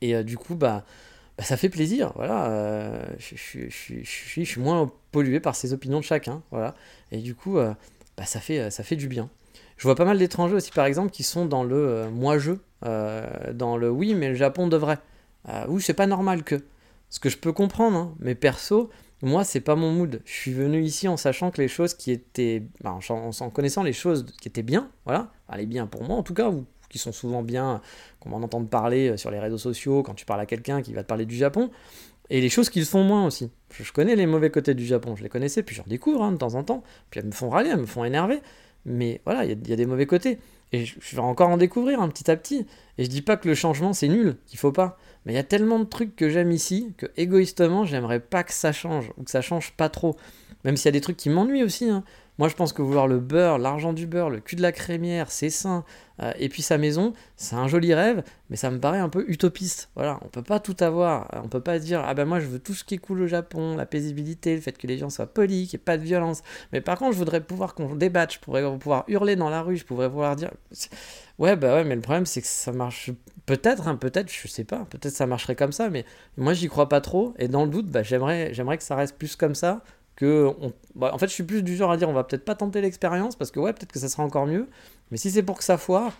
[0.00, 0.84] Et du coup, bah.
[1.38, 3.06] bah ça fait plaisir, voilà.
[3.18, 6.74] je, je, je, je, suis moins pollué par ces opinions de chacun, voilà.
[7.12, 9.30] Et du coup, bah, ça, fait, ça fait du bien.
[9.82, 12.52] Je vois pas mal d'étrangers aussi, par exemple, qui sont dans le euh, moi-je,
[12.84, 15.00] euh, dans le oui, mais le Japon devrait.
[15.48, 16.62] Euh, oui, c'est pas normal que.
[17.10, 18.90] Ce que je peux comprendre, hein, mais perso,
[19.22, 20.20] moi, c'est pas mon mood.
[20.24, 22.64] Je suis venu ici en sachant que les choses qui étaient.
[22.82, 26.34] Bah, en, connaissant les choses qui étaient bien, voilà, allez bien pour moi en tout
[26.34, 26.52] cas,
[26.88, 27.80] qui sont souvent bien,
[28.20, 31.02] qu'on m'en entende parler sur les réseaux sociaux, quand tu parles à quelqu'un qui va
[31.02, 31.70] te parler du Japon,
[32.30, 33.50] et les choses qu'ils font moins aussi.
[33.70, 36.36] Je, connais les mauvais côtés du Japon, je les connaissais, puis j'en découvre hein, de
[36.36, 38.40] temps en temps, puis elles me font râler, elles me font énerver,
[38.84, 40.38] mais voilà, il y, a des mauvais côtés.
[40.72, 42.66] Et je, vais encore en découvrir un petit à petit.
[42.98, 44.98] Et je dis pas que le changement c'est nul, qu'il faut pas.
[45.24, 48.52] Mais il y a tellement de trucs que j'aime ici que égoïstement j'aimerais pas que
[48.52, 50.16] ça change ou que ça change pas trop.
[50.64, 51.88] Même s'il y a des trucs qui m'ennuient aussi.
[51.88, 52.04] Hein.
[52.38, 55.30] Moi, je pense que vouloir le beurre, l'argent du beurre, le cul de la crémière,
[55.30, 55.84] c'est sain,
[56.22, 59.24] euh, et puis sa maison, c'est un joli rêve, mais ça me paraît un peu
[59.28, 59.90] utopiste.
[59.94, 61.28] Voilà, on peut pas tout avoir.
[61.44, 63.26] On peut pas dire ah ben moi je veux tout ce qui est cool au
[63.26, 66.02] Japon, la paisibilité, le fait que les gens soient polis, qu'il n'y ait pas de
[66.04, 66.42] violence.
[66.72, 69.76] Mais par contre, je voudrais pouvoir qu'on débatte, je pourrais pouvoir hurler dans la rue,
[69.76, 70.50] je pourrais pouvoir dire
[71.38, 73.10] ouais bah ouais, mais le problème c'est que ça marche
[73.46, 76.04] peut-être, hein, peut-être, je sais pas, peut-être ça marcherait comme ça, mais
[76.36, 77.34] moi j'y crois pas trop.
[77.38, 79.82] Et dans le doute, bah, j'aimerais, j'aimerais que ça reste plus comme ça
[80.94, 82.80] bah, en fait je suis plus du genre à dire on va peut-être pas tenter
[82.80, 84.68] l'expérience parce que ouais peut-être que ça sera encore mieux
[85.10, 86.12] mais si c'est pour que ça foire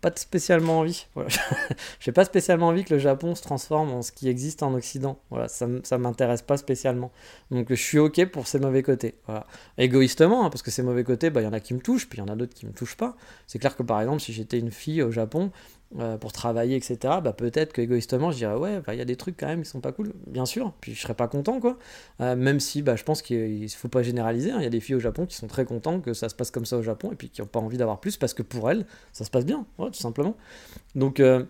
[0.00, 1.06] pas spécialement envie.
[2.00, 5.18] J'ai pas spécialement envie que le Japon se transforme en ce qui existe en Occident.
[5.30, 7.12] Voilà ça, ça m'intéresse pas spécialement.
[7.50, 9.16] Donc je suis ok pour ces mauvais côtés.
[9.76, 12.08] Égoïstement hein, parce que ces mauvais côtés bah, il y en a qui me touchent
[12.08, 13.16] puis il y en a d'autres qui me touchent pas.
[13.46, 15.50] C'est clair que par exemple si j'étais une fille au Japon
[15.98, 19.14] euh, pour travailler, etc., bah, peut-être que égoïstement, je dirais ouais, il y a des
[19.14, 21.78] trucs quand même qui sont pas cool, bien sûr, puis je serais pas content, quoi.
[22.20, 24.56] Euh, même si bah, je pense qu'il faut pas généraliser, hein.
[24.58, 26.50] il y a des filles au Japon qui sont très contents que ça se passe
[26.50, 28.68] comme ça au Japon, et puis qui n'ont pas envie d'avoir plus parce que pour
[28.68, 30.36] elles, ça se passe bien, tout simplement.
[30.96, 31.44] Donc, euh,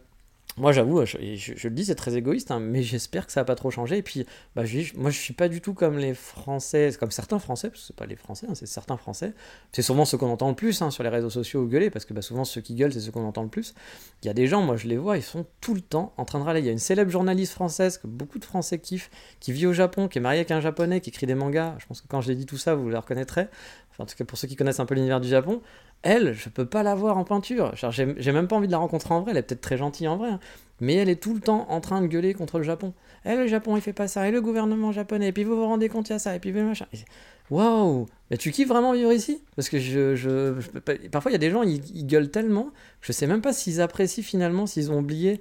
[0.59, 3.57] moi j'avoue, je, le dis, c'est très égoïste, hein, mais j'espère que ça va pas
[3.57, 3.99] trop changer.
[3.99, 7.39] Et puis, bah, je, moi je suis pas du tout comme les Français, comme certains
[7.39, 9.35] Français, parce que c'est pas les Français, hein, c'est certains Français.
[9.73, 12.15] C'est souvent ceux qu'on entend le plus hein, sur les réseaux sociaux gueuler, parce que
[12.15, 13.75] bah, souvent ceux qui gueulent, c'est ceux qu'on entend le plus.
[14.23, 16.25] Il y a des gens, moi je les vois, ils sont tout le temps en
[16.25, 16.61] train de râler.
[16.61, 19.75] Il y a une célèbre journaliste française que beaucoup de Français kiffent, qui vit au
[19.75, 21.75] Japon, qui est mariée avec un Japonais, qui écrit des mangas.
[21.79, 23.49] Je pense que quand je l'ai dit tout ça, vous le reconnaîtrez.
[23.91, 25.61] Enfin, en tout cas, pour ceux qui connaissent un peu l'univers du Japon,
[26.07, 27.73] elle, je peux pas la voir en peinture.
[27.91, 29.33] J'ai même pas envie de la rencontrer en vrai.
[29.33, 30.31] Elle est peut-être très gentille en vrai.
[30.31, 30.41] Hein.
[30.81, 32.93] Mais elle est tout le temps en train de gueuler contre le Japon.
[33.25, 34.29] Eh, le Japon, il fait pas ça.
[34.29, 35.29] Et le gouvernement japonais.
[35.29, 36.37] Et puis vous vous rendez compte, il y a ça.
[36.37, 36.87] Et puis le machin.
[37.51, 39.43] Waouh Mais tu kiffes vraiment vivre ici?
[39.57, 40.55] Parce que je, je,
[41.09, 42.71] parfois, il y a des gens, ils, gueulent tellement.
[43.01, 45.41] Je sais même pas s'ils apprécient finalement, s'ils ont oublié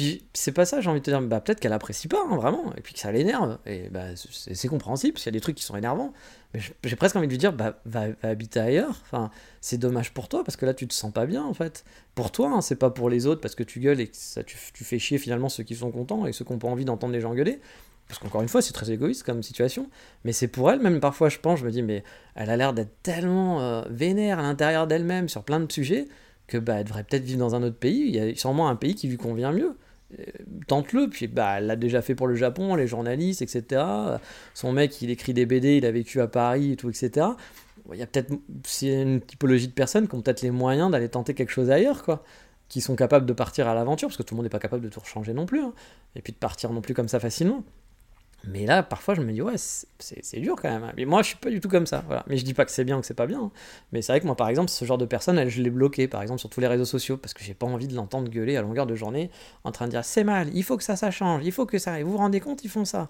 [0.00, 2.34] puis c'est pas ça, j'ai envie de te dire, bah, peut-être qu'elle apprécie pas, hein,
[2.34, 5.42] vraiment, et puis que ça l'énerve, et bah, c'est compréhensible, parce qu'il y a des
[5.42, 6.14] trucs qui sont énervants,
[6.54, 9.30] mais j'ai presque envie de lui dire, bah, va, habiter ailleurs, enfin,
[9.60, 11.84] c'est dommage pour toi, parce que là, tu te sens pas bien, en fait.
[12.14, 14.42] Pour toi, hein, c'est pas pour les autres, parce que tu gueules et que ça,
[14.42, 17.12] tu, fais chier finalement ceux qui sont contents et ceux qui n'ont pas envie d'entendre
[17.12, 17.60] les gens gueuler,
[18.08, 19.90] parce qu'encore une fois, c'est très égoïste comme situation,
[20.24, 22.04] mais c'est pour elle, même parfois, je pense, je me dis, mais
[22.36, 26.08] elle a l'air d'être tellement euh, vénère à l'intérieur d'elle-même sur plein de sujets,
[26.46, 28.00] que bah, elle devrait peut-être vivre dans un autre pays.
[28.06, 29.76] Il y a sûrement un pays qui lui convient mieux.
[30.18, 30.24] Euh,
[30.66, 31.08] tente-le.
[31.08, 33.82] Puis bah, elle l'a déjà fait pour le Japon, les journalistes, etc.
[34.54, 37.26] Son mec, il écrit des BD, il a vécu à Paris et tout, etc.
[37.92, 38.32] Il y a peut-être
[38.82, 42.22] une typologie de personnes qui ont peut-être les moyens d'aller tenter quelque chose ailleurs, quoi.
[42.68, 44.84] Qui sont capables de partir à l'aventure, parce que tout le monde n'est pas capable
[44.84, 45.60] de tout changer non plus.
[45.60, 45.72] Hein.
[46.14, 47.64] Et puis de partir non plus comme ça facilement.
[48.44, 50.84] Mais là, parfois, je me dis, ouais, c'est dur quand même.
[50.84, 50.92] Hein.
[50.96, 52.02] Mais moi, je suis pas du tout comme ça.
[52.06, 52.24] Voilà.
[52.26, 53.40] Mais je dis pas que c'est bien ou que c'est pas bien.
[53.40, 53.50] Hein.
[53.92, 56.22] Mais c'est vrai que moi, par exemple, ce genre de personne, je l'ai bloqué, par
[56.22, 58.62] exemple, sur tous les réseaux sociaux, parce que j'ai pas envie de l'entendre gueuler à
[58.62, 59.30] longueur de journée,
[59.64, 61.78] en train de dire, c'est mal, il faut que ça, ça change, il faut que
[61.78, 62.00] ça.
[62.00, 63.08] Et vous vous rendez compte, ils font ça.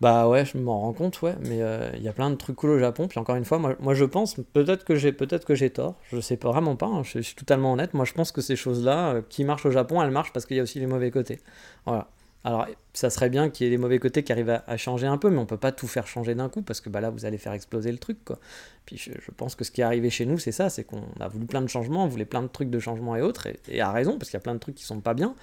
[0.00, 1.34] Bah ouais, je m'en rends compte, ouais.
[1.40, 3.08] Mais euh, il y a plein de trucs cool au Japon.
[3.08, 5.96] Puis encore une fois, moi, moi je pense, peut-être que j'ai peut-être que j'ai tort.
[6.12, 6.86] Je sais pas vraiment pas.
[6.86, 7.02] Hein.
[7.02, 7.94] Je, suis totalement honnête.
[7.94, 10.56] Moi, je pense que ces choses-là, euh, qui marchent au Japon, elles marchent parce qu'il
[10.56, 11.40] y a aussi les mauvais côtés.
[11.84, 12.08] Voilà.
[12.44, 15.18] Alors, ça serait bien qu'il y ait les mauvais côtés qui arrivent à, changer un
[15.18, 17.24] peu, mais on peut pas tout faire changer d'un coup parce que bah, là, vous
[17.24, 18.24] allez faire exploser le truc.
[18.24, 18.38] Quoi.
[18.86, 21.28] Puis je, pense que ce qui est arrivé chez nous, c'est ça c'est qu'on a
[21.28, 23.90] voulu plein de changements, on voulait plein de trucs de changements et autres, et, à
[23.90, 25.34] raison, parce qu'il y a plein de trucs qui sont pas bien.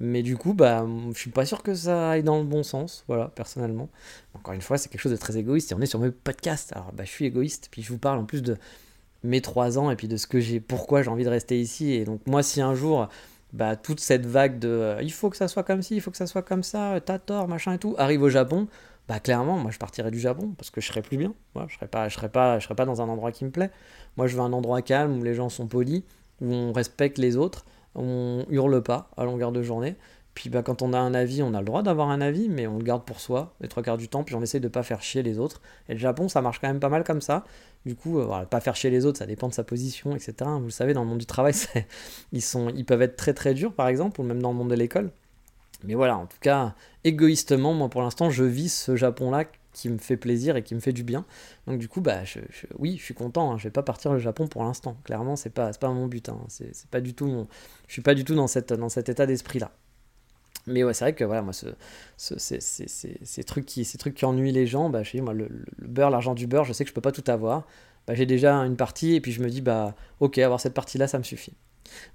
[0.00, 0.84] Mais du coup, bah,
[1.14, 3.88] je suis pas sûr que ça aille dans le bon sens, voilà, personnellement.
[4.34, 6.72] Encore une fois, c'est quelque chose de très égoïste, et on est sur mes podcasts.
[6.72, 8.56] Alors, bah, je suis égoïste, puis je vous parle en plus de
[9.22, 11.92] mes trois ans, et puis de ce que j'ai, pourquoi j'ai envie de rester ici.
[11.92, 13.08] Et donc, moi, si un jour
[13.52, 16.10] bah, toute cette vague de euh, il faut que ça soit comme ci, il faut
[16.10, 18.68] que ça soit comme ça, t'as tort, machin et tout, arrive au Japon,
[19.08, 21.34] bah clairement, moi je partirais du Japon parce que je serais plus bien.
[21.68, 23.70] je serais pas, je serais pas, serais pas dans un endroit qui me plaît.
[24.16, 26.02] Moi, je veux un endroit calme où les gens sont polis,
[26.40, 29.96] où on respecte les autres, on hurle pas à longueur de journée.
[30.34, 32.66] Puis bah, quand on a un avis, on a le droit d'avoir un avis, mais
[32.66, 34.82] on le garde pour soi les trois quarts du temps, puis on essaie de pas
[34.82, 35.60] faire chier les autres.
[35.88, 37.44] Et le Japon, ça marche quand même pas mal comme ça.
[37.84, 40.34] Du coup, euh, pas faire chier les autres, ça dépend de sa position, etc.
[40.58, 41.54] Vous le savez, dans le monde du travail,
[42.32, 44.70] ils, sont, ils peuvent être très très durs, par exemple, ou même dans le monde
[44.70, 45.10] de l'école.
[45.84, 46.74] Mais voilà, en tout cas,
[47.04, 50.80] égoïstement, moi pour l'instant, je vis ce Japon-là qui me fait plaisir et qui me
[50.80, 51.24] fait du bien.
[51.66, 52.20] Donc du coup, bah,
[52.78, 53.52] oui, je suis content.
[53.52, 53.58] Hein.
[53.58, 54.96] Je vais pas partir au Japon pour l'instant.
[55.04, 56.28] Clairement, c'est pas, pas mon but.
[56.28, 56.38] Hein.
[56.48, 57.48] C'est pas du tout mon,
[57.88, 59.72] je suis pas du tout dans cette, dans cet état d'esprit-là.
[60.66, 61.66] Mais ouais, c'est vrai que voilà, ce,
[62.16, 65.48] ce, ces, trucs qui, ces trucs qui ennuient les gens, bah, je le,
[65.78, 67.66] beurre, l'argent du beurre, je sais que je peux pas tout avoir.
[68.06, 71.08] Bah, j'ai déjà une partie et puis je me dis, bah, ok, avoir cette partie-là,
[71.08, 71.54] ça me suffit.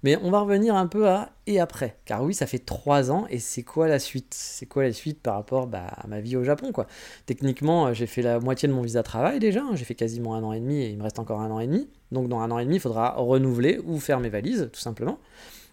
[0.04, 1.98] Mais on va revenir un peu à et après.
[2.06, 4.34] Car oui, ça fait trois ans et c'est quoi la suite?
[4.34, 6.88] C'est quoi la suite par rapport bah, à ma vie au Japon quoi?
[7.26, 9.62] Techniquement, j'ai fait la moitié de mon visa travail déjà.
[9.62, 9.76] Hein.
[9.76, 11.68] J'ai fait quasiment un an et demi et il me reste encore un an et
[11.68, 11.88] demi.
[12.12, 15.20] Donc dans un an et demi, il faudra renouveler ou faire mes valises, tout simplement.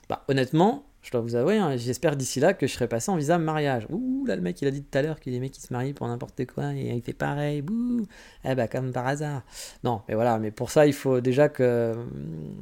[0.09, 3.17] Bah, honnêtement, je dois vous avouer, hein, j'espère d'ici là que je serai passé en
[3.17, 3.87] visa mariage.
[3.91, 5.93] Ouh, là, le mec, il a dit tout à l'heure a des mecs se marient
[5.93, 8.07] pour n'importe quoi, et il fait pareil, bouh,
[8.45, 9.43] eh bah, comme par hasard.
[9.85, 11.95] Non, mais voilà, mais pour ça, il faut déjà que,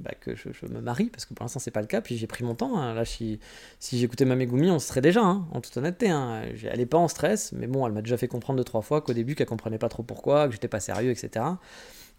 [0.00, 2.26] bah, que je, me marie, parce que pour l'instant, c'est pas le cas, puis j'ai
[2.26, 2.76] pris mon temps.
[2.78, 2.94] Hein.
[2.94, 3.38] Là, si,
[3.78, 6.10] si j'écoutais ma Megumi, on serait déjà, hein, en toute honnêteté.
[6.10, 6.42] Hein.
[6.64, 9.02] Elle est pas en stress, mais bon, elle m'a déjà fait comprendre deux, trois fois
[9.02, 11.44] qu'au début, qu'elle comprenait pas trop pourquoi, que j'étais pas sérieux, etc.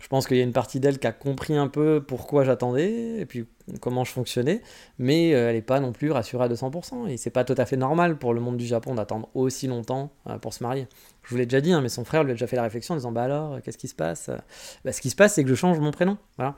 [0.03, 3.21] Je pense qu'il y a une partie d'elle qui a compris un peu pourquoi j'attendais
[3.21, 3.45] et puis
[3.79, 4.61] comment je fonctionnais,
[4.99, 7.07] mais euh, elle n'est pas non plus rassurée à 200%.
[7.07, 10.11] Et c'est pas tout à fait normal pour le monde du Japon d'attendre aussi longtemps
[10.27, 10.89] euh, pour se marier.
[11.23, 12.95] Je vous l'ai déjà dit, hein, mais son frère lui a déjà fait la réflexion
[12.95, 14.29] en disant Bah alors, qu'est-ce qui se passe?
[14.83, 16.17] Bah, Ce qui se passe, c'est que je change mon prénom.
[16.35, 16.57] Voilà.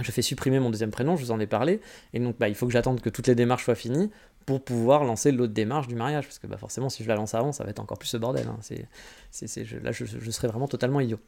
[0.00, 1.82] Je fais supprimer mon deuxième prénom, je vous en ai parlé,
[2.14, 4.10] et donc bah, il faut que j'attende que toutes les démarches soient finies
[4.46, 7.34] pour pouvoir lancer l'autre démarche du mariage, parce que bah, forcément, si je la lance
[7.34, 8.46] avant, ça va être encore plus ce bordel.
[8.48, 8.58] Hein.
[9.82, 11.18] Là, je serais vraiment totalement idiot.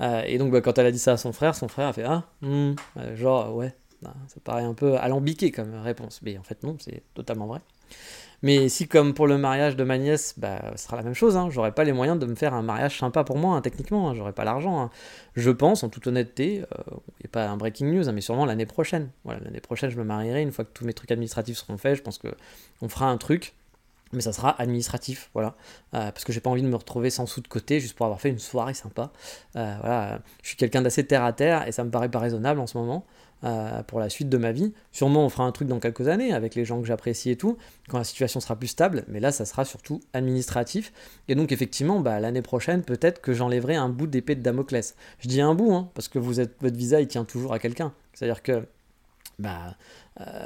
[0.00, 1.92] Euh, et donc, bah, quand elle a dit ça à son frère, son frère a
[1.92, 2.74] fait Ah, hmm,
[3.14, 7.46] genre, ouais, Ça paraît un peu alambiqué comme réponse, mais en fait non, c'est totalement
[7.46, 7.60] vrai.
[8.42, 11.34] Mais si comme pour le mariage de ma nièce, bah, ce sera la même chose,
[11.34, 14.10] hein, j'aurais pas les moyens de me faire un mariage sympa pour moi, hein, techniquement,
[14.10, 14.82] hein, j'aurais pas l'argent.
[14.82, 14.90] Hein.
[15.34, 18.66] Je pense, en toute honnêteté, euh, et pas un breaking news, hein, mais sûrement l'année
[18.66, 19.08] prochaine.
[19.24, 22.02] L'année prochaine, je me marierai, une fois que tous mes trucs administratifs seront faits, je
[22.02, 23.54] pense qu'on fera un truc
[24.14, 25.54] mais ça sera administratif, voilà,
[25.94, 28.06] euh, parce que j'ai pas envie de me retrouver sans sous de côté juste pour
[28.06, 29.12] avoir fait une soirée sympa.
[29.56, 32.60] Euh, voilà, je suis quelqu'un d'assez terre à terre et ça me paraît pas raisonnable
[32.60, 33.04] en ce moment
[33.44, 34.72] euh, pour la suite de ma vie.
[34.90, 37.58] Sûrement, on fera un truc dans quelques années avec les gens que j'apprécie et tout,
[37.90, 40.94] quand la situation sera plus stable, mais là, ça sera surtout administratif.
[41.28, 44.94] Et donc, effectivement, bah, l'année prochaine, peut-être que j'enlèverai un bout d'épée de Damoclès.
[45.18, 47.58] Je dis un bout, hein, parce que vous êtes, votre visa, il tient toujours à
[47.58, 47.92] quelqu'un.
[48.14, 48.66] C'est-à-dire que,
[49.38, 49.76] bah,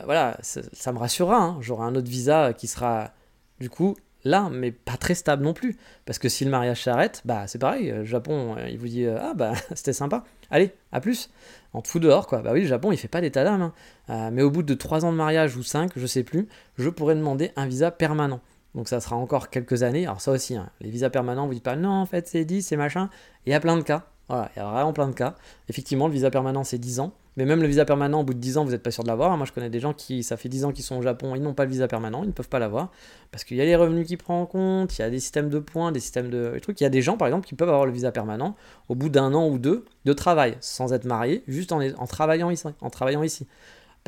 [0.05, 1.37] voilà, ça, me rassurera.
[1.37, 1.59] Hein.
[1.61, 3.13] J'aurai un autre visa qui sera
[3.61, 5.77] du coup, là, mais pas très stable non plus.
[6.07, 9.05] Parce que si le mariage s'arrête, bah c'est pareil, le Japon, euh, il vous dit
[9.05, 11.31] euh, Ah bah c'était sympa, allez, à plus.
[11.75, 12.41] On te fout dehors, quoi.
[12.41, 13.63] Bah oui, le Japon, il fait pas d'état d'âme.
[13.63, 13.73] Hein.
[14.11, 16.49] Euh, mais au bout de 3 ans de mariage ou 5, je sais plus,
[16.79, 18.41] je pourrais demander un visa permanent.
[18.75, 20.07] Donc ça sera encore quelques années.
[20.07, 22.63] Alors ça aussi, hein, les visas permanents, vous dites pas non, en fait c'est 10,
[22.63, 23.11] c'est machin.
[23.47, 24.07] Il y a plein de cas.
[24.29, 25.35] Voilà, il y a vraiment plein de cas.
[25.69, 27.13] Effectivement, le visa permanent, c'est 10 ans.
[27.39, 29.09] Mais même le visa permanent, au bout de 10 ans, vous n'êtes pas sûr de
[29.09, 29.37] l'avoir.
[29.37, 31.41] Moi, je connais des gens qui, ça fait 10 ans qu'ils sont au Japon, ils
[31.41, 32.91] n'ont pas le visa permanent, ils ne peuvent pas l'avoir.
[33.31, 35.49] Parce qu'il y a les revenus qui prennent en compte, il y a des systèmes
[35.49, 36.81] de points, des systèmes de trucs.
[36.81, 38.57] Il y a des gens, par exemple, qui peuvent avoir le visa permanent
[38.89, 42.67] au bout d'un an ou deux de travail, sans être mariés, juste en travaillant ici.
[42.81, 43.47] En travaillant ici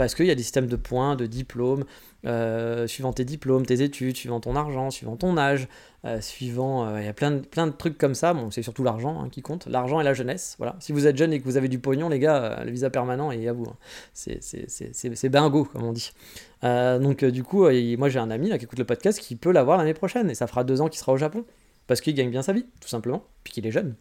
[0.01, 1.85] parce qu'il y a des systèmes de points, de diplômes,
[2.25, 5.69] euh, suivant tes diplômes, tes études, suivant ton argent, suivant ton âge,
[6.07, 6.87] euh, suivant...
[6.87, 9.67] Euh, il y a plein de, trucs comme ça, c'est surtout l'argent hein, qui compte,
[9.67, 10.75] l'argent et la jeunesse, voilà.
[10.81, 13.31] Si vous êtes jeune et que vous avez du pognon, les gars, le visa permanent
[13.31, 13.67] est à vous.
[13.67, 13.77] Hein.
[14.15, 16.13] C'est bingo, comme on dit.
[16.63, 19.93] donc du coup, moi j'ai un ami qui écoute le podcast qui peut l'avoir l'année
[19.93, 21.45] prochaine, et ça fera deux ans qu'il sera au Japon,
[21.87, 23.97] parce qu'il gagne bien sa vie, tout simplement, puis qu'il est jeune.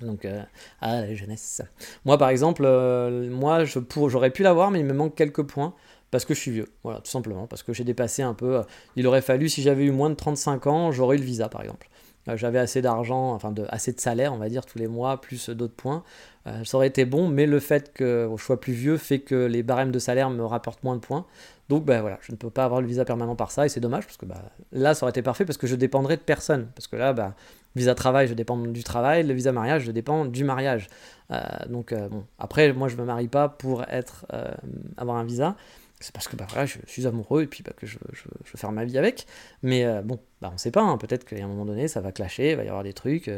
[0.00, 0.42] Donc, euh,
[0.80, 1.62] ah, la jeunesse.
[2.04, 5.42] Moi, par exemple, euh, moi, je pour, j'aurais pu l'avoir, mais il me manque quelques
[5.42, 5.74] points
[6.10, 6.68] parce que je suis vieux.
[6.82, 7.46] Voilà, tout simplement.
[7.46, 8.56] Parce que j'ai dépassé un peu.
[8.56, 8.62] Euh,
[8.96, 11.62] il aurait fallu, si j'avais eu moins de 35 ans, j'aurais eu le visa, par
[11.62, 11.88] exemple.
[12.34, 15.50] j'avais assez d'argent, enfin, de, assez de salaire, on va dire, tous les mois, plus
[15.50, 16.02] d'autres points.
[16.46, 19.62] ça aurait été bon, mais le fait que je sois plus vieux fait que les
[19.62, 21.26] barèmes de salaire me rapportent moins de points.
[21.68, 23.80] Donc, ben voilà, je ne peux pas avoir le visa permanent par ça, et c'est
[23.80, 26.68] dommage, parce que bah, là, ça aurait été parfait, parce que je dépendrais de personne.
[26.74, 27.34] Parce que là, bah,
[27.76, 29.24] Visa travail, je dépends du travail.
[29.24, 30.88] Le visa mariage, je dépends du mariage.
[31.30, 34.52] Euh, donc, euh, bon, après, moi, je me marie pas pour être, euh,
[34.96, 35.56] avoir un visa.
[36.00, 38.58] C'est parce que bah, voilà, je, suis amoureux et puis bah, que je, je, veux
[38.58, 39.26] faire ma vie avec.
[39.62, 40.82] Mais bon, bah, on ne sait pas.
[40.82, 40.98] Hein.
[40.98, 43.30] Peut-être qu'à un moment donné, ça va clasher, il va y avoir des trucs.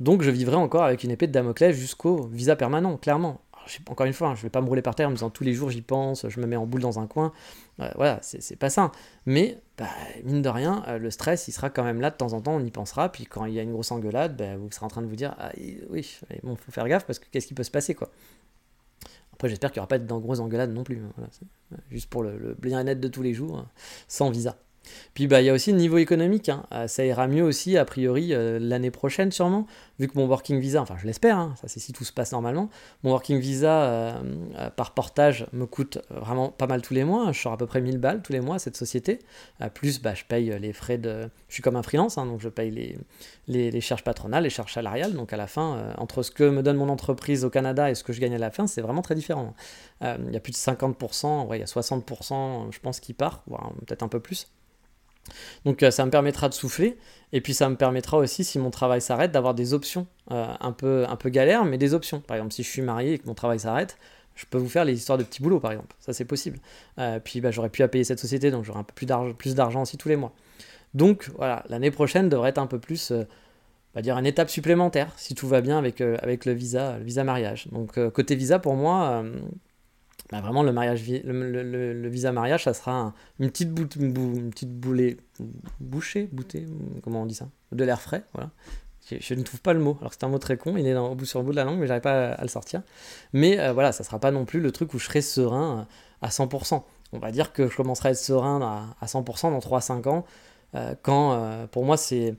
[0.00, 3.40] donc, je vivrai encore avec une épée de Damoclès jusqu'au visa permanent, clairement
[3.88, 5.30] encore une fois, hein, je ne vais pas me rouler par terre en me disant
[5.30, 7.32] tous les jours j'y pense, je me mets en boule dans un coin.
[7.80, 8.92] Euh, voilà, c'est pas ça.
[9.26, 9.88] Mais, bah,
[10.24, 12.56] mine de rien, euh, le stress, il sera quand même là de temps en temps,
[12.56, 13.10] on y pensera.
[13.10, 15.16] Puis quand il y a une grosse engueulade, bah, vous serez en train de vous
[15.16, 15.52] dire ah,
[15.90, 18.10] oui, bon, faut faire gaffe parce que qu'est-ce qui peut se passer, quoi.
[19.32, 20.98] Après, j'espère qu'il n'y aura pas de grosses engueulades non plus.
[20.98, 21.28] Hein,
[21.72, 23.68] euh, juste pour le, le bien net de tous les jours, hein,
[24.08, 24.56] sans visa.
[25.14, 26.64] Puis bah il y a aussi le niveau économique, hein.
[26.72, 29.66] euh, ça ira mieux aussi a priori euh, l'année prochaine sûrement,
[29.98, 32.32] vu que mon working visa, enfin je l'espère, hein, ça c'est si tout se passe
[32.32, 32.68] normalement,
[33.02, 34.20] mon working visa euh,
[34.76, 37.80] par portage me coûte vraiment pas mal tous les mois, je sors à peu près
[37.80, 39.20] 1000 balles tous les mois à cette société,
[39.74, 41.28] plus bah, je paye les frais de...
[41.48, 42.98] Je suis comme un freelance, hein, donc je paye les,
[43.48, 46.62] les, les, charges patronales, les charges salariales, donc à la fin, entre ce que me
[46.62, 49.02] donne mon entreprise au Canada et ce que je gagne à la fin, c'est vraiment
[49.02, 49.54] très différent.
[50.02, 53.42] Il y a plus de 50%, ouais, il y a 60% je pense qui part,
[53.46, 54.48] voire peut-être un peu plus.
[55.64, 56.96] Donc euh, ça me permettra de souffler,
[57.32, 60.72] et puis ça me permettra aussi, si mon travail s'arrête, d'avoir des options euh, un,
[60.72, 62.20] peu, un peu galères, mais des options.
[62.20, 63.98] Par exemple, si je suis marié et que mon travail s'arrête,
[64.34, 65.94] je peux vous faire les histoires de petits boulots, par exemple.
[65.98, 66.58] Ça, c'est possible.
[66.98, 68.94] Euh, puis bah, j'aurais pu à payer cette société, donc j'aurai un peu
[69.34, 70.32] plus d'argent aussi tous les mois.
[70.94, 73.26] Donc voilà, l'année prochaine devrait être un peu plus, on
[73.94, 77.24] va dire, une étape supplémentaire, si tout va bien avec, avec le visa, le visa
[77.24, 77.68] mariage.
[77.72, 79.22] Donc côté visa, pour moi,
[80.30, 85.18] bah, vraiment le mariage le, visa mariage ça sera une petite bout, une petite boulée
[85.80, 86.66] bouchée boutée
[87.02, 87.48] comment on dit ça?
[87.72, 88.50] De l'air frais voilà
[89.08, 91.14] je, ne trouve pas le mot alors c'est un mot très con il est au
[91.14, 92.82] bout sur le bout de la langue mais j'arrive pas à, le sortir
[93.32, 95.86] mais euh, voilà ça sera pas non plus le truc où je serai serein
[96.22, 100.08] à 100% on va dire que je commencerai à être serein à, 100% dans 3-5
[100.08, 100.24] ans
[100.74, 102.34] euh, quand euh, pour moi c'est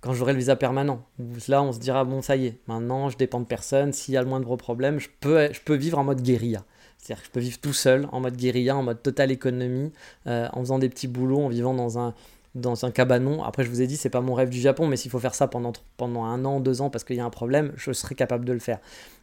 [0.00, 1.04] quand j'aurai le visa permanent.
[1.48, 3.92] Là, on se dira, bon, ça y est, maintenant, je dépends de personne.
[3.92, 6.64] S'il y a le moindre problème, je peux, je peux vivre en mode guérilla.
[7.10, 9.90] C'est-à-dire que je peux vivre tout seul, en mode guérilla, en mode totale économie,
[10.28, 12.14] euh, en faisant des petits boulots, en vivant dans un,
[12.54, 13.42] dans un cabanon.
[13.42, 15.34] Après, je vous ai dit, c'est pas mon rêve du Japon, mais s'il faut faire
[15.34, 18.14] ça pendant, pendant un an, deux ans, parce qu'il y a un problème, je serai
[18.14, 18.78] capable de le faire.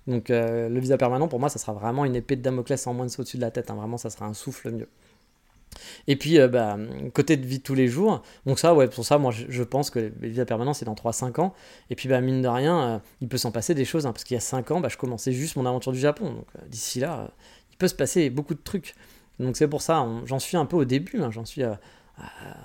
[0.06, 2.94] Donc, euh, le visa permanent, pour moi, ça sera vraiment une épée de Damoclès en
[2.94, 3.72] moins de au-dessus de la tête.
[3.72, 3.76] Hein.
[3.76, 4.90] Vraiment, ça sera un souffle mieux.
[6.08, 6.78] Et puis, euh, bah,
[7.14, 9.90] côté de vie de tous les jours, donc ça, ouais, pour ça, moi, je, pense
[9.90, 11.54] que le visa permanent, c'est dans 3-5 ans.
[11.90, 14.36] Et puis, bah, mine de rien, il peut s'en passer des choses, hein, parce qu'il
[14.36, 16.32] y a 5 ans, bah, je commençais juste mon aventure du Japon.
[16.34, 17.32] Donc, d'ici là,
[17.78, 18.96] il peut se passer beaucoup de trucs.
[19.40, 21.62] Donc c'est pour ça, j'en suis un peu au début, hein, j'en suis...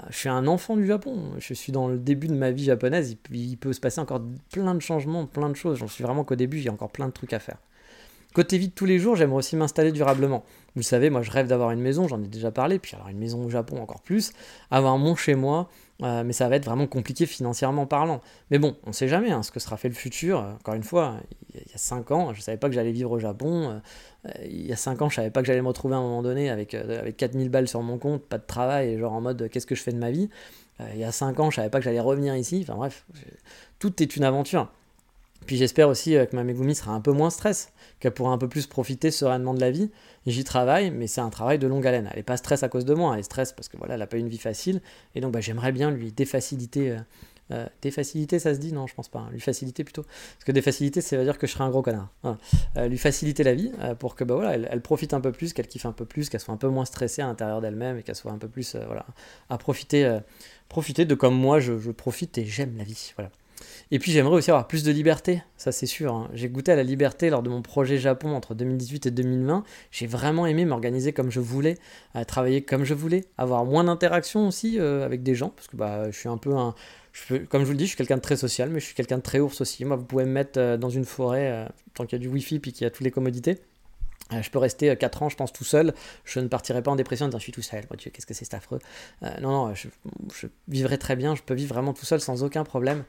[0.09, 3.15] je suis un enfant du Japon, je suis dans le début de ma vie japonaise,
[3.31, 6.35] il, peut se passer encore plein de changements, plein de choses, j'en suis vraiment qu'au
[6.35, 7.59] début, il y a encore plein de trucs à faire.
[8.33, 10.43] Côté vie de tous les jours, j'aimerais aussi m'installer durablement.
[10.75, 13.09] Vous le savez, moi je rêve d'avoir une maison, j'en ai déjà parlé, puis alors
[13.09, 14.33] une maison au Japon encore plus,
[14.71, 15.69] avoir mon chez moi,
[16.03, 18.21] euh, mais ça va être vraiment compliqué financièrement parlant.
[18.51, 20.39] Mais bon, on sait jamais hein, ce que sera fait le futur.
[20.39, 21.17] Encore une fois,
[21.55, 23.81] il y a 5 ans, je ne savais pas que j'allais vivre au Japon.
[24.27, 25.99] Euh, il y a 5 ans, je ne savais pas que j'allais me retrouver à
[25.99, 29.13] un moment donné avec, euh, avec 4000 balles sur mon compte, pas de travail, genre
[29.13, 30.29] en mode qu'est-ce que je fais de ma vie?
[30.95, 32.61] il y a 5 ans, je ne savais pas que j'allais revenir ici.
[32.63, 33.07] Enfin bref,
[33.79, 34.69] tout est une aventure.
[35.47, 38.49] Puis j'espère aussi que ma Megumi sera un peu moins stress, qu'elle pourra un peu
[38.49, 39.91] plus profiter sereinement de la vie.
[40.27, 42.09] J'y travaille, mais c'est un travail de longue haleine.
[42.11, 44.01] Elle n'est pas stress à cause de moi, elle est stress parce que voilà, elle
[44.01, 44.81] n'a pas une vie facile.
[45.15, 46.93] Et donc bah, j'aimerais bien lui défaciliter.
[46.93, 46.99] Euh,
[47.51, 48.73] euh, défaciliter, ça se dit?
[48.73, 49.19] Non, je pense pas.
[49.19, 49.29] Hein.
[49.31, 50.05] Lui faciliter plutôt.
[50.05, 52.09] Parce que défaciliter, ça veut dire que je serai un gros connard.
[52.77, 55.67] Euh, lui faciliter la vie pour que bah, voilà, elle, profite un peu plus, qu'elle
[55.67, 58.15] kiffe un peu plus, qu'elle soit un peu moins stressée à l'intérieur d'elle-même et qu'elle
[58.15, 59.05] soit un peu plus voilà,
[59.51, 60.19] à profiter,
[60.69, 63.13] profiter de comme moi je, je profite et j'aime la vie.
[63.17, 63.31] Voilà.
[63.95, 66.15] Et puis j'aimerais aussi avoir plus de liberté, ça c'est sûr.
[66.15, 66.31] Hein.
[66.33, 69.65] J'ai goûté à la liberté lors de mon projet Japon entre 2018 et 2020.
[69.91, 71.77] J'ai vraiment aimé m'organiser comme je voulais,
[72.27, 76.11] travailler comme je voulais, avoir moins d'interactions aussi euh, avec des gens, parce que bah,
[76.11, 76.75] je suis un peu un...
[77.51, 79.19] comme je vous le dis, je suis quelqu'un de très social, mais je suis quelqu'un
[79.19, 79.85] de très ours aussi.
[79.85, 82.29] Moi, vous pouvez me mettre euh, dans une forêt, euh, tant qu'il y a du
[82.29, 83.59] wifi puis qu'il y a toutes les commodités.
[84.41, 85.93] Je peux rester 4 ans, je pense, tout seul.
[86.25, 87.85] Je ne partirai pas en dépression en disant je suis tout seul.
[87.99, 88.79] Dieu, qu'est-ce que c'est cet affreux.
[89.43, 89.89] non, non, je,
[90.35, 91.35] je, vivrai très bien.
[91.35, 93.05] Je peux vivre vraiment tout seul sans aucun problème.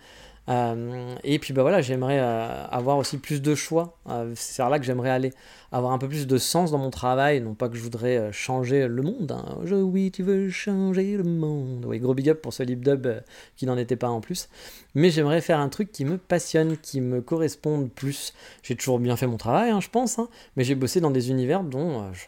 [0.50, 3.98] Euh, et puis bah voilà, j'aimerais euh, avoir aussi plus de choix.
[4.10, 5.32] Euh, c'est vers là que j'aimerais aller,
[5.72, 7.40] avoir un peu plus de sens dans mon travail.
[7.40, 9.32] Non pas que je voudrais changer le monde.
[9.32, 9.60] Hein.
[9.64, 11.86] Je, oui, tu veux changer le monde.
[11.88, 13.08] Oui, gros big up pour ce lip dub
[13.56, 14.50] qui n'en était pas en plus.
[14.96, 18.34] Mais j'aimerais faire un truc qui me passionne, qui me corresponde plus.
[18.64, 21.30] J'ai toujours bien fait mon travail, hein, je pense, hein, mais j'ai bossé dans des
[21.32, 22.26] univers dont je,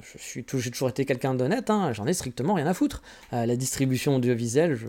[0.00, 1.70] je suis j'ai toujours été quelqu'un d'honnête.
[1.92, 3.02] J'en ai strictement rien à foutre.
[3.32, 4.86] la distribution audiovisuelle, je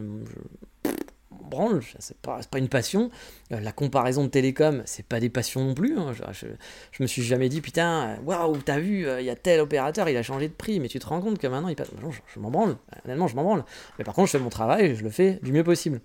[1.48, 3.10] branle, c'est pas, pas une passion.
[3.52, 5.98] Euh, la comparaison de télécom, c'est pas des passions non plus.
[5.98, 6.14] Hein.
[6.32, 10.10] Je, me suis jamais dit, putain, waouh, t'as vu, euh, il y a tel opérateur,
[10.10, 11.90] il a changé de prix, mais tu te rends compte que maintenant il passe.
[12.00, 13.64] je, je m'en branle, honnêtement, je m'en branle.
[13.98, 16.02] Mais par contre, je fais mon travail, je le fais du mieux possible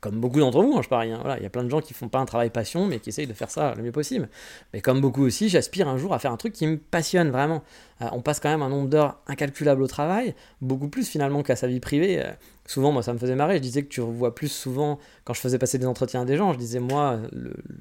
[0.00, 1.10] comme beaucoup d'entre vous, hein, je parie.
[1.10, 3.00] Hein, voilà, il y a plein de gens qui font pas un travail passion, mais
[3.00, 4.28] qui essayent de faire ça le mieux possible.
[4.72, 7.62] Mais comme beaucoup aussi, j'aspire un jour à faire un truc qui me passionne vraiment.
[8.00, 11.56] Euh, on passe quand même un nombre d'heures incalculable au travail, beaucoup plus finalement qu'à
[11.56, 12.24] sa vie privée.
[12.24, 12.30] Euh,
[12.64, 13.56] souvent, moi, ça me faisait marrer.
[13.56, 16.36] Je disais que tu revois plus souvent quand je faisais passer des entretiens à des
[16.36, 16.52] gens.
[16.52, 17.18] Je disais, moi,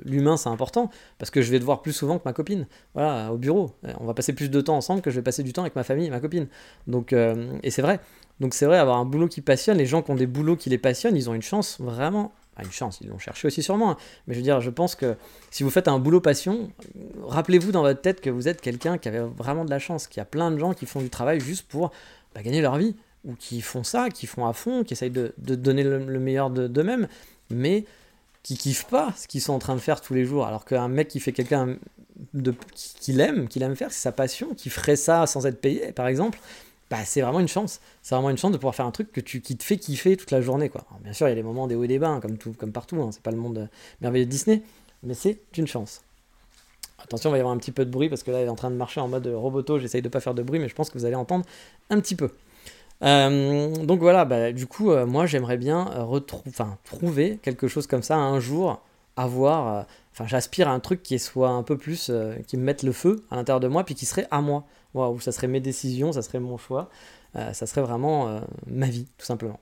[0.03, 0.89] l'humain, c'est important
[1.19, 2.65] parce que je vais te voir plus souvent que ma copine.
[2.95, 3.75] Voilà, au bureau.
[3.85, 5.75] Euh, on va passer plus de temps ensemble que je vais passer du temps avec
[5.75, 6.47] ma famille et ma copine.
[6.87, 7.99] Donc, et c'est vrai.
[8.39, 10.69] Donc c'est vrai, avoir un boulot qui passionne, les gens qui ont des boulots qui
[10.69, 12.31] les passionnent, ils ont une chance vraiment.
[12.63, 13.91] une chance, ils l'ont cherché aussi sûrement.
[13.91, 13.97] Hein.
[14.27, 15.15] Mais je veux dire, je pense que
[15.51, 16.71] si vous faites un boulot passion,
[17.23, 20.19] rappelez-vous dans votre tête que vous êtes quelqu'un qui avait vraiment de la chance, qu'il
[20.19, 21.91] y a plein de gens qui font du travail juste pour
[22.35, 25.33] bah, gagner leur vie, ou qui font ça, qui font à fond, qui essayent de,
[25.37, 27.07] donner le, meilleur d'eux-mêmes,
[27.49, 27.85] mais
[28.43, 30.45] qui kiffent pas ce qu'ils sont en train de faire tous les jours.
[30.45, 31.75] Alors qu'un mec qui fait quelqu'un
[32.33, 35.91] de, qui, l'aime, qui l'aime faire, c'est sa passion, qui ferait ça sans être payé,
[35.91, 36.39] par exemple,
[36.89, 37.81] bah, c'est vraiment une chance.
[38.01, 40.15] C'est vraiment une chance de pouvoir faire un truc que tu, qui te fait kiffer
[40.15, 40.69] toute la journée.
[40.69, 40.85] Quoi.
[41.01, 42.53] bien sûr, il y a des moments des hauts et des bas, hein, comme, tout,
[42.53, 43.01] comme partout.
[43.01, 43.67] Hein, c'est pas le monde euh,
[44.01, 44.61] merveilleux de Disney,
[45.03, 46.01] mais c'est une chance.
[46.99, 48.49] Attention, il va y avoir un petit peu de bruit parce que là, il est
[48.49, 49.79] en train de marcher en mode roboto.
[49.79, 51.45] J'essaye de pas faire de bruit, mais je pense que vous allez entendre
[51.89, 52.31] un petit peu.
[53.03, 55.85] Euh, donc voilà, bah, du coup, euh, moi j'aimerais bien
[56.83, 58.81] trouver quelque chose comme ça un jour,
[59.15, 59.85] avoir.
[60.13, 62.11] Enfin, j'aspire à un truc qui soit un peu plus.
[62.47, 64.63] qui me mette le feu à l'intérieur de moi, puis qui serait à moi
[64.97, 66.89] waouh, ça serait mes décisions, ça serait mon choix,
[67.35, 69.59] euh, ça serait vraiment euh, ma vie, tout simplement.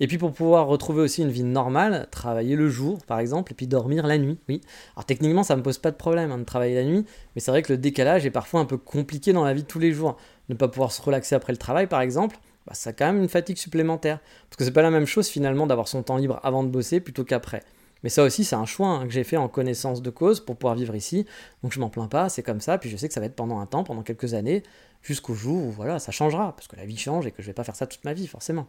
[0.00, 3.54] Et puis pour pouvoir retrouver aussi une vie normale, travailler le jour par exemple, et
[3.54, 4.60] puis dormir la nuit, oui.
[4.94, 7.50] Alors techniquement ça me pose pas de problème hein, de travailler la nuit, mais c'est
[7.50, 9.92] vrai que le décalage est parfois un peu compliqué dans la vie de tous les
[9.92, 10.16] jours.
[10.48, 13.22] Ne pas pouvoir se relaxer après le travail par exemple, bah, ça a quand même
[13.22, 14.18] une fatigue supplémentaire.
[14.48, 17.00] Parce que c'est pas la même chose finalement d'avoir son temps libre avant de bosser
[17.00, 17.62] plutôt qu'après.
[18.06, 20.54] Mais ça aussi, c'est un choix hein, que j'ai fait en connaissance de cause pour
[20.54, 21.26] pouvoir vivre ici.
[21.64, 22.78] Donc je m'en plains pas, c'est comme ça.
[22.78, 24.62] Puis je sais que ça va être pendant un temps, pendant quelques années,
[25.02, 26.54] jusqu'au jour où voilà, ça changera.
[26.54, 28.28] Parce que la vie change et que je vais pas faire ça toute ma vie,
[28.28, 28.68] forcément.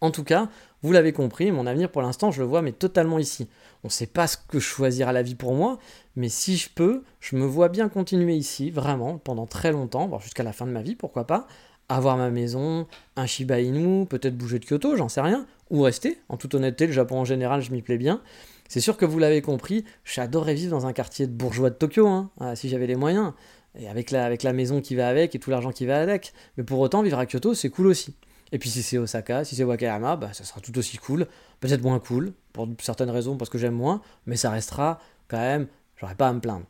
[0.00, 0.48] En tout cas,
[0.80, 3.46] vous l'avez compris, mon avenir pour l'instant, je le vois, mais totalement ici.
[3.84, 5.78] On ne sait pas ce que choisira la vie pour moi,
[6.16, 10.22] mais si je peux, je me vois bien continuer ici, vraiment, pendant très longtemps, voire
[10.22, 11.46] jusqu'à la fin de ma vie, pourquoi pas,
[11.90, 12.86] avoir ma maison,
[13.16, 16.18] un Shiba Inu, peut-être bouger de Kyoto, j'en sais rien, ou rester.
[16.28, 18.20] En toute honnêteté, le Japon en général, je m'y plais bien.
[18.68, 22.06] C'est sûr que vous l'avez compris, j'adorerais vivre dans un quartier de bourgeois de Tokyo,
[22.06, 23.32] hein, ah, si j'avais les moyens,
[23.76, 26.32] et avec la, avec la maison qui va avec et tout l'argent qui va avec.
[26.56, 28.14] Mais pour autant, vivre à Kyoto, c'est cool aussi.
[28.52, 31.26] Et puis si c'est Osaka, si c'est Wakayama, bah, ça sera tout aussi cool.
[31.60, 35.66] Peut-être moins cool, pour certaines raisons, parce que j'aime moins, mais ça restera quand même,
[35.96, 36.66] j'aurais pas à me plaindre.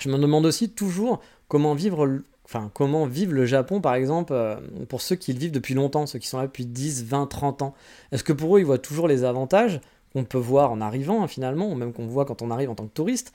[0.00, 4.56] Je me demande aussi toujours comment vivre enfin, comment vivre le Japon, par exemple, euh,
[4.88, 7.62] pour ceux qui le vivent depuis longtemps, ceux qui sont là depuis 10, 20, 30
[7.62, 7.74] ans?
[8.10, 9.80] Est-ce que pour eux, ils voient toujours les avantages
[10.12, 12.74] qu'on peut voir en arrivant, hein, finalement, ou même qu'on voit quand on arrive en
[12.74, 13.32] tant que touriste,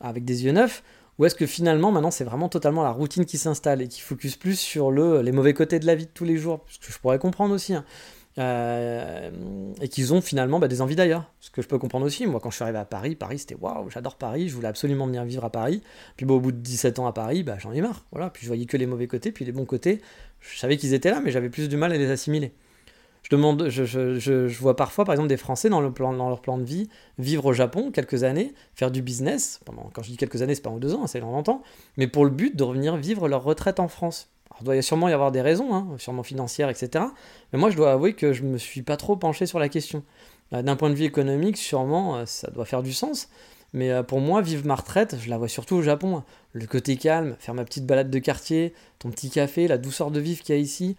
[0.00, 0.82] avec des yeux neufs?
[1.18, 4.36] Ou est-ce que finalement, maintenant, c'est vraiment totalement la routine qui s'installe et qui focus
[4.36, 6.64] plus sur le, les mauvais côtés de la vie de tous les jours?
[6.68, 7.74] Ce que je pourrais comprendre aussi.
[7.74, 7.84] Hein.
[8.36, 9.30] Euh,
[9.80, 11.30] et qu'ils ont finalement bah, des envies d'ailleurs.
[11.40, 12.26] Ce que je peux comprendre aussi.
[12.26, 15.06] Moi, quand je suis arrivé à Paris, Paris c'était waouh, j'adore Paris, je voulais absolument
[15.06, 15.82] venir vivre à Paris.
[16.16, 18.04] Puis au bout de 17 ans à Paris, bah, j'en ai marre.
[18.10, 18.30] Voilà.
[18.30, 20.00] Puis je voyais que les mauvais côtés, puis les bons côtés,
[20.40, 22.52] je savais qu'ils étaient là, mais j'avais plus du mal à les assimiler.
[23.22, 25.92] Je, demande, je, vois parfois, par exemple, des Français dans, leur
[26.42, 29.60] plan de vie vivre au Japon quelques années, faire du business.
[29.94, 31.62] Quand je dis quelques années, c'est pas ou deux ans, c'est longtemps,
[31.96, 34.33] mais pour le but de revenir vivre leur retraite en France.
[34.60, 37.04] Il doit sûrement y avoir des raisons, hein, sûrement financières, etc.
[37.52, 39.68] Mais moi, je dois avouer que je ne me suis pas trop penché sur la
[39.68, 40.02] question.
[40.52, 43.28] Euh, d'un point de vue économique, sûrement, euh, ça doit faire du sens.
[43.72, 46.22] Mais euh, pour moi, vivre ma retraite, je la vois surtout au Japon.
[46.52, 50.20] Le côté calme, faire ma petite balade de quartier, ton petit café, la douceur de
[50.20, 50.96] vivre qu'il y a ici.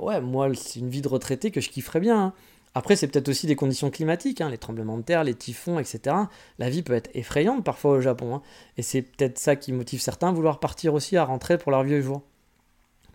[0.00, 2.18] ouais, moi, c'est une vie de retraité que je kifferais bien.
[2.20, 2.32] Hein.
[2.74, 6.16] Après, c'est peut-être aussi des conditions climatiques, hein, les tremblements de terre, les typhons, etc.
[6.58, 8.36] La vie peut être effrayante parfois au Japon.
[8.36, 8.42] Hein.
[8.76, 11.82] Et c'est peut-être ça qui motive certains à vouloir partir aussi à rentrer pour leur
[11.82, 12.22] vieux jour.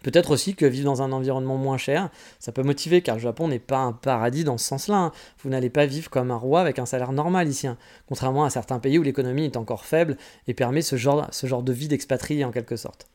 [0.06, 3.48] Peut-être aussi que vivre dans un environnement moins cher, ça peut motiver, car le Japon
[3.48, 4.98] n'est pas un paradis dans ce sens-là.
[4.98, 5.12] Hein.
[5.40, 7.76] Vous n'allez pas vivre comme un roi avec un salaire normal ici, hein.
[8.08, 10.16] contrairement à certains pays où l'économie est encore faible
[10.48, 11.24] et permet ce genre,
[11.64, 13.08] de vie d'expatrié en quelque sorte.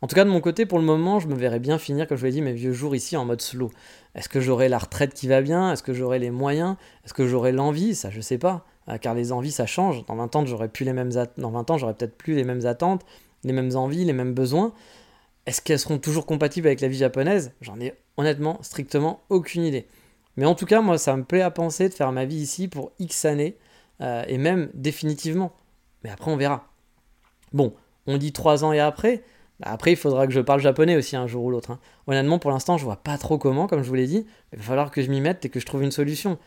[0.00, 2.16] En tout cas, de mon côté, pour le moment, je me verrais bien finir, comme
[2.16, 3.70] je vous l'ai dit, mes vieux jours ici en mode slow.
[4.14, 5.70] Est-ce que j'aurai la retraite qui va bien?
[5.70, 6.76] Est-ce que j'aurai les moyens?
[7.04, 7.94] Est-ce que j'aurai l'envie?
[7.94, 8.64] Ça, je sais pas.
[8.88, 10.06] Euh, car les envies, ça change.
[10.06, 12.64] Dans 20 ans, j'aurai plus les mêmes Dans 20 ans, j'aurai peut-être plus les mêmes
[12.64, 13.04] attentes,
[13.44, 14.72] les mêmes envies, les mêmes besoins.
[15.46, 17.52] Est-ce qu'elles seront toujours compatibles avec la vie japonaise?
[17.60, 19.86] J'en ai honnêtement strictement aucune idée.
[20.36, 22.68] Mais en tout cas, moi, ça me plaît à penser de faire ma vie ici
[22.68, 23.56] pour X années,
[24.00, 25.52] euh, et même définitivement.
[26.04, 26.68] Mais après, on verra.
[27.52, 27.74] Bon,
[28.06, 29.22] on dit 3 ans et après.
[29.60, 31.72] Bah, après, il faudra que je parle japonais aussi un jour ou l'autre.
[31.72, 31.80] Hein.
[32.06, 34.26] Honnêtement, pour l'instant, je vois pas trop comment, comme je vous l'ai dit.
[34.52, 36.38] Il va falloir que je m'y mette et que je trouve une solution.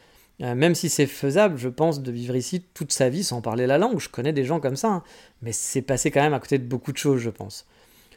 [0.42, 3.68] Euh, même si c'est faisable, je pense, de vivre ici toute sa vie sans parler
[3.68, 4.00] la langue.
[4.00, 4.90] Je connais des gens comme ça.
[4.90, 5.04] Hein.
[5.42, 7.68] Mais c'est passé quand même à côté de beaucoup de choses, je pense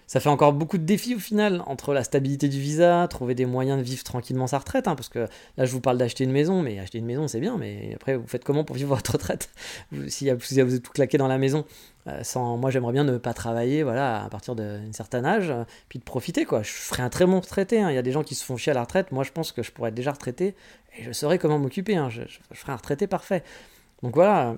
[0.06, 3.46] ça fait encore beaucoup de défis au final, entre la stabilité du visa, trouver des
[3.46, 5.26] moyens de vivre tranquillement sa retraite, hein, parce que
[5.56, 8.16] là je vous parle d'acheter une maison, mais acheter une maison c'est bien, mais après
[8.16, 9.50] vous faites comment pour vivre votre retraite?
[10.08, 11.64] Si, vous êtes tout claqué dans la maison
[12.06, 15.52] euh, sans, Moi j'aimerais bien ne pas travailler voilà, à partir d'un certain âge,
[15.88, 16.62] puis de profiter quoi.
[16.62, 17.90] Je ferais un très bon retraité, hein.
[17.90, 19.50] il y a des gens qui se font chier à la retraite, moi je pense
[19.50, 20.54] que je pourrais être déjà retraité,
[20.98, 22.10] et je saurais comment m'occuper, hein.
[22.10, 23.42] je, ferais un retraité parfait.
[24.04, 24.56] Donc voilà,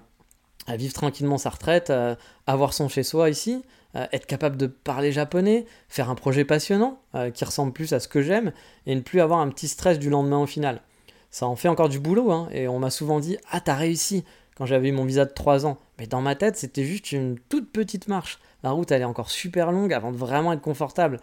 [0.69, 2.15] vivre tranquillement sa retraite, euh,
[2.47, 3.63] avoir son chez-soi ici,
[3.97, 8.01] euh, être capable de parler japonais, faire un projet passionnant euh, qui ressemble plus à
[8.01, 8.53] ce que j'aime
[8.87, 10.83] et ne plus avoir un petit stress du lendemain au final.
[11.31, 14.25] Ça en fait encore du boulot hein, et on m'a souvent dit Ah, t'as réussi
[14.57, 15.79] quand j'avais eu mon visa de 3 ans.
[15.99, 18.39] Mais dans ma tête, c'était juste une toute petite marche.
[18.63, 21.21] La route, elle est encore super longue avant de vraiment être confortable.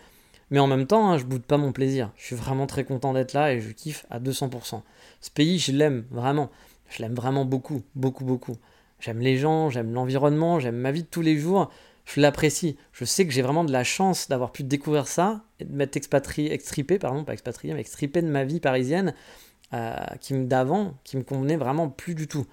[0.51, 2.11] Mais en même temps, hein, je boude pas mon plaisir.
[2.17, 4.81] Je suis vraiment très content d'être là et je kiffe à 200%.
[5.21, 6.49] Ce pays, je l'aime vraiment.
[6.89, 8.55] Je l'aime vraiment beaucoup, beaucoup, beaucoup.
[8.99, 11.69] J'aime les gens, j'aime l'environnement, j'aime ma vie de tous les jours
[12.05, 12.77] je l'apprécie.
[12.93, 15.97] Je sais que j'ai vraiment de la chance d'avoir pu découvrir ça et de m'être
[15.97, 19.13] expatrié, extripé, pardon, pas expatrié, mais extripé de ma vie parisienne
[19.73, 22.45] euh, qui d'avant, qui me convenait vraiment plus du tout.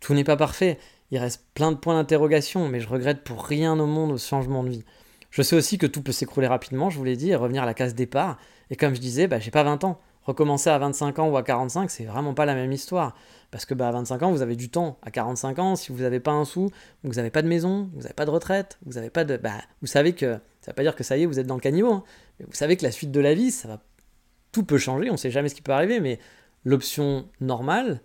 [0.00, 0.78] Tout n'est pas parfait.
[1.10, 4.64] Il reste plein de points d'interrogation, mais je regrette pour rien au monde ce changement
[4.64, 4.84] de vie.
[5.30, 7.66] Je sais aussi que tout peut s'écrouler rapidement, je vous l'ai dit, et revenir à
[7.66, 8.38] la case départ.
[8.70, 10.00] Et comme je disais, bah, j'ai pas 20 ans.
[10.24, 13.16] Recommencer à 25 ans ou à 45, c'est vraiment pas la même histoire.
[13.52, 14.98] Parce que bah, à 25 ans, vous avez du temps.
[15.02, 16.70] À 45 ans, si vous n'avez pas un sou,
[17.04, 19.36] vous n'avez pas de maison, vous n'avez pas de retraite, vous n'avez pas de.
[19.36, 20.38] Bah, vous savez que.
[20.62, 21.92] Ça ne veut pas dire que ça y est, vous êtes dans le caniveau.
[21.92, 22.04] Hein.
[22.40, 23.82] mais vous savez que la suite de la vie, ça va.
[24.52, 26.18] Tout peut changer, on ne sait jamais ce qui peut arriver, mais
[26.64, 28.00] l'option normale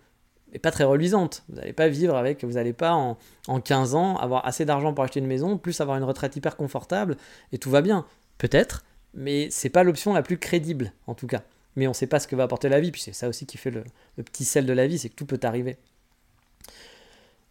[0.52, 1.46] n'est pas très reluisante.
[1.48, 2.44] Vous n'allez pas vivre avec.
[2.44, 3.18] Vous n'allez pas en,
[3.48, 6.58] en 15 ans avoir assez d'argent pour acheter une maison, plus avoir une retraite hyper
[6.58, 7.16] confortable,
[7.54, 8.06] et tout va bien.
[8.38, 8.84] Peut-être,
[9.14, 11.44] mais c'est pas l'option la plus crédible, en tout cas
[11.78, 12.92] mais on ne sait pas ce que va apporter la vie.
[12.92, 13.84] Puis c'est ça aussi qui fait le,
[14.24, 15.78] petit sel de la vie, c'est que tout peut arriver.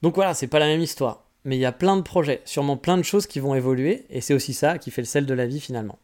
[0.02, 1.24] Donc voilà, c'est pas la même histoire.
[1.44, 4.20] Mais il y a plein de projets, sûrement plein de choses qui vont évoluer, et
[4.20, 5.98] c'est aussi ça qui fait le sel de la vie finalement.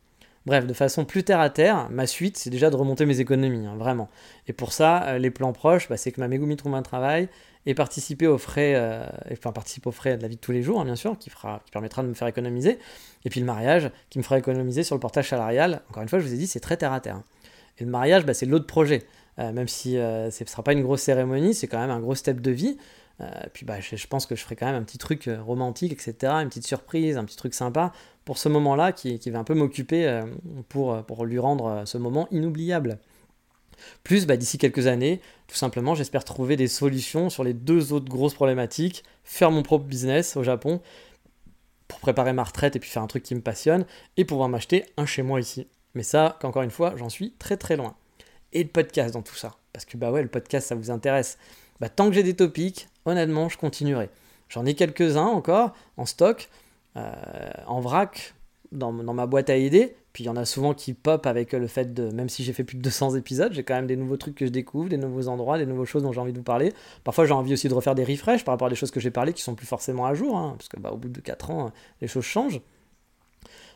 [0.46, 3.66] Bref, de façon plus terre à terre, ma suite, c'est déjà de remonter mes économies,
[3.66, 4.08] hein, vraiment.
[4.46, 7.28] Et pour ça, euh, les plans proches, bah, c'est que ma Megumi trouve un travail
[7.66, 10.62] et participer aux frais, euh, enfin participer aux frais de la vie de tous les
[10.62, 12.78] jours, hein, bien sûr, qui, fera, qui permettra de me faire économiser.
[13.24, 15.82] Et puis le mariage, qui me fera économiser sur le portage salarial.
[15.90, 17.20] Encore une fois, je vous ai dit, c'est très terre à terre.
[17.78, 19.04] Et le mariage, bah, c'est l'autre projet.
[19.38, 22.00] Euh, même si euh, ce ne sera pas une grosse cérémonie, c'est quand même un
[22.00, 22.76] gros step de vie.
[23.20, 26.32] Euh, puis bah, je, pense que je ferai quand même un petit truc romantique, etc.,
[26.34, 27.92] une petite surprise, un petit truc sympa
[28.24, 30.22] pour ce moment-là qui, qui, va un peu m'occuper
[30.68, 32.98] pour, pour lui rendre ce moment inoubliable.
[34.04, 38.08] Plus, bah, d'ici quelques années, tout simplement, j'espère trouver des solutions sur les deux autres
[38.08, 40.80] grosses problématiques, faire mon propre business au Japon
[41.88, 43.84] pour préparer ma retraite et puis faire un truc qui me passionne,
[44.16, 45.66] et pouvoir m'acheter un chez moi ici.
[45.94, 47.94] Mais ça, encore une fois, j'en suis très très loin.
[48.52, 49.56] Et le podcast dans tout ça.
[49.72, 51.38] Parce que bah ouais, le podcast, ça vous intéresse.
[51.80, 54.10] Bah, tant que j'ai des topics, honnêtement, je continuerai.
[54.48, 56.48] J'en ai quelques-uns encore en stock,
[56.96, 57.10] euh,
[57.66, 58.34] en vrac,
[58.70, 59.96] dans, dans, ma boîte à idées.
[60.12, 62.52] Puis il y en a souvent qui pop avec le fait de, même si j'ai
[62.52, 64.98] fait plus de 200 épisodes, j'ai quand même des nouveaux trucs que je découvre, des
[64.98, 66.74] nouveaux endroits, des nouvelles choses dont j'ai envie de vous parler.
[67.02, 69.10] Parfois j'ai envie aussi de refaire des refresh par rapport à des choses que j'ai
[69.10, 71.50] parlé qui sont plus forcément à jour, hein, parce que bah, au bout de 4
[71.50, 71.72] ans,
[72.02, 72.60] les choses changent.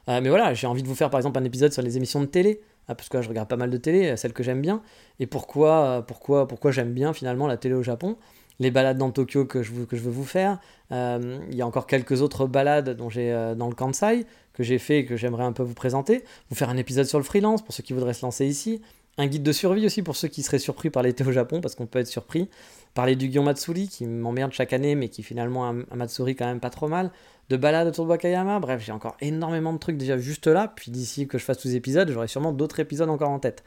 [0.09, 2.21] Euh, mais voilà, j'ai envie de vous faire par exemple un épisode sur les émissions
[2.21, 4.83] de télé, hein, parce que je regarde pas mal de télé, celles que j'aime bien,
[5.19, 8.17] et pourquoi, pourquoi, pourquoi j'aime bien finalement la télé au Japon?
[8.59, 10.59] Les balades dans Tokyo que je, veux vous faire.
[10.91, 15.01] Euh, il y a encore quelques autres balades euh, dans le Kansai que j'ai fait
[15.01, 16.25] et que j'aimerais un peu vous présenter.
[16.49, 18.81] Vous faire un épisode sur le freelance pour ceux qui voudraient se lancer ici.
[19.19, 21.75] Un guide de survie aussi pour ceux qui seraient surpris par l'été au Japon parce
[21.75, 22.49] qu'on peut être surpris.
[22.95, 26.47] Parler du Gion Matsuri qui m'emmerde chaque année mais qui finalement un, un Matsuri quand
[26.47, 27.11] même pas trop mal.
[27.49, 28.59] De balades autour de Wakayama.
[28.61, 30.73] Bref, j'ai encore énormément de trucs déjà juste là.
[30.75, 33.63] Puis d'ici que je fasse tous les épisodes, j'aurai sûrement d'autres épisodes encore en tête.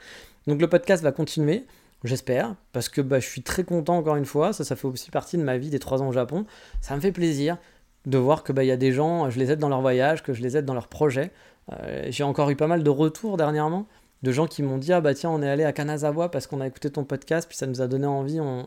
[0.48, 1.66] Donc le podcast va continuer.
[2.06, 5.12] J'espère, parce que bah, je suis très content encore une fois, ça, ça fait aussi
[5.12, 6.46] partie de ma vie des trois ans au Japon.
[6.80, 7.58] Ça me fait plaisir
[8.06, 10.34] de voir que bah, y a des gens, je les aide dans leur voyage, que
[10.34, 11.32] je les aide dans leurs projets.
[11.74, 13.86] Euh, j'ai encore eu pas mal de retours dernièrement
[14.24, 16.62] de gens qui m'ont dit ah bah tiens on est allé à Kanazawa parce qu'on
[16.62, 18.66] a écouté ton podcast puis ça nous a donné envie on,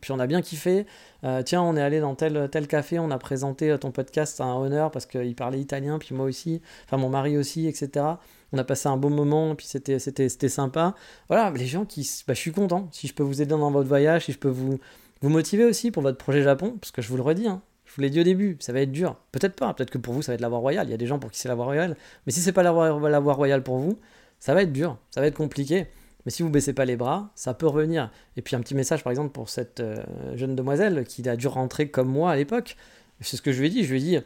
[0.00, 0.86] puis on a bien kiffé
[1.24, 4.44] euh, tiens on est allé dans tel tel café on a présenté ton podcast à
[4.44, 8.06] un honneur parce qu'il parlait italien puis moi aussi enfin mon mari aussi etc
[8.52, 10.94] on a passé un bon moment puis c'était c'était c'était sympa
[11.28, 13.88] voilà les gens qui bah, je suis content si je peux vous aider dans votre
[13.88, 14.78] voyage si je peux vous
[15.22, 17.94] vous motiver aussi pour votre projet Japon parce que je vous le redis hein, je
[17.94, 19.16] vous l'ai dit au début, ça va être dur.
[19.30, 20.88] Peut-être pas, peut-être que pour vous ça va être la voie royale.
[20.88, 21.96] Il y a des gens pour qui c'est la voie royale.
[22.26, 23.98] Mais si c'est pas la voie, la voie royale pour vous,
[24.44, 25.86] ça va être dur, ça va être compliqué.
[26.26, 28.10] Mais si vous baissez pas les bras, ça peut revenir.
[28.36, 30.04] Et puis un petit message par exemple pour cette euh,
[30.36, 32.76] jeune demoiselle qui a dû rentrer comme moi à l'époque.
[33.22, 33.84] C'est ce que je lui ai dit.
[33.84, 34.18] Je lui ai dit,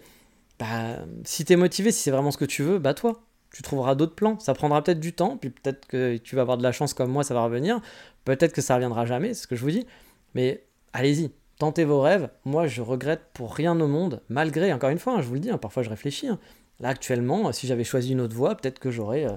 [0.58, 3.20] bah, si tu es motivé, si c'est vraiment ce que tu veux, bah toi,
[3.52, 4.40] tu trouveras d'autres plans.
[4.40, 7.12] Ça prendra peut-être du temps, puis peut-être que tu vas avoir de la chance comme
[7.12, 7.80] moi, ça va revenir.
[8.24, 9.86] Peut-être que ça reviendra jamais, c'est ce que je vous dis.
[10.34, 12.28] Mais allez-y, tentez vos rêves.
[12.44, 15.40] Moi, je regrette pour rien au monde, malgré, encore une fois, hein, je vous le
[15.40, 16.26] dis, hein, parfois je réfléchis.
[16.26, 16.40] Hein.
[16.80, 19.36] Là, actuellement, si j'avais choisi une autre voie, peut-être que j'aurais euh,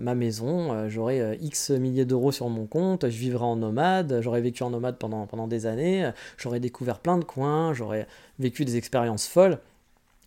[0.00, 4.20] ma maison, euh, j'aurais euh, X milliers d'euros sur mon compte, je vivrais en nomade,
[4.20, 8.06] j'aurais vécu en nomade pendant, pendant des années, j'aurais découvert plein de coins, j'aurais
[8.38, 9.58] vécu des expériences folles,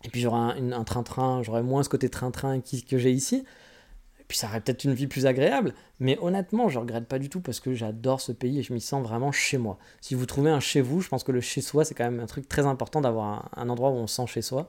[0.04, 3.44] et puis j'aurais un train-train, j'aurais moins ce côté train-train que j'ai ici,
[4.20, 7.30] et puis ça aurait peut-être une vie plus agréable, mais honnêtement, je regrette pas du
[7.30, 9.78] tout parce que j'adore ce pays et je m'y sens vraiment chez moi.
[10.00, 12.20] Si vous trouvez un chez vous, je pense que le chez soi, c'est quand même
[12.20, 14.68] un truc très important d'avoir un, un endroit où on se sent chez soi.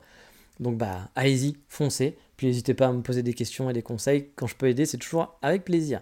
[0.60, 2.16] Donc bah allez-y, foncez.
[2.38, 4.30] Puis n'hésitez pas à me poser des questions et des conseils.
[4.36, 6.00] Quand je peux aider, c'est toujours avec plaisir.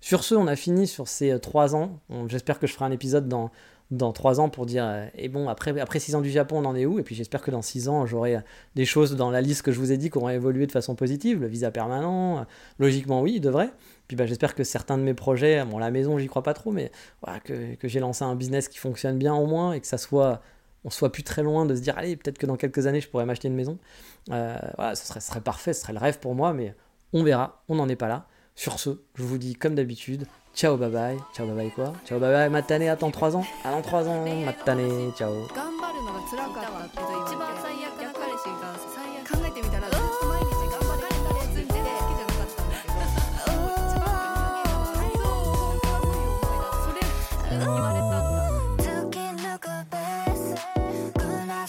[0.00, 1.98] Sur ce, on a fini sur ces euh, trois ans.
[2.28, 3.50] J'espère que je ferai un épisode dans,
[3.90, 6.66] dans trois ans pour dire euh, et bon après après six ans du Japon on
[6.66, 6.98] en est où?
[6.98, 8.40] Et puis j'espère que dans six ans j'aurai euh,
[8.76, 10.94] des choses dans la liste que je vous ai dit qui auront évolué de façon
[10.94, 12.44] positive le visa permanent
[12.78, 13.70] logiquement oui il devrait
[14.06, 16.70] puis bah, j'espère que certains de mes projets bon la maison j'y crois pas trop
[16.70, 16.92] mais
[17.44, 20.42] que j'ai lancé un business qui fonctionne bien au moins et que ça soit
[20.84, 23.08] on soit plus très loin de se dire allez peut-être que dans quelques années je
[23.08, 23.78] pourrais m'acheter une maison.
[24.30, 26.74] Euh, voilà ce serait, ce serait parfait ce serait le rêve pour moi mais
[27.12, 28.26] on verra on n'en est pas là.
[28.54, 31.16] Sur ce je vous dis comme d'habitude ciao bye bye.
[31.34, 31.92] Ciao bye bye quoi?
[32.06, 33.44] Ciao bye bye matane attends 3 ans.
[33.64, 35.32] Attends 3 ans matane ciao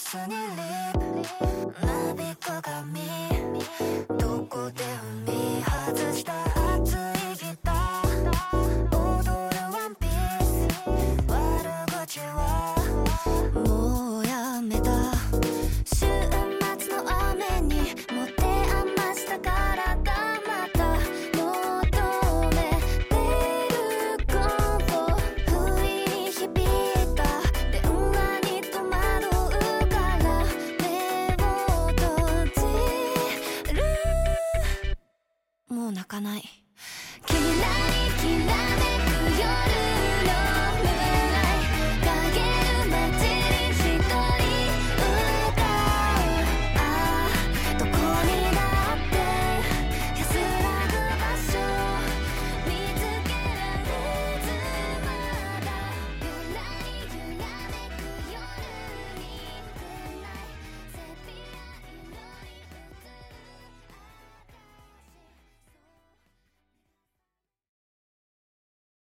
[0.10, 0.98] 춘일립
[1.86, 1.86] 나
[2.18, 3.29] 비꽃 감이
[35.92, 36.59] 泣かない。